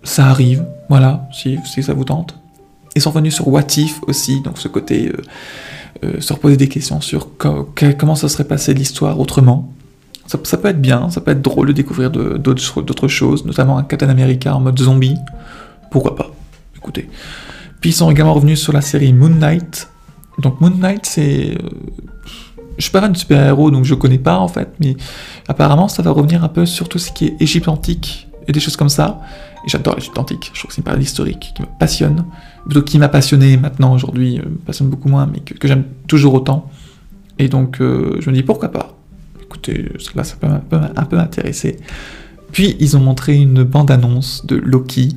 ça 0.03 0.27
arrive, 0.27 0.65
voilà, 0.89 1.27
si, 1.33 1.57
ça 1.81 1.93
vous 1.93 2.03
tente. 2.03 2.35
Ils 2.95 3.01
sont 3.01 3.11
revenus 3.11 3.35
sur 3.35 3.47
What 3.47 3.67
If 3.77 4.01
aussi, 4.07 4.41
donc 4.41 4.57
ce 4.57 4.67
côté 4.67 5.09
euh, 5.09 5.21
euh, 6.03 6.19
se 6.19 6.33
reposer 6.33 6.57
des 6.57 6.67
questions 6.67 6.99
sur 6.99 7.29
comment 7.37 8.15
ça 8.15 8.27
serait 8.27 8.43
passé 8.43 8.73
l'histoire 8.73 9.19
autrement. 9.19 9.71
Ça, 10.27 10.57
peut 10.57 10.67
être 10.67 10.81
bien, 10.81 11.09
ça 11.11 11.21
peut 11.21 11.31
être 11.31 11.41
drôle 11.41 11.67
de 11.67 11.71
découvrir 11.71 12.09
d'autres 12.09 13.07
choses, 13.07 13.45
notamment 13.45 13.77
un 13.77 13.83
Captain 13.83 14.09
America 14.09 14.55
en 14.55 14.59
mode 14.59 14.79
zombie. 14.79 15.15
Pourquoi 15.91 16.15
pas? 16.15 16.31
Écoutez. 16.75 17.07
Puis 17.79 17.91
ils 17.91 17.93
sont 17.93 18.09
également 18.09 18.33
revenus 18.33 18.59
sur 18.59 18.73
la 18.73 18.81
série 18.81 19.13
Moon 19.13 19.29
Knight. 19.29 19.87
Donc 20.39 20.59
Moon 20.61 20.71
Knight, 20.71 21.05
c'est... 21.05 21.51
Euh, 21.51 21.69
je 22.77 22.81
suis 22.81 22.91
pas 22.91 23.01
fan 23.01 23.13
de 23.13 23.17
super-héros, 23.17 23.71
donc 23.71 23.85
je 23.85 23.95
connais 23.95 24.17
pas 24.17 24.37
en 24.37 24.49
fait, 24.49 24.69
mais 24.81 24.97
apparemment 25.47 25.87
ça 25.87 26.03
va 26.03 26.11
revenir 26.11 26.43
un 26.43 26.49
peu 26.49 26.65
sur 26.65 26.89
tout 26.89 26.99
ce 26.99 27.09
qui 27.09 27.27
est 27.27 27.35
Égypte 27.39 27.69
antique 27.69 28.27
et 28.47 28.51
des 28.51 28.59
choses 28.59 28.75
comme 28.75 28.89
ça. 28.89 29.21
Et 29.65 29.69
j'adore 29.69 29.95
l'Égypte 29.95 30.17
antique, 30.17 30.51
je 30.53 30.59
trouve 30.59 30.69
que 30.69 30.75
c'est 30.75 30.81
une 30.81 30.83
période 30.83 31.01
historique 31.01 31.53
qui 31.55 31.61
me 31.61 31.67
passionne 31.79 32.25
plutôt 32.65 32.81
qui 32.81 32.97
m'a 32.97 33.09
passionné 33.09 33.57
maintenant 33.57 33.93
aujourd'hui, 33.93 34.39
euh, 34.39 34.49
me 34.49 34.57
passionne 34.57 34.89
beaucoup 34.89 35.09
moins, 35.09 35.29
mais 35.31 35.39
que, 35.39 35.67
j'aime 35.67 35.85
toujours 36.07 36.33
autant. 36.33 36.69
Et 37.39 37.47
donc 37.47 37.81
euh, 37.81 38.17
je 38.19 38.29
me 38.29 38.35
dis 38.35 38.43
pourquoi 38.43 38.69
pas? 38.69 38.97
Écoutez, 39.41 39.91
là 40.15 40.23
ça 40.23 40.35
peut 40.39 40.47
un 40.47 40.59
peu, 41.05 41.15
m'intéresser. 41.15 41.77
Puis 42.51 42.75
ils 42.79 42.95
ont 42.97 43.01
montré 43.01 43.35
une 43.35 43.63
bande-annonce 43.63 44.45
de 44.45 44.55
Loki. 44.55 45.15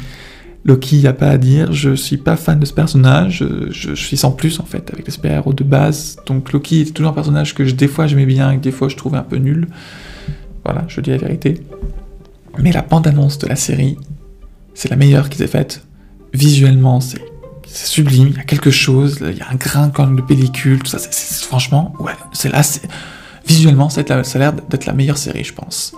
Loki, 0.65 0.97
il 0.97 1.01
n'y 1.01 1.07
a 1.07 1.13
pas 1.13 1.29
à 1.29 1.39
dire, 1.39 1.73
je 1.73 1.95
suis 1.95 2.17
pas 2.17 2.37
fan 2.37 2.59
de 2.59 2.67
ce 2.67 2.75
personnage, 2.75 3.45
je, 3.71 3.95
suis 3.95 4.17
sans 4.17 4.33
plus 4.33 4.61
en 4.61 4.65
fait 4.65 4.91
avec 4.93 5.07
les 5.07 5.13
super-héros 5.13 5.53
de 5.53 5.65
base. 5.65 6.17
Donc 6.27 6.53
Loki 6.53 6.81
est 6.81 6.93
toujours 6.95 7.13
un 7.13 7.15
personnage 7.15 7.55
que 7.55 7.63
des 7.63 7.89
fois 7.89 8.07
j'aimais 8.07 8.27
bien 8.27 8.51
et 8.51 8.57
que 8.57 8.63
des 8.63 8.73
fois 8.73 8.89
je 8.89 8.97
trouvais 8.97 9.19
un 9.19 9.23
peu 9.23 9.37
nul. 9.37 9.69
Voilà, 10.65 10.85
je 10.89 11.01
dis 11.01 11.11
la 11.11 11.17
vérité. 11.17 11.63
Mais 12.59 12.73
la 12.73 12.83
bande-annonce 12.83 13.39
de 13.39 13.47
la 13.47 13.57
série, 13.57 13.97
c'est 14.75 14.91
la 14.91 14.97
meilleure 14.97 15.31
qu'ils 15.31 15.43
aient 15.43 15.47
faite. 15.47 15.85
Visuellement, 16.35 17.01
c'est 17.01 17.21
c'est 17.71 17.87
sublime, 17.87 18.29
il 18.29 18.37
y 18.37 18.41
a 18.41 18.45
quelque 18.45 18.71
chose, 18.71 19.19
il 19.21 19.37
y 19.37 19.41
a 19.41 19.51
un 19.51 19.57
grain 19.57 19.89
de 19.89 20.23
pellicule, 20.23 20.83
tout 20.83 20.87
ça, 20.87 20.99
franchement, 21.47 21.93
ouais, 22.01 22.13
c'est 22.33 22.51
là, 22.51 22.63
visuellement, 23.47 23.89
ça, 23.89 24.03
a 24.09 24.39
l'air 24.39 24.53
d'être 24.53 24.87
la 24.87 24.93
meilleure 24.93 25.19
série, 25.19 25.45
je 25.45 25.55
pense. 25.55 25.95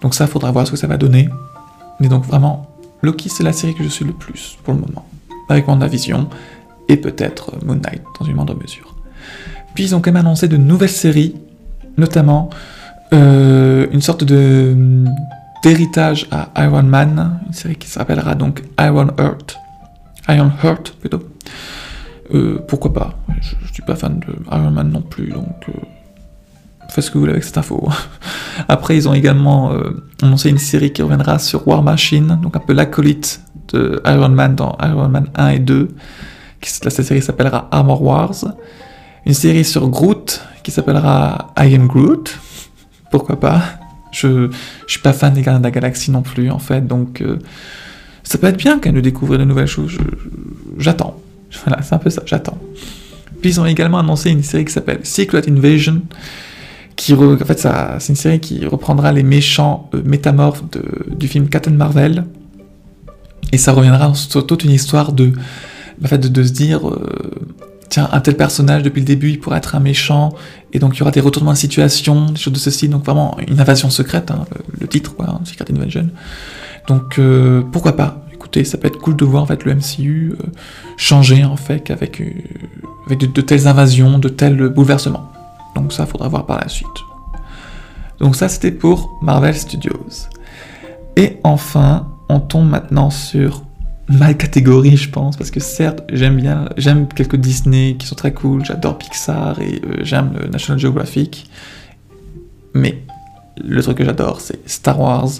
Donc 0.00 0.14
ça, 0.14 0.26
faudra 0.26 0.50
voir 0.50 0.66
ce 0.66 0.70
que 0.70 0.76
ça 0.76 0.86
va 0.86 0.96
donner. 0.96 1.28
Mais 2.00 2.08
donc 2.08 2.24
vraiment, 2.24 2.66
Loki, 3.02 3.28
c'est 3.28 3.42
la 3.42 3.52
série 3.52 3.74
que 3.74 3.84
je 3.84 3.88
suis 3.88 4.04
le 4.04 4.12
plus 4.12 4.58
pour 4.64 4.74
le 4.74 4.80
moment, 4.80 5.06
avec 5.48 5.66
vision 5.90 6.28
et 6.88 6.96
peut-être 6.96 7.52
Moon 7.64 7.76
Knight 7.76 8.02
dans 8.18 8.26
une 8.26 8.34
moindre 8.34 8.54
mesure. 8.54 8.94
Puis 9.74 9.84
ils 9.84 9.94
ont 9.94 10.00
quand 10.00 10.12
même 10.12 10.24
annoncé 10.24 10.48
de 10.48 10.56
nouvelles 10.56 10.88
séries, 10.88 11.34
notamment 11.96 12.50
euh, 13.12 13.86
une 13.92 14.02
sorte 14.02 14.24
de 14.24 15.04
d'héritage 15.62 16.28
à 16.30 16.50
Iron 16.62 16.82
Man, 16.82 17.40
une 17.46 17.54
série 17.54 17.76
qui 17.76 17.88
s'appellera 17.88 18.34
donc 18.34 18.62
Iron 18.78 19.08
Heart, 19.18 19.56
Iron 20.28 20.50
Heart 20.62 20.96
plutôt. 21.00 21.22
Euh, 22.32 22.58
pourquoi 22.66 22.92
pas 22.92 23.14
je, 23.42 23.54
ne 23.60 23.72
suis 23.72 23.82
pas 23.82 23.96
fan 23.96 24.18
de 24.20 24.34
Iron 24.50 24.70
Man 24.70 24.90
non 24.90 25.02
plus, 25.02 25.28
donc 25.28 25.68
euh, 25.68 25.72
faites 26.88 27.04
ce 27.04 27.10
que 27.10 27.14
vous 27.14 27.20
voulez 27.20 27.32
avec 27.32 27.44
cette 27.44 27.58
info. 27.58 27.88
Après, 28.68 28.96
ils 28.96 29.08
ont 29.08 29.14
également 29.14 29.72
euh, 29.72 30.02
annoncé 30.22 30.48
une 30.48 30.58
série 30.58 30.92
qui 30.92 31.02
reviendra 31.02 31.38
sur 31.38 31.68
War 31.68 31.82
Machine, 31.82 32.38
donc 32.42 32.56
un 32.56 32.60
peu 32.60 32.72
l'acolyte 32.72 33.42
de 33.72 34.00
Iron 34.06 34.30
Man 34.30 34.54
dans 34.54 34.76
Iron 34.82 35.08
Man 35.08 35.28
1 35.34 35.48
et 35.48 35.58
2. 35.58 35.88
Qui, 36.60 36.70
cette 36.70 36.90
série 37.02 37.20
s'appellera 37.20 37.68
Armor 37.70 38.02
Wars. 38.02 38.44
Une 39.26 39.34
série 39.34 39.64
sur 39.64 39.88
Groot 39.88 40.40
qui 40.62 40.70
s'appellera 40.70 41.52
I 41.58 41.74
Am 41.74 41.86
Groot. 41.86 42.38
Pourquoi 43.10 43.38
pas 43.38 43.60
je, 44.12 44.48
je 44.86 44.92
suis 44.92 45.00
pas 45.00 45.12
fan 45.12 45.34
des 45.34 45.42
Gardiens 45.42 45.58
de 45.58 45.64
la 45.64 45.72
Galaxie 45.72 46.12
non 46.12 46.22
plus, 46.22 46.48
en 46.50 46.60
fait, 46.60 46.86
donc 46.86 47.20
ça 48.24 48.38
peut 48.38 48.46
être 48.48 48.56
bien 48.56 48.80
même 48.84 48.94
de 48.94 49.00
découvrir 49.00 49.38
de 49.38 49.44
nouvelles 49.44 49.66
choses. 49.66 49.96
J'attends. 50.78 51.20
Voilà, 51.64 51.82
c'est 51.82 51.94
un 51.94 51.98
peu 51.98 52.10
ça, 52.10 52.22
j'attends. 52.26 52.58
Puis 53.40 53.50
ils 53.50 53.60
ont 53.60 53.66
également 53.66 53.98
annoncé 53.98 54.30
une 54.30 54.42
série 54.42 54.64
qui 54.64 54.72
s'appelle 54.72 55.00
Secret 55.04 55.48
Invasion, 55.48 56.02
qui 56.96 57.14
en 57.14 57.36
fait 57.38 57.68
c'est 57.98 58.08
une 58.08 58.16
série 58.16 58.40
qui 58.40 58.66
reprendra 58.66 59.12
les 59.12 59.22
méchants 59.22 59.88
euh, 59.94 60.02
métamorphes 60.04 60.64
du 61.16 61.28
film 61.28 61.48
Captain 61.48 61.72
Marvel, 61.72 62.24
et 63.52 63.58
ça 63.58 63.72
reviendra 63.72 64.12
sur 64.14 64.46
toute 64.46 64.64
une 64.64 64.70
histoire 64.70 65.12
de, 65.12 65.32
en 66.02 66.08
fait, 66.08 66.18
de, 66.18 66.42
se 66.42 66.52
dire, 66.52 66.88
euh, 66.88 67.30
tiens, 67.88 68.08
un 68.10 68.20
tel 68.20 68.36
personnage 68.36 68.82
depuis 68.82 69.00
le 69.00 69.06
début, 69.06 69.30
il 69.30 69.38
pourrait 69.38 69.58
être 69.58 69.74
un 69.74 69.80
méchant, 69.80 70.34
et 70.72 70.78
donc 70.78 70.96
il 70.96 71.00
y 71.00 71.02
aura 71.02 71.10
des 71.10 71.20
retournements 71.20 71.52
de 71.52 71.58
situation, 71.58 72.30
des 72.30 72.36
choses 72.36 72.52
de 72.52 72.58
ceci, 72.58 72.88
donc 72.88 73.04
vraiment 73.04 73.36
une 73.46 73.60
invasion 73.60 73.90
secrète, 73.90 74.30
hein, 74.30 74.44
le, 74.80 74.88
titre, 74.88 75.14
quoi, 75.14 75.26
hein, 75.28 75.40
Secret 75.44 75.66
Invasion. 75.70 76.08
Donc 76.86 77.18
euh, 77.18 77.62
pourquoi 77.72 77.96
pas 77.96 78.20
Écoutez, 78.32 78.64
ça 78.64 78.78
peut 78.78 78.88
être 78.88 78.98
cool 78.98 79.16
de 79.16 79.24
voir 79.24 79.44
en 79.44 79.46
le 79.64 79.74
MCU 79.74 80.32
euh, 80.32 80.46
changer 80.96 81.44
en 81.44 81.56
fait 81.56 81.90
avec, 81.90 82.20
euh, 82.20 83.14
de, 83.14 83.40
telles 83.40 83.66
invasions, 83.66 84.18
de 84.18 84.28
tels 84.28 84.68
bouleversements. 84.68 85.30
Donc 85.74 85.92
ça, 85.92 86.06
faudra 86.06 86.28
voir 86.28 86.46
par 86.46 86.60
la 86.60 86.68
suite. 86.68 86.88
Donc 88.20 88.36
ça, 88.36 88.48
c'était 88.48 88.70
pour 88.70 89.18
Marvel 89.22 89.56
Studios. 89.56 90.28
Et 91.16 91.38
enfin, 91.42 92.08
on 92.28 92.38
tombe 92.40 92.68
maintenant 92.68 93.10
sur 93.10 93.64
ma 94.08 94.34
catégorie, 94.34 94.96
je 94.96 95.08
pense, 95.08 95.36
parce 95.36 95.50
que 95.50 95.60
certes, 95.60 96.02
j'aime 96.12 96.36
bien, 96.36 96.68
j'aime 96.76 97.08
quelques 97.08 97.36
Disney 97.36 97.96
qui 97.98 98.06
sont 98.06 98.14
très 98.14 98.34
cool, 98.34 98.64
j'adore 98.64 98.98
Pixar 98.98 99.60
et 99.60 99.80
j'aime 100.02 100.32
le 100.38 100.48
National 100.48 100.78
Geographic, 100.78 101.48
mais 102.74 103.02
le 103.62 103.82
truc 103.82 103.98
que 103.98 104.04
j'adore, 104.04 104.40
c'est 104.40 104.68
Star 104.68 105.00
Wars. 105.00 105.30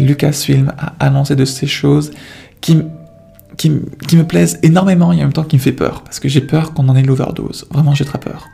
Lucasfilm 0.00 0.72
a 0.78 0.94
annoncé 1.00 1.36
de 1.36 1.44
ces 1.44 1.66
choses 1.66 2.12
qui, 2.60 2.76
me 2.76 4.22
plaisent 4.22 4.58
énormément 4.62 5.12
et 5.12 5.16
en 5.16 5.20
même 5.20 5.32
temps 5.32 5.44
qui 5.44 5.56
me 5.56 5.60
fait 5.60 5.72
peur, 5.72 6.02
parce 6.02 6.20
que 6.20 6.28
j'ai 6.28 6.40
peur 6.40 6.74
qu'on 6.74 6.88
en 6.88 6.96
ait 6.96 7.02
l'overdose. 7.02 7.66
Vraiment, 7.70 7.94
j'ai 7.94 8.04
très 8.04 8.18
peur. 8.18 8.46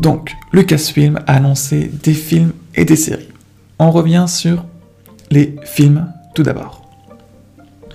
Donc, 0.00 0.34
Lucasfilm 0.52 1.20
a 1.26 1.34
annoncé 1.34 1.90
des 2.02 2.12
films 2.12 2.52
et 2.74 2.84
des 2.84 2.96
séries. 2.96 3.28
On 3.78 3.90
revient 3.90 4.26
sur 4.28 4.64
les 5.30 5.56
films 5.64 6.06
tout 6.34 6.42
d'abord. 6.42 6.82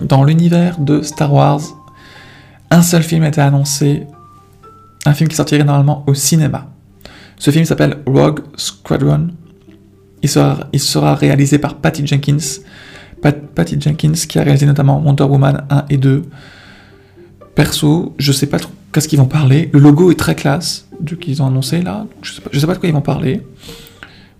Dans 0.00 0.24
l'univers 0.24 0.80
de 0.80 1.02
Star 1.02 1.32
Wars, 1.32 1.60
un 2.70 2.82
seul 2.82 3.02
film 3.02 3.22
a 3.22 3.28
été 3.28 3.40
annoncé, 3.40 4.06
un 5.04 5.12
film 5.12 5.28
qui 5.28 5.36
sortirait 5.36 5.64
normalement 5.64 6.04
au 6.06 6.14
cinéma. 6.14 6.66
Ce 7.38 7.50
film 7.50 7.64
s'appelle 7.64 7.98
Rogue 8.06 8.40
Squadron. 8.56 9.28
Il 10.22 10.28
sera, 10.28 11.14
réalisé 11.14 11.58
par 11.58 11.76
Patty 11.76 12.06
Jenkins. 12.06 12.60
Patty 13.20 13.80
Jenkins 13.80 14.12
qui 14.12 14.38
a 14.38 14.42
réalisé 14.42 14.66
notamment 14.66 15.00
Wonder 15.00 15.24
Woman 15.24 15.64
1 15.70 15.84
et 15.90 15.96
2. 15.96 16.22
Perso, 17.54 18.14
je 18.18 18.32
sais 18.32 18.46
pas 18.46 18.58
trop 18.58 18.72
qu'est-ce 18.92 19.08
qu'ils 19.08 19.18
vont 19.18 19.26
parler. 19.26 19.70
Le 19.72 19.80
logo 19.80 20.10
est 20.10 20.18
très 20.18 20.34
classe, 20.34 20.86
du 21.00 21.16
qu'ils 21.16 21.42
ont 21.42 21.46
annoncé 21.46 21.82
là. 21.82 22.06
Je 22.22 22.32
sais, 22.32 22.40
pas, 22.40 22.50
sais 22.58 22.66
pas 22.66 22.74
de 22.74 22.78
quoi 22.78 22.88
ils 22.88 22.94
vont 22.94 23.00
parler. 23.00 23.42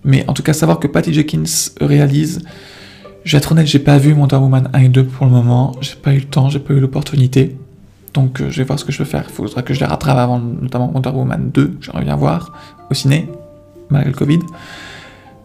Mais 0.03 0.25
en 0.27 0.33
tout 0.33 0.43
cas, 0.43 0.53
savoir 0.53 0.79
que 0.79 0.87
Patty 0.87 1.13
Jenkins 1.13 1.43
réalise, 1.81 2.41
je 3.23 3.31
vais 3.31 3.37
être 3.37 3.51
honnête, 3.51 3.67
j'ai 3.67 3.79
pas 3.79 3.97
vu 3.97 4.13
Wonder 4.13 4.35
Woman 4.35 4.69
1 4.73 4.79
et 4.79 4.89
2 4.89 5.05
pour 5.05 5.25
le 5.25 5.31
moment, 5.31 5.73
j'ai 5.81 5.95
pas 5.95 6.13
eu 6.13 6.19
le 6.19 6.25
temps, 6.25 6.49
j'ai 6.49 6.59
pas 6.59 6.73
eu 6.73 6.79
l'opportunité. 6.79 7.55
Donc 8.13 8.41
euh, 8.41 8.49
je 8.49 8.57
vais 8.57 8.63
voir 8.63 8.77
ce 8.77 8.85
que 8.85 8.91
je 8.91 8.97
peux 8.97 9.05
faire. 9.05 9.25
Il 9.27 9.33
faudra 9.33 9.61
que 9.61 9.73
je 9.73 9.79
les 9.79 9.85
rattrape 9.85 10.17
avant, 10.17 10.39
notamment 10.39 10.91
Wonder 10.93 11.09
Woman 11.09 11.51
2, 11.53 11.77
j'aimerais 11.81 12.03
bien 12.03 12.15
voir, 12.15 12.53
au 12.91 12.93
ciné, 12.93 13.29
malgré 13.89 14.11
le 14.11 14.17
Covid. 14.17 14.39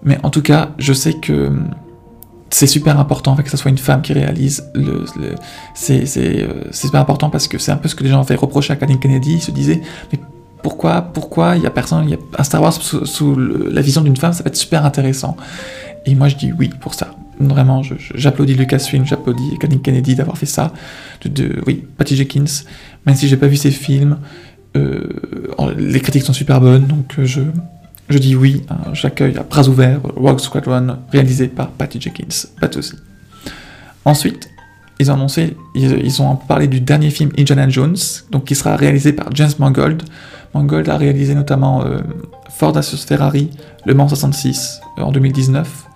Mais 0.02 0.18
en 0.22 0.30
tout 0.30 0.42
cas, 0.42 0.70
je 0.78 0.92
sais 0.92 1.14
que 1.14 1.48
hum, 1.48 1.70
c'est 2.50 2.66
super 2.66 2.98
important 2.98 3.36
que 3.36 3.50
ce 3.50 3.56
soit 3.56 3.70
une 3.70 3.78
femme 3.78 4.02
qui 4.02 4.12
réalise. 4.12 4.64
Le 4.74 5.04
c'est 5.74 6.04
euh, 6.16 6.64
super 6.72 7.00
important 7.00 7.30
parce 7.30 7.46
que 7.48 7.58
c'est 7.58 7.72
un 7.72 7.76
peu 7.76 7.88
ce 7.88 7.94
que 7.94 8.04
les 8.04 8.10
gens 8.10 8.20
avaient 8.20 8.34
reproché 8.34 8.72
à 8.72 8.76
Kathleen 8.76 8.98
Kennedy. 8.98 9.34
Ils 9.34 9.42
se 9.42 9.50
disaient, 9.50 9.82
mais 10.12 10.18
pourquoi, 10.62 11.02
pourquoi 11.02 11.56
il 11.56 11.62
y 11.62 11.66
a 11.66 11.70
personne, 11.70 12.08
y 12.08 12.14
a 12.14 12.18
un 12.36 12.42
Star 12.42 12.62
Wars 12.62 12.72
sous, 12.72 13.36
la 13.36 13.80
vision 13.80 14.00
d'une 14.00 14.16
femme, 14.16 14.32
ça 14.32 14.42
va 14.42 14.48
être 14.48 14.56
super 14.56 14.84
intéressant. 14.84 15.36
Et 16.06 16.14
moi 16.14 16.28
je 16.28 16.36
dis 16.36 16.52
oui 16.52 16.70
pour 16.80 16.94
ça. 16.94 17.14
Vraiment, 17.40 17.82
j'applaudis 18.14 18.54
Lucasfilm, 18.54 19.06
j'applaudis 19.06 19.58
Kathleen 19.60 19.80
Kennedy 19.80 20.16
d'avoir 20.16 20.36
fait 20.36 20.46
ça. 20.46 20.72
Oui, 21.66 21.84
Patty 21.96 22.16
Jenkins, 22.16 22.64
même 23.06 23.14
si 23.14 23.28
j'ai 23.28 23.36
pas 23.36 23.46
vu 23.46 23.56
ses 23.56 23.70
films, 23.70 24.18
euh, 24.76 25.08
les 25.76 26.00
critiques 26.00 26.24
sont 26.24 26.32
super 26.32 26.60
bonnes, 26.60 26.86
donc 26.86 27.14
euh, 27.18 27.24
je, 27.24 27.40
je 28.08 28.18
dis 28.18 28.34
oui, 28.34 28.64
hein, 28.70 28.78
j'accueille 28.92 29.36
à 29.36 29.42
bras 29.42 29.68
ouverts 29.68 30.00
Rogue 30.16 30.40
Squadron, 30.40 30.98
réalisé 31.12 31.48
par 31.48 31.70
Patty 31.70 32.00
Jenkins, 32.00 32.48
pas 32.60 32.68
de 32.68 32.74
souci. 32.74 32.94
Ensuite, 34.04 34.48
ils 34.98 35.10
ont 35.10 35.14
annoncé, 35.14 35.56
ils, 35.74 36.22
ont 36.22 36.36
parlé 36.36 36.66
du 36.66 36.80
dernier 36.80 37.10
film 37.10 37.30
Indiana 37.38 37.68
Jones, 37.68 37.96
donc 38.30 38.44
qui 38.44 38.54
sera 38.54 38.76
réalisé 38.76 39.12
par 39.12 39.28
James 39.34 39.50
Mangold. 39.58 40.02
Mangold 40.54 40.88
a 40.88 40.96
réalisé 40.96 41.34
notamment 41.34 41.84
euh, 41.84 41.98
Ford 42.50 42.72
vs 42.72 43.04
Ferrari, 43.06 43.50
Le 43.84 43.94
Mans 43.94 44.08
66 44.08 44.80
en 44.96 45.12
2019. 45.12 45.86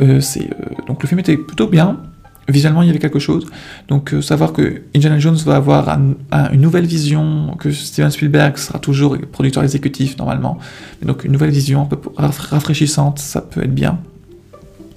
Euh, 0.00 0.20
c'est, 0.20 0.44
euh, 0.44 0.82
donc 0.86 1.02
le 1.02 1.08
film 1.08 1.20
était 1.20 1.36
plutôt 1.36 1.66
bien. 1.66 1.98
Visuellement, 2.50 2.82
il 2.82 2.86
y 2.86 2.90
avait 2.90 2.98
quelque 2.98 3.18
chose. 3.18 3.46
Donc, 3.88 4.12
euh, 4.12 4.22
savoir 4.22 4.52
que 4.52 4.82
Indiana 4.94 5.18
Jones 5.18 5.36
va 5.36 5.56
avoir 5.56 5.88
une 6.52 6.60
nouvelle 6.60 6.86
vision, 6.86 7.56
que 7.58 7.70
Steven 7.70 8.10
Spielberg 8.10 8.56
sera 8.56 8.78
toujours 8.78 9.16
producteur 9.32 9.62
exécutif 9.62 10.16
normalement. 10.18 10.58
donc, 11.02 11.24
une 11.24 11.32
nouvelle 11.32 11.50
vision 11.50 11.82
un 11.82 11.86
peu 11.86 11.98
rafraîchissante, 12.16 13.18
ça 13.18 13.40
peut 13.40 13.62
être 13.62 13.74
bien. 13.74 13.98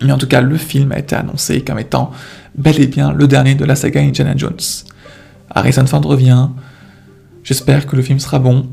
Mais 0.01 0.11
en 0.11 0.17
tout 0.17 0.27
cas, 0.27 0.41
le 0.41 0.57
film 0.57 0.91
a 0.91 0.99
été 0.99 1.15
annoncé 1.15 1.61
comme 1.61 1.79
étant 1.79 2.11
bel 2.55 2.79
et 2.79 2.87
bien 2.87 3.11
le 3.13 3.27
dernier 3.27 3.55
de 3.55 3.65
la 3.65 3.75
saga 3.75 4.01
Indiana 4.01 4.33
Jones. 4.35 4.59
Harrison 5.49 5.85
Ford 5.85 6.03
revient. 6.03 6.49
J'espère 7.43 7.85
que 7.85 7.95
le 7.95 8.01
film 8.01 8.19
sera 8.19 8.39
bon. 8.39 8.67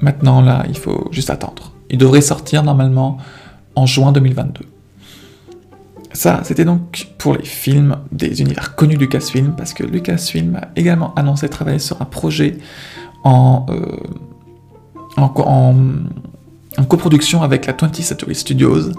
Maintenant, 0.00 0.40
là, 0.40 0.64
il 0.68 0.76
faut 0.76 1.08
juste 1.12 1.30
attendre. 1.30 1.72
Il 1.90 1.98
devrait 1.98 2.20
sortir 2.20 2.62
normalement 2.62 3.18
en 3.74 3.86
juin 3.86 4.12
2022. 4.12 4.64
Ça, 6.12 6.40
c'était 6.42 6.64
donc 6.64 7.08
pour 7.18 7.34
les 7.34 7.44
films 7.44 7.96
des 8.12 8.40
univers 8.40 8.74
connus 8.74 8.96
Lucasfilm, 8.96 9.54
parce 9.56 9.74
que 9.74 9.84
Lucasfilm 9.84 10.56
a 10.56 10.68
également 10.74 11.14
annoncé 11.14 11.48
travailler 11.48 11.78
sur 11.78 12.00
un 12.00 12.06
projet 12.06 12.56
en, 13.24 13.66
euh, 13.68 13.96
coproduction 16.88 17.42
avec 17.42 17.66
la 17.66 17.72
20th 17.74 18.02
Century 18.02 18.34
Studios. 18.34 18.92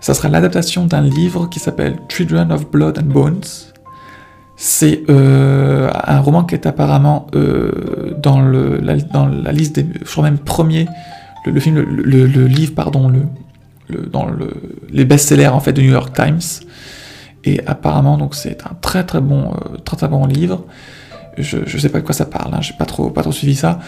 Ça 0.00 0.14
sera 0.14 0.28
l'adaptation 0.28 0.86
d'un 0.86 1.00
livre 1.00 1.48
qui 1.48 1.58
s'appelle 1.58 1.98
Children 2.08 2.52
of 2.52 2.70
Blood 2.70 2.98
and 2.98 3.12
Bones. 3.12 3.40
C'est 4.56 5.02
euh, 5.08 5.90
un 5.92 6.20
roman 6.20 6.44
qui 6.44 6.54
est 6.54 6.66
apparemment 6.66 7.26
euh, 7.34 8.14
dans, 8.22 8.40
la, 8.40 9.52
liste 9.52 9.76
des, 9.76 9.86
je 10.04 10.10
crois 10.10 10.24
même 10.24 10.38
premier, 10.38 10.86
le, 11.46 11.58
film, 11.58 11.78
le 11.78 12.46
livre, 12.46 12.74
pardon, 12.74 13.08
le, 13.08 13.22
dans 14.00 14.26
le, 14.26 14.50
les 14.90 15.04
best-sellers 15.04 15.48
en 15.48 15.60
fait 15.60 15.72
de 15.72 15.82
New 15.82 15.92
York 15.92 16.14
Times. 16.14 16.40
Et 17.44 17.60
apparemment, 17.66 18.18
donc 18.18 18.34
c'est 18.34 18.64
un 18.64 18.74
très 18.80 19.04
très 19.04 19.20
bon, 19.20 19.52
euh, 19.52 19.76
très 19.84 19.96
très 19.96 20.08
bon 20.08 20.26
livre. 20.26 20.64
Je, 21.38 21.58
je 21.64 21.78
sais 21.78 21.88
pas 21.88 22.00
de 22.00 22.04
quoi 22.04 22.14
ça 22.14 22.26
parle, 22.26 22.54
hein, 22.54 22.60
j'ai 22.60 22.74
pas 22.74 22.84
trop, 22.84 23.10
pas 23.10 23.22
trop 23.22 23.32
suivi 23.32 23.54
ça. 23.54 23.80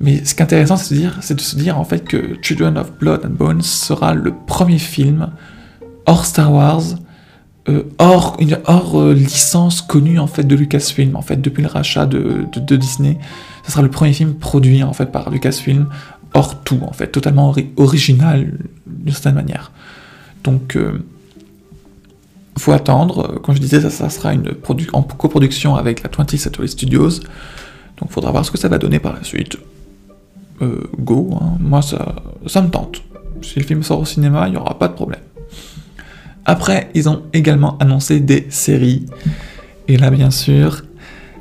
Mais 0.00 0.24
ce 0.24 0.34
qui 0.34 0.40
est 0.40 0.44
intéressant, 0.44 0.76
c'est 0.76 0.94
de, 0.94 1.00
dire, 1.00 1.18
c'est 1.20 1.34
de 1.34 1.40
se 1.40 1.56
dire 1.56 1.78
en 1.78 1.84
fait 1.84 2.04
que 2.04 2.36
Children 2.42 2.78
of 2.78 2.92
Blood 2.98 3.26
and 3.26 3.30
Bones 3.30 3.62
sera 3.62 4.14
le 4.14 4.32
premier 4.46 4.78
film 4.78 5.30
hors 6.06 6.24
Star 6.24 6.52
Wars, 6.52 6.82
euh, 7.68 7.84
hors, 7.98 8.36
une, 8.40 8.58
hors 8.66 9.00
euh, 9.00 9.14
licence 9.14 9.82
connue 9.82 10.18
en 10.18 10.26
fait 10.26 10.44
de 10.44 10.56
Lucasfilm, 10.56 11.16
en 11.16 11.22
fait 11.22 11.40
depuis 11.40 11.62
le 11.62 11.68
rachat 11.68 12.06
de, 12.06 12.46
de, 12.52 12.60
de 12.60 12.76
Disney. 12.76 13.18
Ce 13.64 13.72
sera 13.72 13.82
le 13.82 13.90
premier 13.90 14.12
film 14.12 14.34
produit 14.34 14.82
en 14.82 14.92
fait 14.92 15.06
par 15.06 15.30
Lucasfilm 15.30 15.88
hors 16.34 16.62
tout, 16.62 16.80
en 16.82 16.92
fait, 16.92 17.08
totalement 17.08 17.54
original 17.76 18.58
d'une 18.98 19.12
certaine 19.12 19.34
manière. 19.34 19.72
Donc, 20.44 20.76
euh, 20.76 21.04
faut 22.58 22.72
attendre. 22.72 23.40
Comme 23.42 23.54
je 23.54 23.60
disais, 23.60 23.80
ça, 23.88 24.10
sera 24.10 24.32
une 24.32 24.54
en 24.92 25.02
coproduction 25.02 25.76
avec 25.76 26.02
la 26.02 26.10
20th 26.10 26.36
Century 26.36 26.68
Studios. 26.68 27.20
Donc, 27.98 28.10
faudra 28.10 28.30
voir 28.30 28.44
ce 28.44 28.50
que 28.50 28.58
ça 28.58 28.68
va 28.68 28.78
donner 28.78 28.98
par 28.98 29.14
la 29.14 29.24
suite. 29.24 29.56
Euh, 30.60 30.82
go, 30.98 31.30
hein. 31.40 31.56
moi 31.60 31.82
ça, 31.82 32.14
ça 32.46 32.62
me 32.62 32.68
tente. 32.68 33.02
Si 33.40 33.58
le 33.58 33.64
film 33.64 33.82
sort 33.82 34.00
au 34.00 34.04
cinéma, 34.04 34.46
il 34.46 34.52
n'y 34.52 34.56
aura 34.56 34.78
pas 34.78 34.86
de 34.86 34.92
problème. 34.92 35.20
Après, 36.44 36.90
ils 36.94 37.08
ont 37.08 37.22
également 37.32 37.78
annoncé 37.78 38.20
des 38.20 38.46
séries. 38.50 39.06
Et 39.88 39.96
là, 39.96 40.10
bien 40.10 40.30
sûr, 40.30 40.82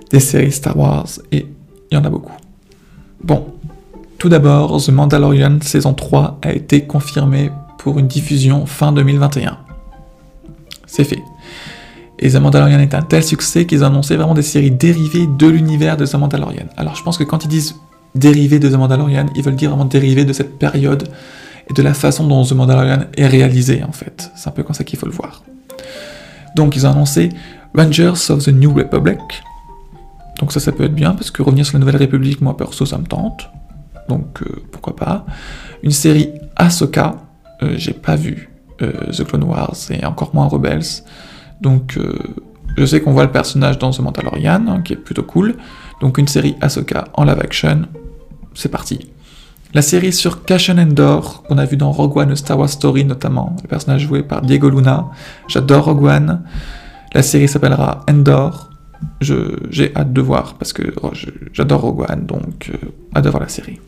des 0.09 0.19
séries 0.19 0.51
Star 0.51 0.77
Wars. 0.77 1.07
Et 1.31 1.47
il 1.91 1.95
y 1.95 1.97
en 1.97 2.05
a 2.05 2.09
beaucoup. 2.09 2.35
Bon, 3.23 3.50
tout 4.21 4.29
d'abord, 4.29 4.79
The 4.79 4.89
Mandalorian 4.89 5.57
saison 5.63 5.95
3 5.95 6.37
a 6.43 6.51
été 6.53 6.85
confirmé 6.85 7.49
pour 7.79 7.97
une 7.97 8.05
diffusion 8.05 8.67
fin 8.67 8.91
2021. 8.91 9.57
C'est 10.85 11.05
fait. 11.05 11.23
Et 12.19 12.29
The 12.29 12.35
Mandalorian 12.35 12.77
est 12.81 12.93
un 12.93 13.01
tel 13.01 13.23
succès 13.23 13.65
qu'ils 13.65 13.83
ont 13.83 13.87
annoncé 13.87 14.15
vraiment 14.15 14.35
des 14.35 14.43
séries 14.43 14.69
dérivées 14.69 15.25
de 15.25 15.47
l'univers 15.47 15.97
de 15.97 16.05
The 16.05 16.13
Mandalorian. 16.13 16.67
Alors 16.77 16.95
je 16.95 17.01
pense 17.01 17.17
que 17.17 17.23
quand 17.23 17.45
ils 17.45 17.47
disent 17.47 17.77
dérivées 18.13 18.59
de 18.59 18.69
The 18.69 18.75
Mandalorian, 18.75 19.25
ils 19.35 19.41
veulent 19.41 19.55
dire 19.55 19.71
vraiment 19.71 19.85
dérivées 19.85 20.23
de 20.23 20.33
cette 20.33 20.59
période 20.59 21.07
et 21.67 21.73
de 21.73 21.81
la 21.81 21.95
façon 21.95 22.27
dont 22.27 22.45
The 22.45 22.51
Mandalorian 22.51 23.05
est 23.17 23.25
réalisé 23.25 23.83
en 23.83 23.91
fait. 23.91 24.29
C'est 24.35 24.49
un 24.49 24.51
peu 24.51 24.61
comme 24.61 24.75
ça 24.75 24.83
qu'il 24.83 24.99
faut 24.99 25.07
le 25.07 25.13
voir. 25.13 25.41
Donc 26.55 26.75
ils 26.75 26.85
ont 26.85 26.91
annoncé 26.91 27.29
Rangers 27.75 28.29
of 28.29 28.45
the 28.45 28.49
New 28.49 28.71
Republic. 28.71 29.17
Donc 30.39 30.51
ça, 30.51 30.59
ça 30.59 30.71
peut 30.71 30.83
être 30.83 30.93
bien 30.93 31.13
parce 31.13 31.31
que 31.31 31.41
revenir 31.41 31.65
sur 31.65 31.73
la 31.73 31.79
Nouvelle 31.79 31.97
République, 31.97 32.39
moi 32.39 32.55
perso, 32.55 32.85
ça 32.85 32.99
me 32.99 33.05
tente 33.05 33.49
donc 34.07 34.41
euh, 34.41 34.63
pourquoi 34.71 34.95
pas. 34.95 35.25
Une 35.83 35.91
série 35.91 36.29
Ahsoka, 36.55 37.15
euh, 37.63 37.73
j'ai 37.77 37.93
pas 37.93 38.15
vu 38.15 38.49
euh, 38.81 38.91
The 39.11 39.23
Clone 39.23 39.43
Wars 39.43 39.75
et 39.89 40.05
encore 40.05 40.33
moins 40.33 40.47
Rebels, 40.47 41.03
donc 41.61 41.97
je 42.77 42.85
sais 42.85 43.01
qu'on 43.01 43.11
voit 43.11 43.25
le 43.25 43.31
personnage 43.31 43.77
dans 43.77 43.91
The 43.91 43.99
Mandalorian, 43.99 44.67
hein, 44.67 44.81
qui 44.81 44.93
est 44.93 44.97
plutôt 44.97 45.23
cool, 45.23 45.55
donc 45.99 46.17
une 46.17 46.27
série 46.27 46.55
Ahsoka 46.61 47.05
en 47.13 47.23
live 47.23 47.39
action, 47.39 47.83
c'est 48.53 48.69
parti. 48.69 49.11
La 49.73 49.81
série 49.81 50.11
sur 50.11 50.43
Cassian 50.43 50.77
Endor, 50.79 51.43
qu'on 51.43 51.57
a 51.57 51.65
vu 51.65 51.77
dans 51.77 51.91
Rogue 51.91 52.17
One, 52.17 52.35
Star 52.35 52.59
Wars 52.59 52.69
Story 52.69 53.05
notamment, 53.05 53.55
le 53.61 53.67
personnage 53.69 54.01
joué 54.01 54.23
par 54.23 54.41
Diego 54.41 54.69
Luna, 54.69 55.09
j'adore 55.47 55.85
Rogue 55.85 56.03
One. 56.03 56.41
La 57.13 57.21
série 57.21 57.47
s'appellera 57.47 58.03
Endor, 58.09 58.69
j'ai 59.21 59.95
hâte 59.95 60.11
de 60.11 60.21
voir 60.21 60.55
parce 60.55 60.73
que 60.73 60.93
oh, 61.01 61.11
j'adore 61.53 61.81
Rogue 61.81 62.05
One, 62.09 62.25
donc 62.25 62.71
hâte 63.15 63.23
de 63.23 63.29
voir 63.29 63.43
la 63.43 63.49
série. 63.49 63.79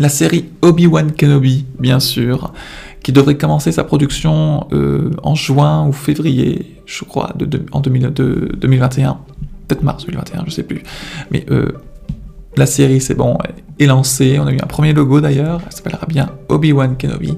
La 0.00 0.08
série 0.08 0.46
Obi-Wan 0.62 1.12
Kenobi, 1.12 1.66
bien 1.78 2.00
sûr, 2.00 2.52
qui 3.02 3.12
devrait 3.12 3.36
commencer 3.36 3.70
sa 3.70 3.84
production 3.84 4.66
euh, 4.72 5.10
en 5.22 5.34
juin 5.34 5.86
ou 5.86 5.92
février, 5.92 6.80
je 6.84 7.04
crois, 7.04 7.32
en 7.70 7.80
2021. 7.80 9.18
Peut-être 9.68 9.82
mars 9.82 10.04
2021, 10.04 10.44
je 10.46 10.50
sais 10.50 10.62
plus. 10.64 10.82
Mais 11.30 11.46
euh, 11.50 11.72
la 12.56 12.66
série, 12.66 13.00
c'est 13.00 13.14
bon, 13.14 13.38
est 13.78 13.86
lancée. 13.86 14.38
On 14.40 14.46
a 14.46 14.52
eu 14.52 14.58
un 14.60 14.66
premier 14.66 14.92
logo 14.92 15.20
d'ailleurs. 15.20 15.60
Elle 15.64 15.72
s'appellera 15.72 16.06
bien 16.06 16.30
Obi-Wan 16.48 16.96
Kenobi. 16.96 17.36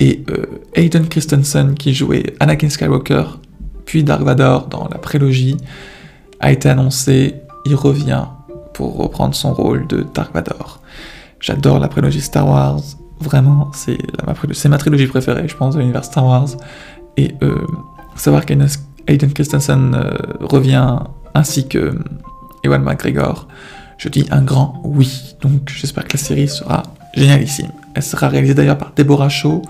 Et 0.00 0.24
euh, 0.30 0.46
Hayden 0.74 1.06
Christensen, 1.08 1.74
qui 1.74 1.92
jouait 1.92 2.34
Anakin 2.40 2.70
Skywalker, 2.70 3.24
puis 3.84 4.02
Dark 4.02 4.22
Vador 4.22 4.68
dans 4.68 4.88
la 4.88 4.98
prélogie, 4.98 5.56
a 6.40 6.52
été 6.52 6.70
annoncé. 6.70 7.34
Il 7.66 7.74
revient 7.74 8.24
pour 8.72 8.96
reprendre 8.96 9.34
son 9.34 9.52
rôle 9.52 9.86
de 9.86 10.06
Dark 10.14 10.32
Vador. 10.32 10.80
J'adore 11.42 11.80
la 11.80 11.88
prélogie 11.88 12.20
Star 12.20 12.48
Wars. 12.48 12.80
Vraiment, 13.20 13.70
c'est 13.74 14.68
ma 14.68 14.78
trilogie 14.78 15.06
préférée, 15.06 15.46
je 15.46 15.56
pense, 15.56 15.74
de 15.74 15.80
l'univers 15.80 16.04
Star 16.04 16.24
Wars. 16.24 16.48
Et 17.16 17.34
euh, 17.42 17.66
savoir 18.16 18.46
qu'Aiden 18.46 19.32
Christensen 19.34 19.94
euh, 19.94 20.16
revient 20.40 21.00
ainsi 21.34 21.68
que 21.68 21.98
Ewan 22.64 22.82
McGregor, 22.82 23.48
je 23.98 24.08
dis 24.08 24.26
un 24.30 24.42
grand 24.42 24.80
oui. 24.84 25.34
Donc 25.40 25.68
j'espère 25.76 26.04
que 26.04 26.16
la 26.16 26.22
série 26.22 26.48
sera 26.48 26.84
génialissime. 27.14 27.70
Elle 27.94 28.02
sera 28.02 28.28
réalisée 28.28 28.54
d'ailleurs 28.54 28.78
par 28.78 28.92
Deborah 28.96 29.28
Shaw, 29.28 29.62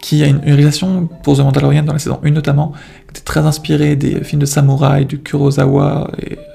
qui 0.00 0.22
a 0.22 0.26
une, 0.26 0.38
réalisation 0.38 1.06
pour 1.22 1.36
The 1.36 1.40
Mandalorian 1.40 1.82
dans 1.82 1.92
la 1.92 1.98
saison 1.98 2.18
1 2.24 2.30
notamment, 2.30 2.72
qui 3.06 3.10
était 3.10 3.20
très 3.20 3.40
inspirée 3.40 3.96
des 3.96 4.24
films 4.24 4.40
de 4.40 4.46
samouraï, 4.46 5.06
du 5.06 5.20
Kurosawa, 5.20 6.10
et 6.18 6.32
euh, 6.32 6.53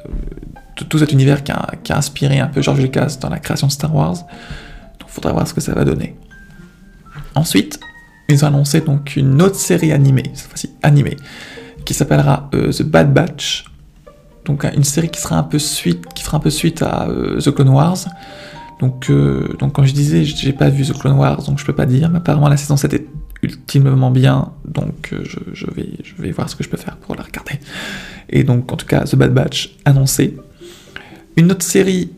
tout 0.86 1.00
cet 1.00 1.12
univers 1.12 1.44
qui 1.44 1.52
a, 1.52 1.98
inspiré 1.98 2.40
un 2.40 2.48
peu 2.48 2.62
George 2.62 2.80
Lucas 2.80 3.18
dans 3.20 3.30
la 3.30 3.40
création 3.40 3.68
de 3.68 3.72
Star 3.72 3.94
Wars. 3.94 4.18
Donc 5.00 5.10
faudra 5.10 5.32
voir 5.32 5.48
ce 5.48 5.54
que 5.54 5.62
ça 5.62 5.74
va 5.74 5.84
donner. 5.84 6.16
Ensuite, 7.36 7.80
ils 8.30 8.44
ont 8.44 8.48
annoncé 8.48 8.82
donc 8.82 9.16
une 9.16 9.42
autre 9.42 9.56
série 9.56 9.92
animée, 9.92 10.32
cette 10.34 10.48
fois-ci 10.48 10.70
animée, 10.84 11.18
qui 11.86 11.94
s'appellera 11.94 12.50
euh, 12.54 12.72
The 12.72 12.84
Bad 12.84 13.14
Batch. 13.14 13.66
Donc 14.46 14.64
une 14.76 14.84
série 14.84 15.10
qui 15.10 15.22
fera 15.22 15.38
un 15.38 15.44
peu 15.44 15.60
suite 15.60 16.82
à 16.82 17.08
euh, 17.08 17.40
The 17.40 17.52
Clone 17.52 17.70
Wars. 17.70 17.98
Donc, 18.80 19.10
euh, 19.10 19.56
donc 19.60 19.74
comme 19.74 19.86
je 19.86 19.94
disais, 19.94 20.24
j'ai 20.24 20.54
pas 20.54 20.70
vu 20.70 20.86
The 20.86 20.98
Clone 20.98 21.18
Wars, 21.18 21.44
donc 21.44 21.60
je 21.60 21.66
peux 21.66 21.76
pas 21.76 21.86
dire. 21.86 22.10
Mais 22.10 22.18
apparemment 22.18 22.48
la 22.48 22.58
saison 22.58 22.78
7 22.78 22.94
est 22.94 23.08
ultimement 23.42 24.12
bien, 24.12 24.52
donc 24.66 25.14
je, 25.54 25.66
vais, 25.72 25.90
je 26.04 26.22
vais 26.22 26.32
voir 26.32 26.50
ce 26.50 26.56
que 26.56 26.64
je 26.64 26.70
peux 26.70 26.78
faire 26.78 26.98
pour 26.98 27.16
la 27.16 27.24
regarder. 27.24 27.60
Et 28.30 28.44
donc 28.44 28.72
en 28.72 28.76
tout 28.76 28.86
cas, 28.86 29.04
The 29.04 29.16
Bad 29.16 29.34
Batch 29.34 29.76
annoncé. 29.86 30.36
Une 31.40 31.54
autre 31.54 31.64
série 31.64 32.12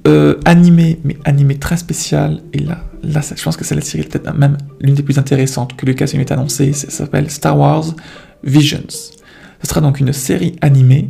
animée, 0.45 0.99
mais 1.03 1.15
animée 1.25 1.59
très 1.59 1.77
spéciale, 1.77 2.41
et 2.53 2.57
là, 2.57 2.83
là, 3.03 3.21
je 3.21 3.43
pense 3.43 3.55
que 3.55 3.63
c'est 3.63 3.75
la 3.75 3.81
série 3.81 4.01
peut-être 4.01 4.33
même 4.35 4.57
l'une 4.79 4.95
des 4.95 5.03
plus 5.03 5.19
intéressantes 5.19 5.75
que 5.75 5.85
Lucas 5.85 6.05
ait 6.05 6.31
annoncée. 6.31 6.73
Ça 6.73 6.89
s'appelle 6.89 7.29
Star 7.29 7.55
Wars 7.55 7.93
Visions. 8.43 8.89
Ce 8.89 9.69
sera 9.69 9.79
donc 9.79 9.99
une 9.99 10.11
série 10.11 10.55
animée, 10.61 11.09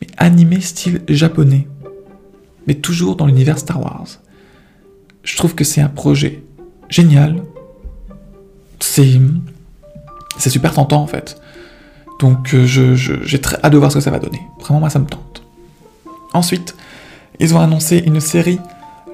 mais 0.00 0.06
animée 0.16 0.62
style 0.62 1.02
japonais, 1.10 1.68
mais 2.66 2.72
toujours 2.72 3.16
dans 3.16 3.26
l'univers 3.26 3.58
Star 3.58 3.82
Wars. 3.82 4.08
Je 5.22 5.36
trouve 5.36 5.54
que 5.54 5.62
c'est 5.64 5.82
un 5.82 5.90
projet 5.90 6.42
génial. 6.88 7.42
C'est 8.80 9.20
super 10.38 10.72
tentant 10.72 11.02
en 11.02 11.06
fait. 11.06 11.38
Donc 12.18 12.54
euh, 12.54 12.64
j'ai 12.64 13.40
très 13.42 13.58
hâte 13.62 13.74
de 13.74 13.76
voir 13.76 13.92
ce 13.92 13.98
que 13.98 14.02
ça 14.02 14.10
va 14.10 14.20
donner. 14.20 14.40
Vraiment 14.58 14.80
moi 14.80 14.88
ça 14.88 15.00
me 15.00 15.06
tente. 15.06 15.42
Ensuite, 16.32 16.74
ils 17.40 17.54
ont 17.54 17.60
annoncé 17.60 17.98
une 17.98 18.20
série 18.20 18.60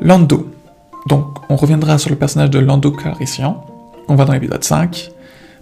Lando. 0.00 0.50
Donc, 1.08 1.26
on 1.48 1.56
reviendra 1.56 1.98
sur 1.98 2.10
le 2.10 2.16
personnage 2.16 2.50
de 2.50 2.58
Lando 2.58 2.90
Calrissian, 2.92 3.64
on 4.08 4.14
va 4.14 4.24
dans 4.24 4.32
l'épisode 4.32 4.62
5, 4.62 5.10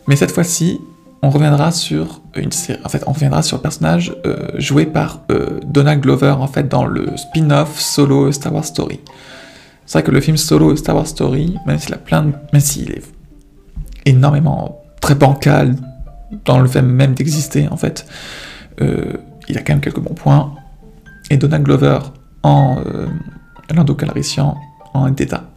mais 0.06 0.16
cette 0.16 0.30
fois-ci, 0.30 0.80
on 1.22 1.30
reviendra 1.30 1.70
sur 1.70 2.20
une 2.36 2.52
série, 2.52 2.80
en 2.84 2.88
fait, 2.88 3.02
on 3.06 3.12
reviendra 3.12 3.42
sur 3.42 3.58
le 3.58 3.62
personnage 3.62 4.14
euh, 4.26 4.50
joué 4.56 4.86
par 4.86 5.20
euh, 5.30 5.60
Donald 5.66 6.00
Glover, 6.00 6.30
en 6.38 6.46
fait, 6.46 6.68
dans 6.68 6.84
le 6.84 7.16
spin-off 7.16 7.78
Solo 7.78 8.32
Star 8.32 8.54
Wars 8.54 8.64
Story. 8.64 9.00
C'est 9.86 9.98
vrai 9.98 10.02
que 10.04 10.10
le 10.10 10.20
film 10.20 10.36
Solo 10.36 10.76
Star 10.76 10.96
Wars 10.96 11.06
Story, 11.06 11.56
même 11.66 11.78
s'il 11.78 11.94
a 11.94 11.98
plein 11.98 12.32
même 12.52 12.60
s'il 12.60 12.92
est 12.92 13.02
énormément 14.06 14.82
très 15.00 15.14
bancal 15.14 15.74
dans 16.44 16.60
le 16.60 16.68
fait 16.68 16.82
même 16.82 17.14
d'exister, 17.14 17.68
en 17.68 17.76
fait, 17.76 18.06
euh, 18.80 19.14
il 19.48 19.58
a 19.58 19.62
quand 19.62 19.72
même 19.72 19.80
quelques 19.80 20.00
bons 20.00 20.14
points. 20.14 20.54
Et 21.30 21.36
Donald 21.36 21.64
Glover 21.64 21.98
en 22.42 22.82
Calrissian 23.96 24.56
en 24.94 25.10
d'état. 25.10 25.50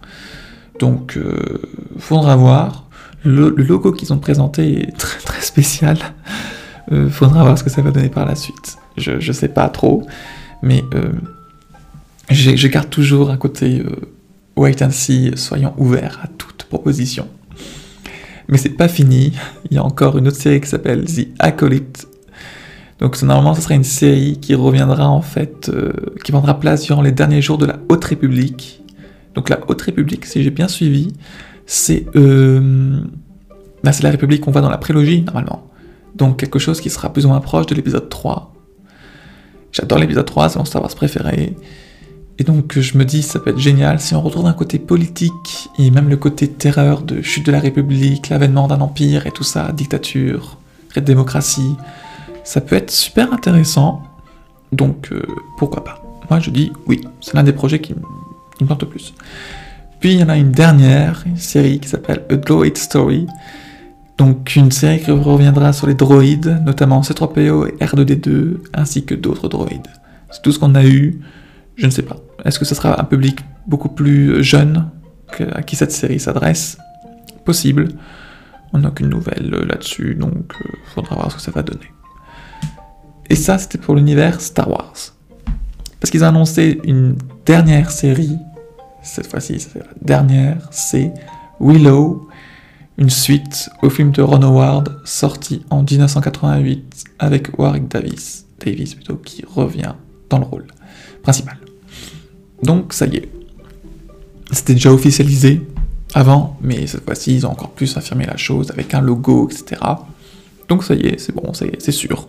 Donc, 0.79 1.17
euh, 1.17 1.61
faudra 1.97 2.35
voir. 2.35 2.85
Le, 3.25 3.49
logo 3.49 3.93
qu'ils 3.93 4.11
ont 4.11 4.17
présenté 4.17 4.83
est 4.83 4.97
très, 4.97 5.19
très 5.19 5.41
spécial. 5.41 5.97
Euh, 6.91 7.09
faudra 7.09 7.43
voir 7.43 7.57
ce 7.57 7.63
que 7.63 7.69
ça 7.69 7.81
va 7.81 7.91
donner 7.91 8.09
par 8.09 8.25
la 8.25 8.35
suite. 8.35 8.77
Je, 8.97 9.19
je 9.19 9.31
sais 9.31 9.47
pas 9.47 9.69
trop, 9.69 10.05
mais 10.61 10.83
euh, 10.93 11.13
je 12.29 12.67
garde 12.67 12.89
toujours 12.89 13.29
un 13.29 13.37
côté 13.37 13.79
euh, 13.79 13.89
wait 14.57 14.83
and 14.83 14.91
see, 14.91 15.31
soyons 15.35 15.73
ouverts 15.77 16.19
à 16.23 16.27
toute 16.27 16.65
proposition. 16.65 17.27
Mais 18.49 18.57
c'est 18.57 18.69
pas 18.69 18.89
fini. 18.89 19.33
Il 19.71 19.75
y 19.75 19.77
a 19.77 19.83
encore 19.83 20.17
une 20.17 20.27
autre 20.27 20.37
série 20.37 20.59
qui 20.59 20.67
s'appelle 20.67 21.05
The 21.05 21.27
Acolyte. 21.39 22.07
Donc 22.99 23.21
normalement, 23.21 23.55
ce 23.55 23.61
sera 23.61 23.73
une 23.73 23.83
série 23.83 24.39
qui 24.39 24.55
reviendra 24.55 25.09
en 25.09 25.21
fait, 25.21 25.71
qui 26.23 26.31
prendra 26.31 26.59
place 26.59 26.83
durant 26.83 27.01
les 27.01 27.11
derniers 27.11 27.41
jours 27.41 27.57
de 27.57 27.65
la 27.65 27.77
Haute 27.89 28.05
République 28.05 28.83
donc 29.35 29.49
la 29.49 29.59
Haute 29.67 29.81
République, 29.81 30.25
si 30.25 30.43
j'ai 30.43 30.51
bien 30.51 30.67
suivi, 30.67 31.13
c'est 31.65 32.05
euh, 32.15 33.01
bah, 33.83 33.91
la 34.01 34.09
République 34.09 34.41
qu'on 34.41 34.51
voit 34.51 34.61
dans 34.61 34.69
la 34.69 34.77
prélogie, 34.77 35.21
normalement. 35.21 35.67
Donc 36.15 36.39
quelque 36.39 36.59
chose 36.59 36.79
qui 36.79 36.89
sera 36.89 37.11
plus 37.11 37.25
ou 37.25 37.29
moins 37.29 37.39
proche 37.39 37.65
de 37.65 37.75
l'épisode 37.75 38.09
3. 38.09 38.53
J'adore 39.71 39.97
l'épisode 39.97 40.25
3, 40.25 40.49
c'est 40.49 40.59
mon 40.59 40.65
Star 40.65 40.81
Wars 40.81 40.93
préféré. 40.93 41.55
Et 42.37 42.43
donc 42.43 42.79
je 42.79 42.97
me 42.97 43.05
dis, 43.05 43.23
ça 43.23 43.39
peut 43.39 43.51
être 43.51 43.59
génial 43.59 43.99
si 43.99 44.13
on 44.13 44.21
retrouve 44.21 44.45
un 44.45 44.53
côté 44.53 44.79
politique 44.79 45.69
et 45.79 45.89
même 45.89 46.09
le 46.09 46.17
côté 46.17 46.47
terreur 46.47 47.01
de 47.01 47.21
chute 47.21 47.45
de 47.45 47.51
la 47.51 47.59
République, 47.59 48.29
l'avènement 48.29 48.67
d'un 48.67 48.81
empire 48.81 49.25
et 49.27 49.31
tout 49.31 49.43
ça, 49.43 49.71
dictature, 49.71 50.57
démocratie. 50.95 51.75
Ça 52.43 52.61
peut 52.61 52.75
être 52.75 52.91
super 52.91 53.33
intéressant. 53.33 54.03
Donc 54.71 55.09
euh, 55.11 55.21
pourquoi 55.57 55.83
pas 55.83 56.03
Moi 56.29 56.39
je 56.39 56.49
dis 56.49 56.71
oui, 56.87 57.01
c'est 57.21 57.35
l'un 57.35 57.43
des 57.43 57.53
projets 57.53 57.79
qui 57.79 57.93
une 58.59 58.67
plante 58.67 58.85
plus. 58.85 59.13
Puis 59.99 60.13
il 60.13 60.19
y 60.19 60.23
en 60.23 60.29
a 60.29 60.37
une 60.37 60.51
dernière 60.51 61.23
série 61.35 61.79
qui 61.79 61.87
s'appelle 61.87 62.25
A 62.29 62.35
Droid 62.35 62.77
Story. 62.77 63.27
Donc 64.17 64.55
une 64.55 64.71
série 64.71 64.99
qui 64.99 65.11
reviendra 65.11 65.73
sur 65.73 65.87
les 65.87 65.95
droïdes, 65.95 66.61
notamment 66.65 67.01
C3PO 67.01 67.67
et 67.67 67.83
R2D2, 67.83 68.57
ainsi 68.73 69.05
que 69.05 69.15
d'autres 69.15 69.47
droïdes. 69.47 69.87
C'est 70.29 70.41
tout 70.41 70.51
ce 70.51 70.59
qu'on 70.59 70.75
a 70.75 70.83
eu. 70.85 71.21
Je 71.75 71.85
ne 71.85 71.91
sais 71.91 72.03
pas. 72.03 72.17
Est-ce 72.45 72.59
que 72.59 72.65
ce 72.65 72.75
sera 72.75 72.99
un 72.99 73.03
public 73.05 73.39
beaucoup 73.65 73.89
plus 73.89 74.43
jeune 74.43 74.89
à 75.53 75.63
qui 75.63 75.75
cette 75.75 75.91
série 75.91 76.19
s'adresse? 76.19 76.77
Possible. 77.45 77.87
On 78.73 78.79
n'a 78.79 78.89
aucune 78.89 79.09
nouvelle 79.09 79.49
là-dessus, 79.49 80.15
donc 80.15 80.53
euh, 80.61 80.69
faudra 80.93 81.15
voir 81.15 81.31
ce 81.31 81.37
que 81.37 81.41
ça 81.41 81.51
va 81.51 81.61
donner. 81.61 81.91
Et 83.29 83.35
ça, 83.35 83.57
c'était 83.57 83.77
pour 83.77 83.95
l'univers 83.95 84.41
Star 84.41 84.69
Wars. 84.69 84.93
Parce 85.99 86.11
qu'ils 86.11 86.23
ont 86.23 86.27
annoncé 86.27 86.81
une 86.83 87.15
dernière 87.45 87.91
série, 87.91 88.37
cette 89.01 89.27
fois-ci, 89.27 89.59
c'est 89.59 89.79
la 89.79 89.85
dernière, 90.01 90.67
c'est 90.71 91.13
Willow, 91.59 92.27
une 92.97 93.09
suite 93.09 93.69
au 93.81 93.89
film 93.89 94.11
de 94.11 94.21
Ron 94.21 94.41
Howard 94.41 94.99
sorti 95.03 95.65
en 95.69 95.83
1988 95.83 97.03
avec 97.19 97.57
Warwick 97.57 97.87
Davis, 97.87 98.45
Davis 98.63 98.95
plutôt, 98.95 99.15
qui 99.15 99.43
revient 99.45 99.93
dans 100.29 100.39
le 100.39 100.45
rôle 100.45 100.67
principal. 101.21 101.57
Donc 102.61 102.93
ça 102.93 103.05
y 103.05 103.17
est, 103.17 103.29
c'était 104.51 104.73
déjà 104.73 104.91
officialisé 104.91 105.61
avant, 106.13 106.57
mais 106.61 106.85
cette 106.87 107.03
fois-ci 107.03 107.35
ils 107.35 107.47
ont 107.47 107.51
encore 107.51 107.71
plus 107.71 107.97
affirmé 107.97 108.25
la 108.25 108.37
chose 108.37 108.71
avec 108.71 108.93
un 108.93 109.01
logo, 109.01 109.49
etc. 109.49 109.81
Donc 110.69 110.83
ça 110.83 110.93
y 110.95 111.07
est, 111.07 111.19
c'est 111.19 111.33
bon, 111.33 111.51
c'est 111.53 111.91
sûr 111.91 112.27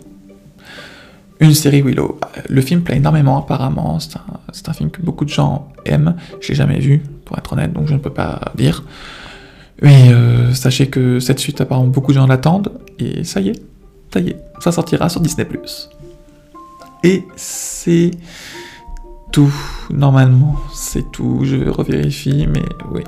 une 1.39 1.53
série 1.53 1.81
Willow. 1.81 2.19
Le 2.49 2.61
film 2.61 2.81
plaît 2.81 2.97
énormément 2.97 3.37
apparemment, 3.37 3.99
c'est 3.99 4.69
un, 4.69 4.73
film 4.73 4.89
que 4.89 5.01
beaucoup 5.01 5.25
de 5.25 5.29
gens 5.29 5.71
aiment. 5.85 6.15
Je 6.39 6.49
l'ai 6.49 6.55
jamais 6.55 6.79
vu, 6.79 7.01
pour 7.25 7.37
être 7.37 7.53
honnête, 7.53 7.73
donc 7.73 7.87
je 7.87 7.93
ne 7.93 7.99
peux 7.99 8.13
pas 8.13 8.53
dire. 8.55 8.83
Mais 9.81 10.13
euh, 10.13 10.53
sachez 10.53 10.87
que 10.87 11.19
cette 11.19 11.39
suite, 11.39 11.59
apparemment, 11.59 11.87
beaucoup 11.87 12.11
de 12.11 12.17
gens 12.17 12.27
l'attendent, 12.27 12.71
et 12.99 13.23
ça 13.23 13.41
y 13.41 13.49
est, 13.49 13.61
ça 14.13 14.19
y 14.21 14.29
est, 14.29 14.37
ça 14.59 14.71
sortira 14.71 15.09
sur 15.09 15.19
Disney+. 15.19 15.45
Et 17.03 17.23
c'est 17.35 18.11
tout, 19.31 19.53
normalement, 19.91 20.55
c'est 20.73 21.11
tout, 21.11 21.41
je 21.43 21.67
revérifie, 21.67 22.47
mais 22.47 22.63
oui. 22.91 23.03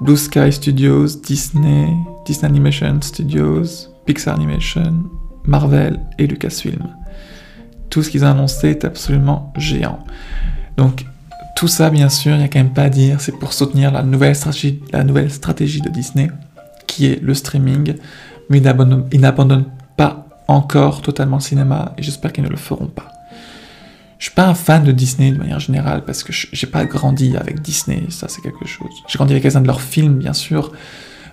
Blue 0.00 0.16
Sky 0.16 0.52
Studios, 0.52 1.06
Disney, 1.22 1.88
Disney 2.26 2.50
Animation 2.50 3.00
Studios, 3.00 3.88
Pixar 4.04 4.34
Animation, 4.34 5.04
Marvel 5.46 6.00
et 6.18 6.26
Lucasfilm. 6.26 6.88
Tout 7.90 8.02
ce 8.02 8.10
qu'ils 8.10 8.24
ont 8.24 8.28
annoncé 8.28 8.70
est 8.70 8.84
absolument 8.84 9.52
géant. 9.56 10.00
Donc, 10.76 11.04
Tout 11.56 11.68
ça, 11.68 11.88
bien 11.88 12.10
sûr, 12.10 12.32
il 12.34 12.38
n'y 12.38 12.44
a 12.44 12.48
quand 12.48 12.58
même 12.58 12.74
pas 12.74 12.82
à 12.82 12.90
dire, 12.90 13.22
c'est 13.22 13.32
pour 13.32 13.54
soutenir 13.54 13.90
la 13.90 14.02
nouvelle 14.02 14.36
stratégie, 14.36 14.82
la 14.92 15.04
nouvelle 15.04 15.30
stratégie 15.30 15.80
de 15.80 15.88
Disney, 15.88 16.30
qui 16.86 17.06
est 17.06 17.22
le 17.22 17.32
streaming, 17.32 17.94
mais 18.50 18.58
ils 18.58 19.20
n'abandonnent 19.20 19.64
pas 19.96 20.26
encore 20.48 21.00
totalement 21.00 21.36
le 21.36 21.42
cinéma, 21.42 21.94
et 21.96 22.02
j'espère 22.02 22.34
qu'ils 22.34 22.44
ne 22.44 22.50
le 22.50 22.58
feront 22.58 22.88
pas. 22.88 23.10
Je 24.18 24.26
suis 24.26 24.34
pas 24.34 24.46
un 24.46 24.54
fan 24.54 24.84
de 24.84 24.92
Disney 24.92 25.32
de 25.32 25.38
manière 25.38 25.58
générale, 25.58 26.04
parce 26.04 26.22
que 26.22 26.32
j'ai 26.34 26.66
pas 26.66 26.84
grandi 26.84 27.34
avec 27.38 27.62
Disney, 27.62 28.02
ça 28.10 28.28
c'est 28.28 28.42
quelque 28.42 28.66
chose. 28.66 28.90
J'ai 29.08 29.16
grandi 29.16 29.32
avec 29.32 29.42
quelques-uns 29.42 29.62
de 29.62 29.66
leurs 29.66 29.80
films, 29.80 30.18
bien 30.18 30.34
sûr, 30.34 30.72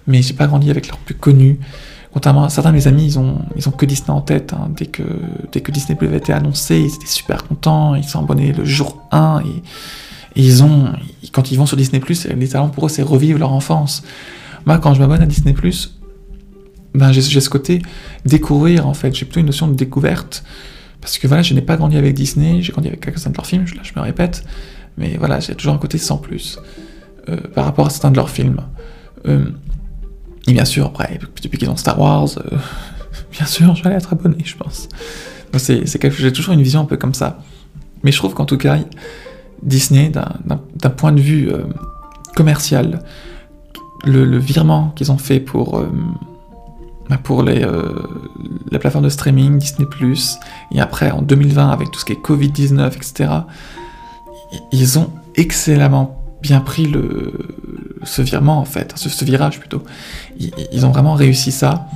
mais 0.08 0.22
j'ai 0.22 0.34
pas 0.34 0.48
grandi 0.48 0.72
avec 0.72 0.88
leurs 0.88 1.00
plus 1.00 1.16
connus. 1.16 1.60
Contrairement 2.14 2.44
à 2.44 2.50
certains 2.50 2.70
de 2.70 2.76
mes 2.76 2.88
amis, 2.88 3.06
ils 3.06 3.20
ont, 3.20 3.40
ils 3.56 3.68
ont 3.68 3.72
que 3.72 3.86
Disney 3.86 4.12
en 4.12 4.22
tête. 4.22 4.54
Hein. 4.54 4.70
Dès, 4.76 4.86
que, 4.86 5.04
dès 5.52 5.62
que 5.62 5.72
Disney 5.72 5.98
Plus 5.98 6.08
avait 6.08 6.18
été 6.18 6.32
annoncé, 6.32 6.80
ils 6.80 6.94
étaient 6.94 7.08
super 7.08 7.44
contents, 7.44 7.96
ils 7.96 8.04
sont 8.04 8.20
abonnés 8.20 8.54
le 8.54 8.64
jour 8.66 9.02
1 9.12 9.42
et, 9.46 9.64
ils 10.36 10.64
ont, 10.64 10.94
quand 11.32 11.52
ils 11.52 11.58
vont 11.58 11.68
sur 11.68 11.78
Disney 11.78 12.00
Plus, 12.00 12.28
littéralement 12.28 12.72
pour 12.72 12.88
eux, 12.88 12.90
c'est 12.90 13.04
revivre 13.04 13.38
leur 13.38 13.54
enfance. 13.54 14.04
Moi, 14.66 14.80
quand 14.80 14.94
je 14.96 15.00
m'abonne 15.00 15.22
à 15.22 15.28
Disney 15.28 15.54
Plus, 15.54 16.00
ben, 16.96 17.12
j'ai 17.12 17.22
ce 17.22 17.50
côté 17.50 17.82
découvrir 18.26 18.88
en 18.88 18.94
fait. 18.94 19.16
J'ai 19.16 19.26
plutôt 19.26 19.40
une 19.40 19.48
notion 19.48 19.68
de 19.68 19.74
découverte 19.74 20.44
parce 21.02 21.18
que 21.18 21.28
voilà, 21.28 21.44
je 21.44 21.54
n'ai 21.54 21.62
pas 21.62 21.76
grandi 21.76 21.98
avec 21.98 22.14
Disney, 22.14 22.62
j'ai 22.62 22.72
grandi 22.72 22.88
avec 22.88 23.02
quelques-uns 23.02 23.32
de 23.32 23.36
leurs 23.36 23.46
films, 23.46 23.66
là 23.76 23.82
je 23.84 23.92
me 23.96 24.02
répète, 24.02 24.46
mais 24.98 25.18
voilà, 25.18 25.42
j'ai 25.42 25.54
toujours 25.54 25.74
un 25.74 25.78
côté 25.78 25.98
sans 25.98 26.18
plus 26.18 26.60
euh, 27.28 27.36
par 27.54 27.66
rapport 27.66 27.88
à 27.88 27.90
certains 27.90 28.12
de 28.12 28.16
leurs 28.16 28.30
films. 28.30 28.62
Euh, 29.28 29.48
et 30.48 30.54
bien 30.54 30.66
sûr, 30.66 30.86
après, 30.86 31.20
depuis 31.42 31.58
qu'ils 31.58 31.70
ont 31.70 31.78
Star 31.78 32.00
Wars, 32.00 32.30
euh, 32.38 32.58
bien 33.32 33.46
sûr, 33.46 33.76
je 33.76 33.84
vais 33.84 33.92
être 33.92 34.14
abonné, 34.14 34.38
je 34.44 34.56
pense. 34.56 34.90
C'est. 35.58 35.86
J'ai 35.86 36.34
toujours 36.34 36.54
une 36.54 36.64
vision 36.64 36.82
un 36.82 36.86
peu 36.86 36.98
comme 36.98 37.14
ça. 37.14 37.40
Mais 38.04 38.12
je 38.12 38.18
trouve 38.18 38.34
qu'en 38.34 38.46
tout 38.46 38.58
cas, 38.58 38.80
Disney, 39.62 40.10
d'un, 40.10 40.90
point 40.90 41.12
de 41.12 41.22
vue 41.22 41.50
euh, 41.50 41.64
commercial, 42.36 43.04
le, 44.04 44.38
virement 44.38 44.92
qu'ils 44.96 45.12
ont 45.12 45.18
fait 45.18 45.40
pour, 45.40 45.78
euh, 45.78 45.88
bah, 47.08 47.18
pour 47.24 47.44
les, 47.44 47.66
la 48.72 48.80
plateforme 48.80 49.06
de 49.06 49.10
streaming, 49.10 49.60
Disney⁇ 49.60 49.88
et 50.72 50.82
après 50.82 51.12
en 51.12 51.22
2020 51.22 51.70
avec 51.70 51.92
tout 51.92 52.00
ce 52.00 52.06
qui 52.06 52.14
est 52.14 52.22
Covid-19, 52.22 52.88
etc., 52.88 53.30
ils 54.74 55.00
ont 55.00 55.12
excellemment 55.36 56.23
bien 56.44 56.60
pris 56.60 56.86
le, 56.86 57.34
ce 58.04 58.22
virement 58.22 58.60
en 58.60 58.66
fait, 58.66 58.94
ce, 58.96 59.26
virage 59.26 59.60
plutôt. 59.60 59.84
Ils, 60.38 60.86
ont 60.86 60.92
vraiment 60.92 61.14
réussi 61.14 61.52
ça. 61.52 61.88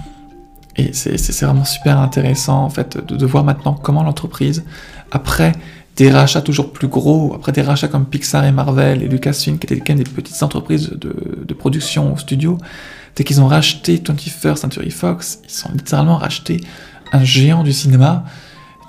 Et 0.77 0.93
c'est 0.93 1.41
vraiment 1.41 1.65
super 1.65 1.99
intéressant 1.99 2.63
en 2.63 2.69
fait 2.69 2.97
de, 2.97 3.25
voir 3.25 3.43
maintenant 3.43 3.73
comment 3.73 4.03
l'entreprise, 4.03 4.63
après 5.11 5.51
des 5.95 6.11
rachats 6.11 6.41
toujours 6.41 6.71
plus 6.71 6.87
gros, 6.87 7.33
après 7.35 7.51
des 7.51 7.63
rachats 7.63 7.87
comme 7.87 8.05
Pixar 8.05 8.45
et 8.45 8.51
Marvel 8.51 9.01
et 9.01 9.07
Lucasfilm, 9.07 9.57
qui 9.57 9.65
étaient 9.65 9.79
quand 9.79 9.95
des 9.95 10.03
petites 10.03 10.41
entreprises 10.43 10.91
de, 10.91 11.53
production 11.53 12.13
au 12.13 12.17
studio, 12.17 12.59
dès 13.15 13.23
qu'ils 13.23 13.41
ont 13.41 13.47
racheté 13.47 13.97
21st 13.97 14.55
Century 14.55 14.91
Fox, 14.91 15.41
ils 15.43 15.67
ont 15.67 15.73
littéralement 15.73 16.17
racheté 16.17 16.61
un 17.11 17.23
géant 17.23 17.63
du 17.63 17.73
cinéma. 17.73 18.25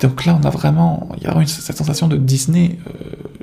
donc 0.01 0.25
là, 0.25 0.39
on 0.39 0.45
a 0.45 0.51
vraiment, 0.51 1.09
il 1.17 1.23
y 1.23 1.27
a 1.27 1.45
cette 1.47 1.77
sensation 1.77 2.07
de 2.07 2.15
Disney 2.15 2.77
euh, 2.87 2.91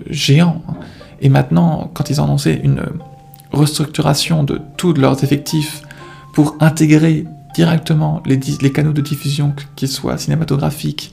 géant. 0.08 0.62
Hein. 0.68 0.74
Et 1.20 1.28
maintenant, 1.28 1.90
quand 1.94 2.10
ils 2.10 2.20
ont 2.20 2.24
annoncé 2.24 2.60
une 2.62 2.82
restructuration 3.52 4.44
de 4.44 4.60
tous 4.76 4.94
leurs 4.94 5.24
effectifs 5.24 5.82
pour 6.34 6.56
intégrer 6.60 7.24
directement 7.54 8.22
les, 8.26 8.38
canaux 8.72 8.92
de 8.92 9.00
diffusion, 9.00 9.54
qu'ils 9.76 9.88
soient 9.88 10.18
cinématographiques, 10.18 11.12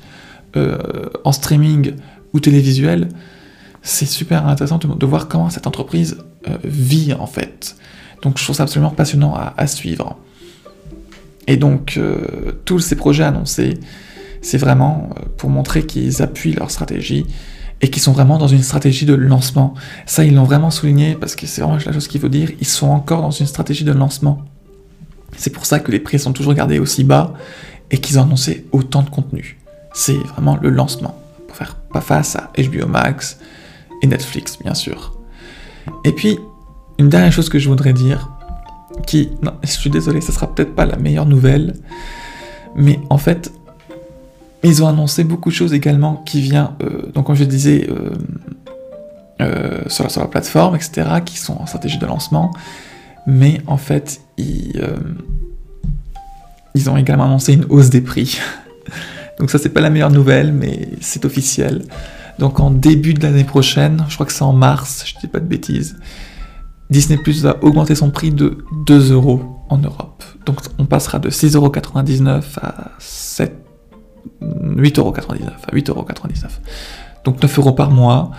euh, 0.56 0.78
en 1.24 1.32
streaming 1.32 1.94
ou 2.34 2.40
télévisuel, 2.40 3.10
c'est 3.82 4.06
super 4.06 4.46
intéressant 4.48 4.78
de, 4.78 5.06
voir 5.06 5.28
comment 5.28 5.50
cette 5.50 5.66
entreprise 5.66 6.18
euh, 6.48 6.58
vit 6.64 7.14
en 7.14 7.26
fait. 7.26 7.76
Donc 8.22 8.38
je 8.38 8.44
trouve 8.44 8.56
ça 8.56 8.64
absolument 8.64 8.92
passionnant 8.92 9.34
à, 9.36 9.68
suivre. 9.68 10.18
Et 11.48 11.58
donc 11.58 11.96
euh, 11.98 12.52
tous 12.66 12.80
ces 12.80 12.96
projets 12.96 13.24
annoncés, 13.24 13.80
c'est 14.42 14.58
vraiment 14.58 15.10
pour 15.38 15.50
montrer 15.50 15.86
qu'ils 15.86 16.22
appuient 16.22 16.54
leur 16.54 16.70
stratégie 16.70 17.26
et 17.84 17.90
qui 17.90 18.00
sont 18.00 18.14
vraiment 18.14 18.38
dans 18.38 18.48
une 18.48 18.64
stratégie 18.64 19.06
de 19.06 19.14
lancement. 19.14 19.74
Ça, 20.06 20.24
ils 20.24 20.34
l'ont 20.34 20.46
vraiment 20.46 20.72
souligné 20.72 21.16
parce 21.16 21.36
que 21.36 21.46
c'est 21.46 21.62
vraiment 21.62 21.78
la 21.86 21.92
chose 21.92 22.08
qu'il 22.08 22.22
faut 22.22 22.30
dire. 22.30 22.50
Ils 22.62 22.66
sont 22.66 22.88
encore 22.88 23.22
dans 23.22 23.30
une 23.30 23.46
stratégie 23.46 23.84
de 23.84 23.92
lancement. 23.92 24.42
C'est 25.36 25.50
pour 25.50 25.66
ça 25.66 25.82
que 25.82 25.92
les 25.92 26.00
prix 26.00 26.18
sont 26.18 26.32
toujours 26.32 26.54
gardés 26.54 26.80
aussi 26.80 27.04
bas 27.04 27.34
et 27.92 27.98
qu'ils 27.98 28.18
ont 28.20 28.24
annoncé 28.24 28.66
autant 28.72 29.02
de 29.02 29.10
contenu. 29.10 29.58
C'est 29.94 30.16
vraiment 30.16 30.58
le 30.62 30.70
lancement 30.70 31.20
pour 31.46 31.58
faire 31.58 31.76
pas 31.76 32.00
face 32.00 32.38
à 32.38 32.52
HBO 32.58 32.88
Max 32.88 33.38
et 34.02 34.08
Netflix, 34.08 34.58
bien 34.64 34.76
sûr. 34.76 35.20
Et 36.06 36.14
puis, 36.14 36.40
une 37.00 37.10
dernière 37.10 37.34
chose 37.34 37.50
que 37.50 37.60
je 37.60 37.68
voudrais 37.68 37.92
dire, 37.92 38.32
qui, 39.06 39.30
je 39.62 39.72
suis 39.72 39.90
désolé, 39.90 40.22
ça 40.22 40.32
sera 40.32 40.48
peut-être 40.48 40.74
pas 40.74 40.86
la 40.86 40.96
meilleure 40.96 41.26
nouvelle, 41.26 41.74
mais 42.78 43.02
en 43.10 43.18
fait, 43.18 43.52
ils 44.64 44.82
ont 44.84 44.88
annoncé 44.88 45.24
beaucoup 45.24 45.50
de 45.50 45.56
choses 45.56 45.74
également 45.74 46.24
qui 46.26 46.42
vient, 46.42 46.76
euh, 46.82 47.12
donc 47.14 47.26
comme 47.26 47.36
je 47.36 47.44
disais, 47.44 47.90
euh, 47.90 48.12
euh, 49.42 49.82
sur, 49.88 50.08
la, 50.20 50.28
plateforme, 50.28 50.76
etc., 50.76 51.08
qui 51.26 51.38
sont 51.38 51.58
en 51.60 51.66
stratégie 51.66 51.98
de 51.98 52.06
lancement. 52.06 52.52
Mais 53.28 53.62
en 53.68 53.78
fait, 53.78 54.22
ils, 54.38 54.82
ils 56.76 56.90
ont 56.90 56.98
également 56.98 57.26
annoncé 57.26 57.54
une 57.54 57.66
hausse 57.70 57.90
des 57.90 58.02
prix. 58.02 58.40
donc 59.40 59.50
ça, 59.50 59.58
c'est 59.58 59.70
pas 59.70 59.82
la 59.82 59.90
meilleure 59.90 60.12
nouvelle, 60.12 60.54
mais 60.54 60.90
c'est 61.02 61.26
officiel. 61.26 61.84
Donc 62.40 62.60
en 62.60 62.72
début 62.72 63.14
de 63.14 63.22
l'année 63.22 63.44
prochaine, 63.44 64.06
je 64.08 64.16
crois 64.16 64.26
que 64.26 64.34
c'est 64.34 64.44
en 64.44 64.54
mars, 64.54 65.04
je 65.06 65.20
dis 65.20 65.28
pas 65.28 65.40
de 65.40 65.46
bêtises, 65.46 65.98
Disney 66.90 67.18
Plus 67.18 67.44
va 67.44 67.58
augmenter 67.62 67.96
son 67.96 68.12
prix 68.12 68.32
de 68.32 68.66
2 68.88 69.12
euros 69.12 69.66
en 69.70 69.78
Europe. 69.78 70.24
Donc 70.46 70.60
on 70.80 70.86
passera 70.86 71.20
de 71.20 71.30
6,99€ 71.30 72.44
à 72.62 72.92
7 73.00 73.63
8,99€, 74.42 75.74
8,99€. 75.74 76.48
Donc 77.26 77.42
9 77.42 77.60
euros 77.60 77.72
par 77.74 77.92
mois. 77.92 78.32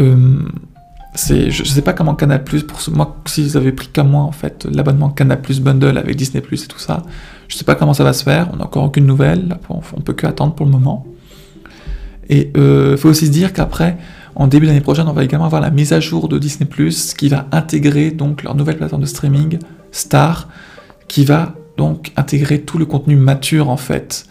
Euh, 0.00 0.40
je, 1.14 1.64
sais 1.64 1.82
pas 1.82 1.92
comment 1.92 2.14
Canal 2.14 2.42
Plus, 2.42 2.62
pour 2.62 2.80
ce, 2.80 2.90
moi, 2.90 3.16
s'ils 3.26 3.56
avaient 3.56 3.72
pris 3.72 3.88
comme 3.88 4.10
moi, 4.10 4.22
en 4.22 4.32
fait, 4.32 4.66
l'abonnement 4.72 5.10
Canal 5.10 5.40
Plus 5.40 5.60
Bundle 5.60 5.98
avec 5.98 6.16
Disney 6.16 6.40
Plus 6.40 6.64
et 6.64 6.68
tout 6.68 6.78
ça, 6.78 7.02
je 7.48 7.56
sais 7.56 7.64
pas 7.64 7.74
comment 7.74 7.92
ça 7.92 8.04
va 8.04 8.14
se 8.14 8.24
faire, 8.24 8.48
on 8.52 8.56
n'a 8.56 8.64
encore 8.64 8.84
aucune 8.84 9.04
nouvelle, 9.04 9.58
on, 9.68 9.80
on 9.94 10.00
peut 10.00 10.14
que 10.14 10.26
attendre 10.26 10.54
pour 10.54 10.64
le 10.64 10.72
moment. 10.72 11.06
Et 12.28 12.50
il 12.54 12.60
euh, 12.60 12.96
faut 12.96 13.10
aussi 13.10 13.26
se 13.26 13.30
dire 13.30 13.52
qu'après, 13.52 13.98
en 14.34 14.46
début 14.46 14.66
d'année 14.66 14.80
prochaine, 14.80 15.06
on 15.06 15.12
va 15.12 15.24
également 15.24 15.44
avoir 15.44 15.60
la 15.60 15.70
mise 15.70 15.92
à 15.92 16.00
jour 16.00 16.28
de 16.28 16.38
Disney 16.38 16.68
Plus 16.68 17.12
qui 17.12 17.28
va 17.28 17.46
intégrer 17.52 18.10
donc 18.10 18.42
leur 18.42 18.54
nouvelle 18.54 18.78
plateforme 18.78 19.02
de 19.02 19.06
streaming, 19.06 19.58
Star, 19.90 20.48
qui 21.08 21.24
va 21.24 21.54
donc 21.76 22.12
intégrer 22.16 22.62
tout 22.62 22.78
le 22.78 22.86
contenu 22.86 23.16
mature 23.16 23.68
en 23.68 23.76
fait. 23.76 24.26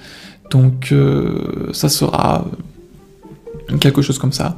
Donc 0.52 0.91
euh, 0.91 1.70
ça 1.74 1.89
sera 1.89 2.45
quelque 3.80 4.02
chose 4.02 4.20
comme 4.20 4.34
ça. 4.34 4.58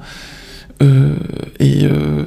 Euh, 0.81 1.15
et 1.59 1.85
euh, 1.85 2.25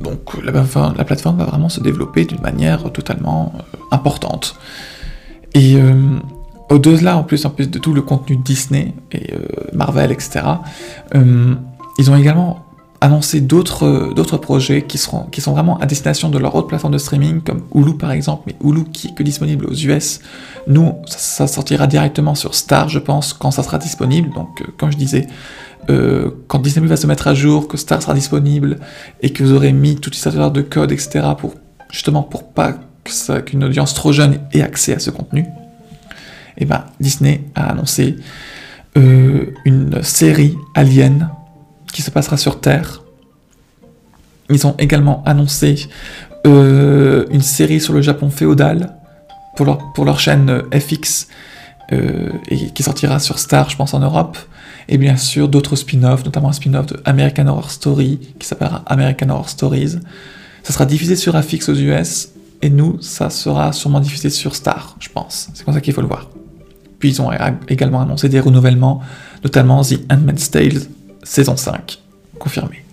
donc 0.00 0.42
la, 0.42 0.50
la, 0.52 1.04
plateforme 1.04 1.36
va 1.36 1.44
vraiment 1.44 1.68
se 1.68 1.80
développer 1.80 2.24
d'une 2.24 2.40
manière 2.40 2.90
totalement 2.92 3.52
importante. 3.90 4.56
Et 5.54 5.76
au-delà, 6.68 7.16
en 7.16 7.24
plus, 7.24 7.44
en 7.46 7.50
plus 7.50 7.68
de 7.68 7.78
tout 7.78 7.94
le 7.94 8.02
contenu 8.02 8.36
Disney 8.36 8.94
et 9.12 9.32
Marvel, 9.72 10.12
etc., 10.12 10.44
ils 11.14 12.10
ont 12.10 12.16
également 12.16 12.67
annoncer 13.00 13.40
d'autres 13.40 14.12
d'autres 14.14 14.38
projets 14.38 14.82
qui 14.82 14.98
seront 14.98 15.24
qui 15.30 15.40
sont 15.40 15.52
vraiment 15.52 15.78
à 15.78 15.86
destination 15.86 16.30
de 16.30 16.38
leur 16.38 16.54
autre 16.54 16.66
plateforme 16.66 16.92
de 16.92 16.98
streaming 16.98 17.40
comme 17.40 17.62
Hulu 17.74 17.96
par 17.96 18.10
exemple. 18.10 18.44
Mais 18.46 18.56
Hulu 18.62 18.84
qui 18.84 19.08
est 19.08 19.14
que 19.14 19.22
disponible 19.22 19.66
aux 19.66 19.74
US 19.74 20.20
nous 20.66 20.94
ça, 21.06 21.46
sortira 21.46 21.86
directement 21.86 22.34
sur 22.34 22.54
Star 22.54 22.88
je 22.88 22.98
pense 22.98 23.32
quand 23.32 23.50
ça 23.50 23.62
sera 23.62 23.78
disponible. 23.78 24.30
Donc 24.34 24.62
euh, 24.62 24.66
comme 24.76 24.90
je 24.90 24.96
disais 24.96 25.26
euh, 25.90 26.30
quand 26.48 26.58
Disney 26.58 26.86
va 26.86 26.96
se 26.96 27.06
mettre 27.06 27.28
à 27.28 27.34
jour 27.34 27.68
que 27.68 27.76
Star 27.76 28.02
sera 28.02 28.14
disponible 28.14 28.78
et 29.22 29.32
que 29.32 29.44
vous 29.44 29.52
aurez 29.52 29.72
mis 29.72 29.96
toute 29.96 30.14
une 30.14 30.20
sorte 30.20 30.52
de 30.52 30.62
code 30.62 30.92
etc 30.92 31.26
pour 31.38 31.54
justement 31.90 32.22
pour 32.22 32.48
pas 32.48 32.74
qu'une 33.46 33.64
audience 33.64 33.94
trop 33.94 34.12
jeune 34.12 34.40
ait 34.52 34.60
accès 34.60 34.94
à 34.94 34.98
ce 34.98 35.10
contenu 35.10 35.40
et 35.40 36.62
eh 36.62 36.64
ben 36.64 36.84
Disney 37.00 37.44
a 37.54 37.70
annoncé 37.70 38.16
euh, 38.96 39.54
une 39.64 40.02
série 40.02 40.56
Alien 40.74 41.30
qui 41.92 42.02
se 42.02 42.10
passera 42.10 42.36
sur 42.36 42.60
Terre. 42.60 43.02
Ils 44.50 44.66
ont 44.66 44.74
également 44.78 45.22
annoncé 45.26 45.88
euh, 46.46 47.26
une 47.30 47.42
série 47.42 47.80
sur 47.80 47.92
le 47.92 48.00
Japon 48.00 48.30
féodal 48.30 48.96
pour 49.56 49.66
leur, 49.66 49.92
pour 49.92 50.04
leur 50.04 50.20
chaîne 50.20 50.48
euh, 50.50 50.78
FX 50.78 51.28
euh, 51.92 52.30
et 52.48 52.70
qui 52.70 52.82
sortira 52.82 53.18
sur 53.18 53.38
Star, 53.38 53.68
je 53.70 53.76
pense, 53.76 53.94
en 53.94 54.00
Europe. 54.00 54.38
Et 54.88 54.96
bien 54.96 55.16
sûr, 55.16 55.48
d'autres 55.48 55.76
spin-offs, 55.76 56.24
notamment 56.24 56.48
un 56.48 56.52
spin-off 56.52 56.86
de 56.86 57.00
American 57.04 57.46
Horror 57.46 57.70
Story 57.70 58.20
qui 58.38 58.46
s'appellera 58.46 58.82
American 58.86 59.28
Horror 59.28 59.48
Stories. 59.48 59.96
Ça 60.62 60.72
sera 60.72 60.86
diffusé 60.86 61.16
sur 61.16 61.40
FX 61.42 61.68
aux 61.68 61.74
US 61.74 62.30
et 62.62 62.70
nous, 62.70 63.00
ça 63.02 63.30
sera 63.30 63.72
sûrement 63.72 64.00
diffusé 64.00 64.30
sur 64.30 64.54
Star, 64.54 64.96
je 64.98 65.08
pense. 65.08 65.48
C'est 65.54 65.64
comme 65.64 65.74
ça 65.74 65.80
qu'il 65.80 65.92
faut 65.92 66.00
le 66.00 66.08
voir. 66.08 66.30
Puis 66.98 67.10
ils 67.10 67.22
ont 67.22 67.30
également 67.68 68.00
annoncé 68.00 68.28
des 68.28 68.40
renouvellements, 68.40 69.00
notamment 69.44 69.82
The 69.82 70.00
Handmaid's 70.10 70.50
Tale 70.50 70.80
saison 71.22 71.56
5, 71.56 71.98
confirmé. 72.38 72.84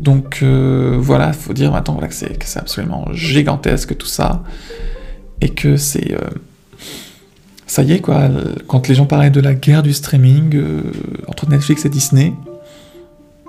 Donc 0.00 0.40
euh, 0.42 0.96
voilà, 0.98 1.32
faut 1.32 1.52
dire 1.52 1.70
maintenant 1.70 1.96
que 1.96 2.14
c'est 2.14 2.56
absolument 2.56 3.06
gigantesque 3.12 3.96
tout 3.96 4.06
ça. 4.06 4.42
Et 5.42 5.50
que 5.50 5.76
c'est. 5.76 6.12
Euh, 6.12 6.28
ça 7.66 7.82
y 7.82 7.92
est, 7.92 8.00
quoi. 8.00 8.28
Quand 8.66 8.88
les 8.88 8.94
gens 8.94 9.06
parlaient 9.06 9.30
de 9.30 9.40
la 9.40 9.54
guerre 9.54 9.82
du 9.82 9.92
streaming 9.92 10.56
euh, 10.56 10.82
entre 11.28 11.48
Netflix 11.48 11.84
et 11.84 11.88
Disney, 11.88 12.32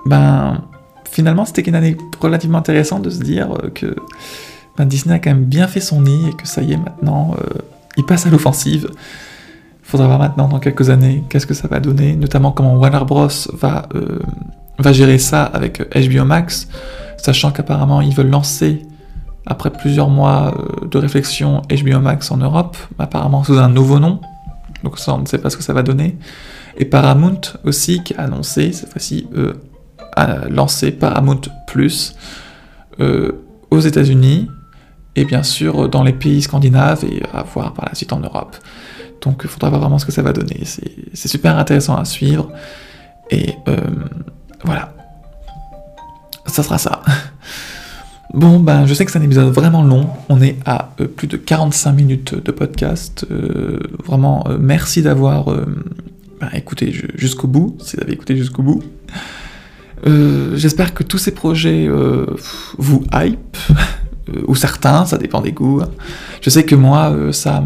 ben. 0.06 0.62
Finalement, 1.10 1.44
c'était 1.44 1.60
une 1.60 1.74
année 1.74 1.94
relativement 2.22 2.56
intéressante 2.56 3.02
de 3.02 3.10
se 3.10 3.18
dire 3.18 3.50
que 3.74 3.94
ben, 4.78 4.86
Disney 4.86 5.14
a 5.14 5.18
quand 5.18 5.28
même 5.28 5.44
bien 5.44 5.68
fait 5.68 5.80
son 5.80 6.00
nid 6.00 6.30
et 6.30 6.32
que 6.32 6.48
ça 6.48 6.62
y 6.62 6.72
est, 6.72 6.78
maintenant, 6.78 7.36
il 7.98 8.06
passe 8.06 8.24
à 8.24 8.30
l'offensive. 8.30 8.88
Faudra 9.92 10.06
voir 10.06 10.18
maintenant 10.20 10.48
dans 10.48 10.58
quelques 10.58 10.88
années 10.88 11.22
qu'est-ce 11.28 11.46
que 11.46 11.52
ça 11.52 11.68
va 11.68 11.78
donner, 11.78 12.16
notamment 12.16 12.50
comment 12.50 12.76
Warner 12.76 13.04
Bros 13.04 13.28
va 13.52 13.86
va 14.78 14.90
gérer 14.90 15.18
ça 15.18 15.44
avec 15.44 15.82
HBO 15.94 16.24
Max, 16.24 16.66
sachant 17.18 17.50
qu'apparemment 17.50 18.00
ils 18.00 18.14
veulent 18.14 18.30
lancer, 18.30 18.80
après 19.44 19.68
plusieurs 19.68 20.08
mois 20.08 20.54
euh, 20.56 20.88
de 20.88 20.96
réflexion, 20.96 21.60
HBO 21.70 22.00
Max 22.00 22.30
en 22.30 22.38
Europe, 22.38 22.74
apparemment 22.98 23.44
sous 23.44 23.58
un 23.58 23.68
nouveau 23.68 23.98
nom, 23.98 24.18
donc 24.82 24.98
ça 24.98 25.12
on 25.12 25.18
ne 25.18 25.26
sait 25.26 25.36
pas 25.36 25.50
ce 25.50 25.58
que 25.58 25.62
ça 25.62 25.74
va 25.74 25.82
donner. 25.82 26.16
Et 26.78 26.86
Paramount 26.86 27.42
aussi 27.62 28.02
qui 28.02 28.14
a 28.14 28.22
annoncé, 28.22 28.72
cette 28.72 28.88
fois-ci, 28.88 29.28
euh, 29.36 29.52
a 30.16 30.48
lancé 30.48 30.90
Paramount 30.90 31.42
Plus 31.66 32.16
euh, 32.98 33.32
aux 33.70 33.80
États-Unis 33.80 34.48
et 35.16 35.26
bien 35.26 35.42
sûr 35.42 35.90
dans 35.90 36.02
les 36.02 36.14
pays 36.14 36.40
scandinaves 36.40 37.04
et 37.04 37.22
à 37.34 37.42
voir 37.42 37.74
par 37.74 37.84
la 37.90 37.94
suite 37.94 38.14
en 38.14 38.20
Europe. 38.20 38.56
Donc 39.22 39.40
il 39.44 39.48
faudra 39.48 39.70
voir 39.70 39.80
vraiment 39.80 39.98
ce 39.98 40.06
que 40.06 40.12
ça 40.12 40.22
va 40.22 40.32
donner. 40.32 40.60
C'est 40.64 41.28
super 41.28 41.56
intéressant 41.56 41.96
à 41.96 42.04
suivre. 42.04 42.50
Et 43.30 43.56
voilà. 44.64 44.92
Ça 46.46 46.62
sera 46.62 46.78
ça. 46.78 47.02
Bon, 48.32 48.60
ben, 48.60 48.86
je 48.86 48.94
sais 48.94 49.04
que 49.04 49.10
c'est 49.10 49.18
un 49.18 49.22
épisode 49.22 49.52
vraiment 49.52 49.82
long. 49.82 50.08
On 50.30 50.40
est 50.40 50.56
à 50.64 50.92
euh, 51.00 51.06
plus 51.06 51.26
de 51.26 51.36
45 51.36 51.92
minutes 51.92 52.34
de 52.34 52.50
podcast. 52.50 53.26
Euh, 53.30 53.78
vraiment, 54.06 54.46
euh, 54.48 54.56
merci 54.58 55.02
d'avoir 55.02 55.54
ben, 56.40 56.48
écouté 56.54 56.92
jusqu'au 57.14 57.46
bout, 57.46 57.76
si 57.82 57.96
vous 57.96 58.02
avez 58.02 58.14
écouté 58.14 58.36
jusqu'au 58.36 58.62
bout. 58.62 58.82
J'espère 60.54 60.94
que 60.94 61.02
tous 61.02 61.18
ces 61.18 61.32
projets 61.32 61.88
vous 62.78 63.04
hype, 63.14 63.56
ou 64.48 64.56
certains, 64.56 65.04
ça 65.04 65.18
dépend 65.18 65.42
des 65.42 65.52
goûts. 65.52 65.82
Je 66.40 66.50
sais 66.50 66.64
que 66.64 66.74
moi, 66.74 67.14
ça, 67.32 67.62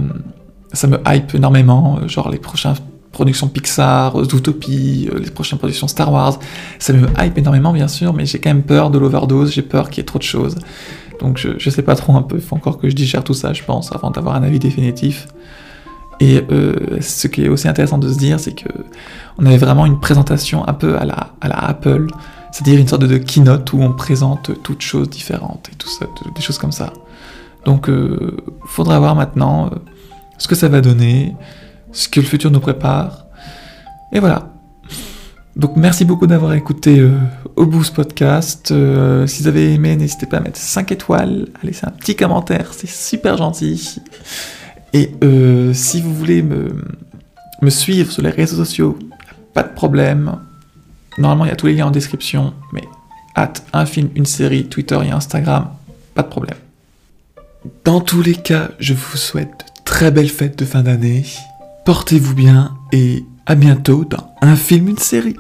ça 0.76 0.86
me 0.86 0.98
hype 1.06 1.34
énormément, 1.34 2.06
genre 2.06 2.30
les 2.30 2.38
prochains 2.38 2.74
productions 3.12 3.48
Pixar, 3.48 4.22
Zootopie, 4.24 5.08
euh, 5.10 5.18
les 5.18 5.30
prochaines 5.30 5.58
productions 5.58 5.88
Star 5.88 6.12
Wars. 6.12 6.38
Ça 6.78 6.92
me 6.92 7.08
hype 7.18 7.38
énormément, 7.38 7.72
bien 7.72 7.88
sûr, 7.88 8.12
mais 8.12 8.26
j'ai 8.26 8.38
quand 8.38 8.50
même 8.50 8.62
peur 8.62 8.90
de 8.90 8.98
l'overdose, 8.98 9.52
j'ai 9.52 9.62
peur 9.62 9.88
qu'il 9.88 9.98
y 9.98 10.00
ait 10.02 10.04
trop 10.04 10.18
de 10.18 10.24
choses. 10.24 10.56
Donc 11.20 11.38
je, 11.38 11.50
je 11.58 11.70
sais 11.70 11.82
pas 11.82 11.94
trop 11.94 12.14
un 12.14 12.22
peu, 12.22 12.36
il 12.36 12.42
faut 12.42 12.56
encore 12.56 12.78
que 12.78 12.90
je 12.90 12.94
digère 12.94 13.24
tout 13.24 13.34
ça, 13.34 13.52
je 13.52 13.64
pense, 13.64 13.90
avant 13.92 14.10
d'avoir 14.10 14.36
un 14.36 14.42
avis 14.42 14.58
définitif. 14.58 15.26
Et 16.20 16.42
euh, 16.50 17.00
ce 17.00 17.26
qui 17.26 17.44
est 17.44 17.48
aussi 17.48 17.68
intéressant 17.68 17.98
de 17.98 18.10
se 18.10 18.18
dire, 18.18 18.40
c'est 18.40 18.54
que 18.54 18.68
on 19.38 19.44
avait 19.44 19.58
vraiment 19.58 19.84
une 19.84 20.00
présentation 20.00 20.66
un 20.66 20.72
peu 20.72 20.96
à 20.98 21.04
la, 21.04 21.30
Apple, 21.42 22.08
c'est-à-dire 22.52 22.80
une 22.80 22.88
sorte 22.88 23.04
de, 23.04 23.18
keynote 23.18 23.72
où 23.72 23.82
on 23.82 23.92
présente 23.92 24.50
toutes 24.62 24.80
choses 24.80 25.10
différentes 25.10 25.68
et 25.72 25.76
tout 25.76 25.88
ça, 25.88 26.06
des 26.34 26.40
choses 26.40 26.58
comme 26.58 26.72
ça. 26.72 26.92
Donc, 27.66 27.88
euh, 27.88 28.36
faudra 28.66 28.98
voir 28.98 29.14
maintenant 29.14 29.66
euh, 29.66 29.76
ce 30.38 30.48
que 30.48 30.54
ça 30.54 30.68
va 30.68 30.80
donner 30.80 31.34
ce 31.92 32.08
que 32.08 32.20
le 32.20 32.26
futur 32.26 32.50
nous 32.50 32.60
prépare. 32.60 33.26
Et 34.12 34.20
voilà. 34.20 34.52
Donc 35.56 35.76
merci 35.76 36.04
beaucoup 36.04 36.26
d'avoir 36.26 36.52
écouté 36.52 36.98
euh, 36.98 37.16
Obus 37.56 37.90
Podcast. 37.94 38.70
Euh, 38.70 39.26
si 39.26 39.42
vous 39.42 39.48
avez 39.48 39.72
aimé, 39.72 39.96
n'hésitez 39.96 40.26
pas 40.26 40.36
à 40.36 40.40
mettre 40.40 40.58
5 40.58 40.92
étoiles, 40.92 41.48
à 41.62 41.66
laisser 41.66 41.86
un 41.86 41.90
petit 41.90 42.14
commentaire, 42.14 42.74
c'est 42.74 42.88
super 42.88 43.38
gentil. 43.38 43.96
Et 44.92 45.12
euh, 45.24 45.72
si 45.72 46.02
vous 46.02 46.14
voulez 46.14 46.42
me, 46.42 46.68
me 47.62 47.70
suivre 47.70 48.12
sur 48.12 48.22
les 48.22 48.30
réseaux 48.30 48.56
sociaux, 48.56 48.98
pas 49.54 49.62
de 49.62 49.72
problème. 49.72 50.36
Normalement, 51.16 51.46
il 51.46 51.48
y 51.48 51.52
a 51.52 51.56
tous 51.56 51.66
les 51.68 51.74
liens 51.74 51.86
en 51.86 51.90
description, 51.90 52.52
mais 52.74 52.84
hâte, 53.34 53.64
un 53.72 53.86
film, 53.86 54.10
une 54.14 54.26
série, 54.26 54.66
Twitter 54.66 54.98
et 55.02 55.10
Instagram, 55.10 55.70
pas 56.14 56.22
de 56.22 56.28
problème. 56.28 56.58
Dans 57.84 58.02
tous 58.02 58.20
les 58.20 58.34
cas, 58.34 58.72
je 58.78 58.92
vous 58.92 59.16
souhaite 59.16 59.64
très 59.96 60.10
belles 60.10 60.28
fêtes 60.28 60.58
de 60.58 60.66
fin 60.66 60.82
d'année. 60.82 61.24
Portez-vous 61.86 62.34
bien 62.34 62.74
et 62.92 63.24
à 63.46 63.54
bientôt 63.54 64.04
dans 64.04 64.30
un 64.42 64.54
film, 64.54 64.88
une 64.88 64.98
série. 64.98 65.36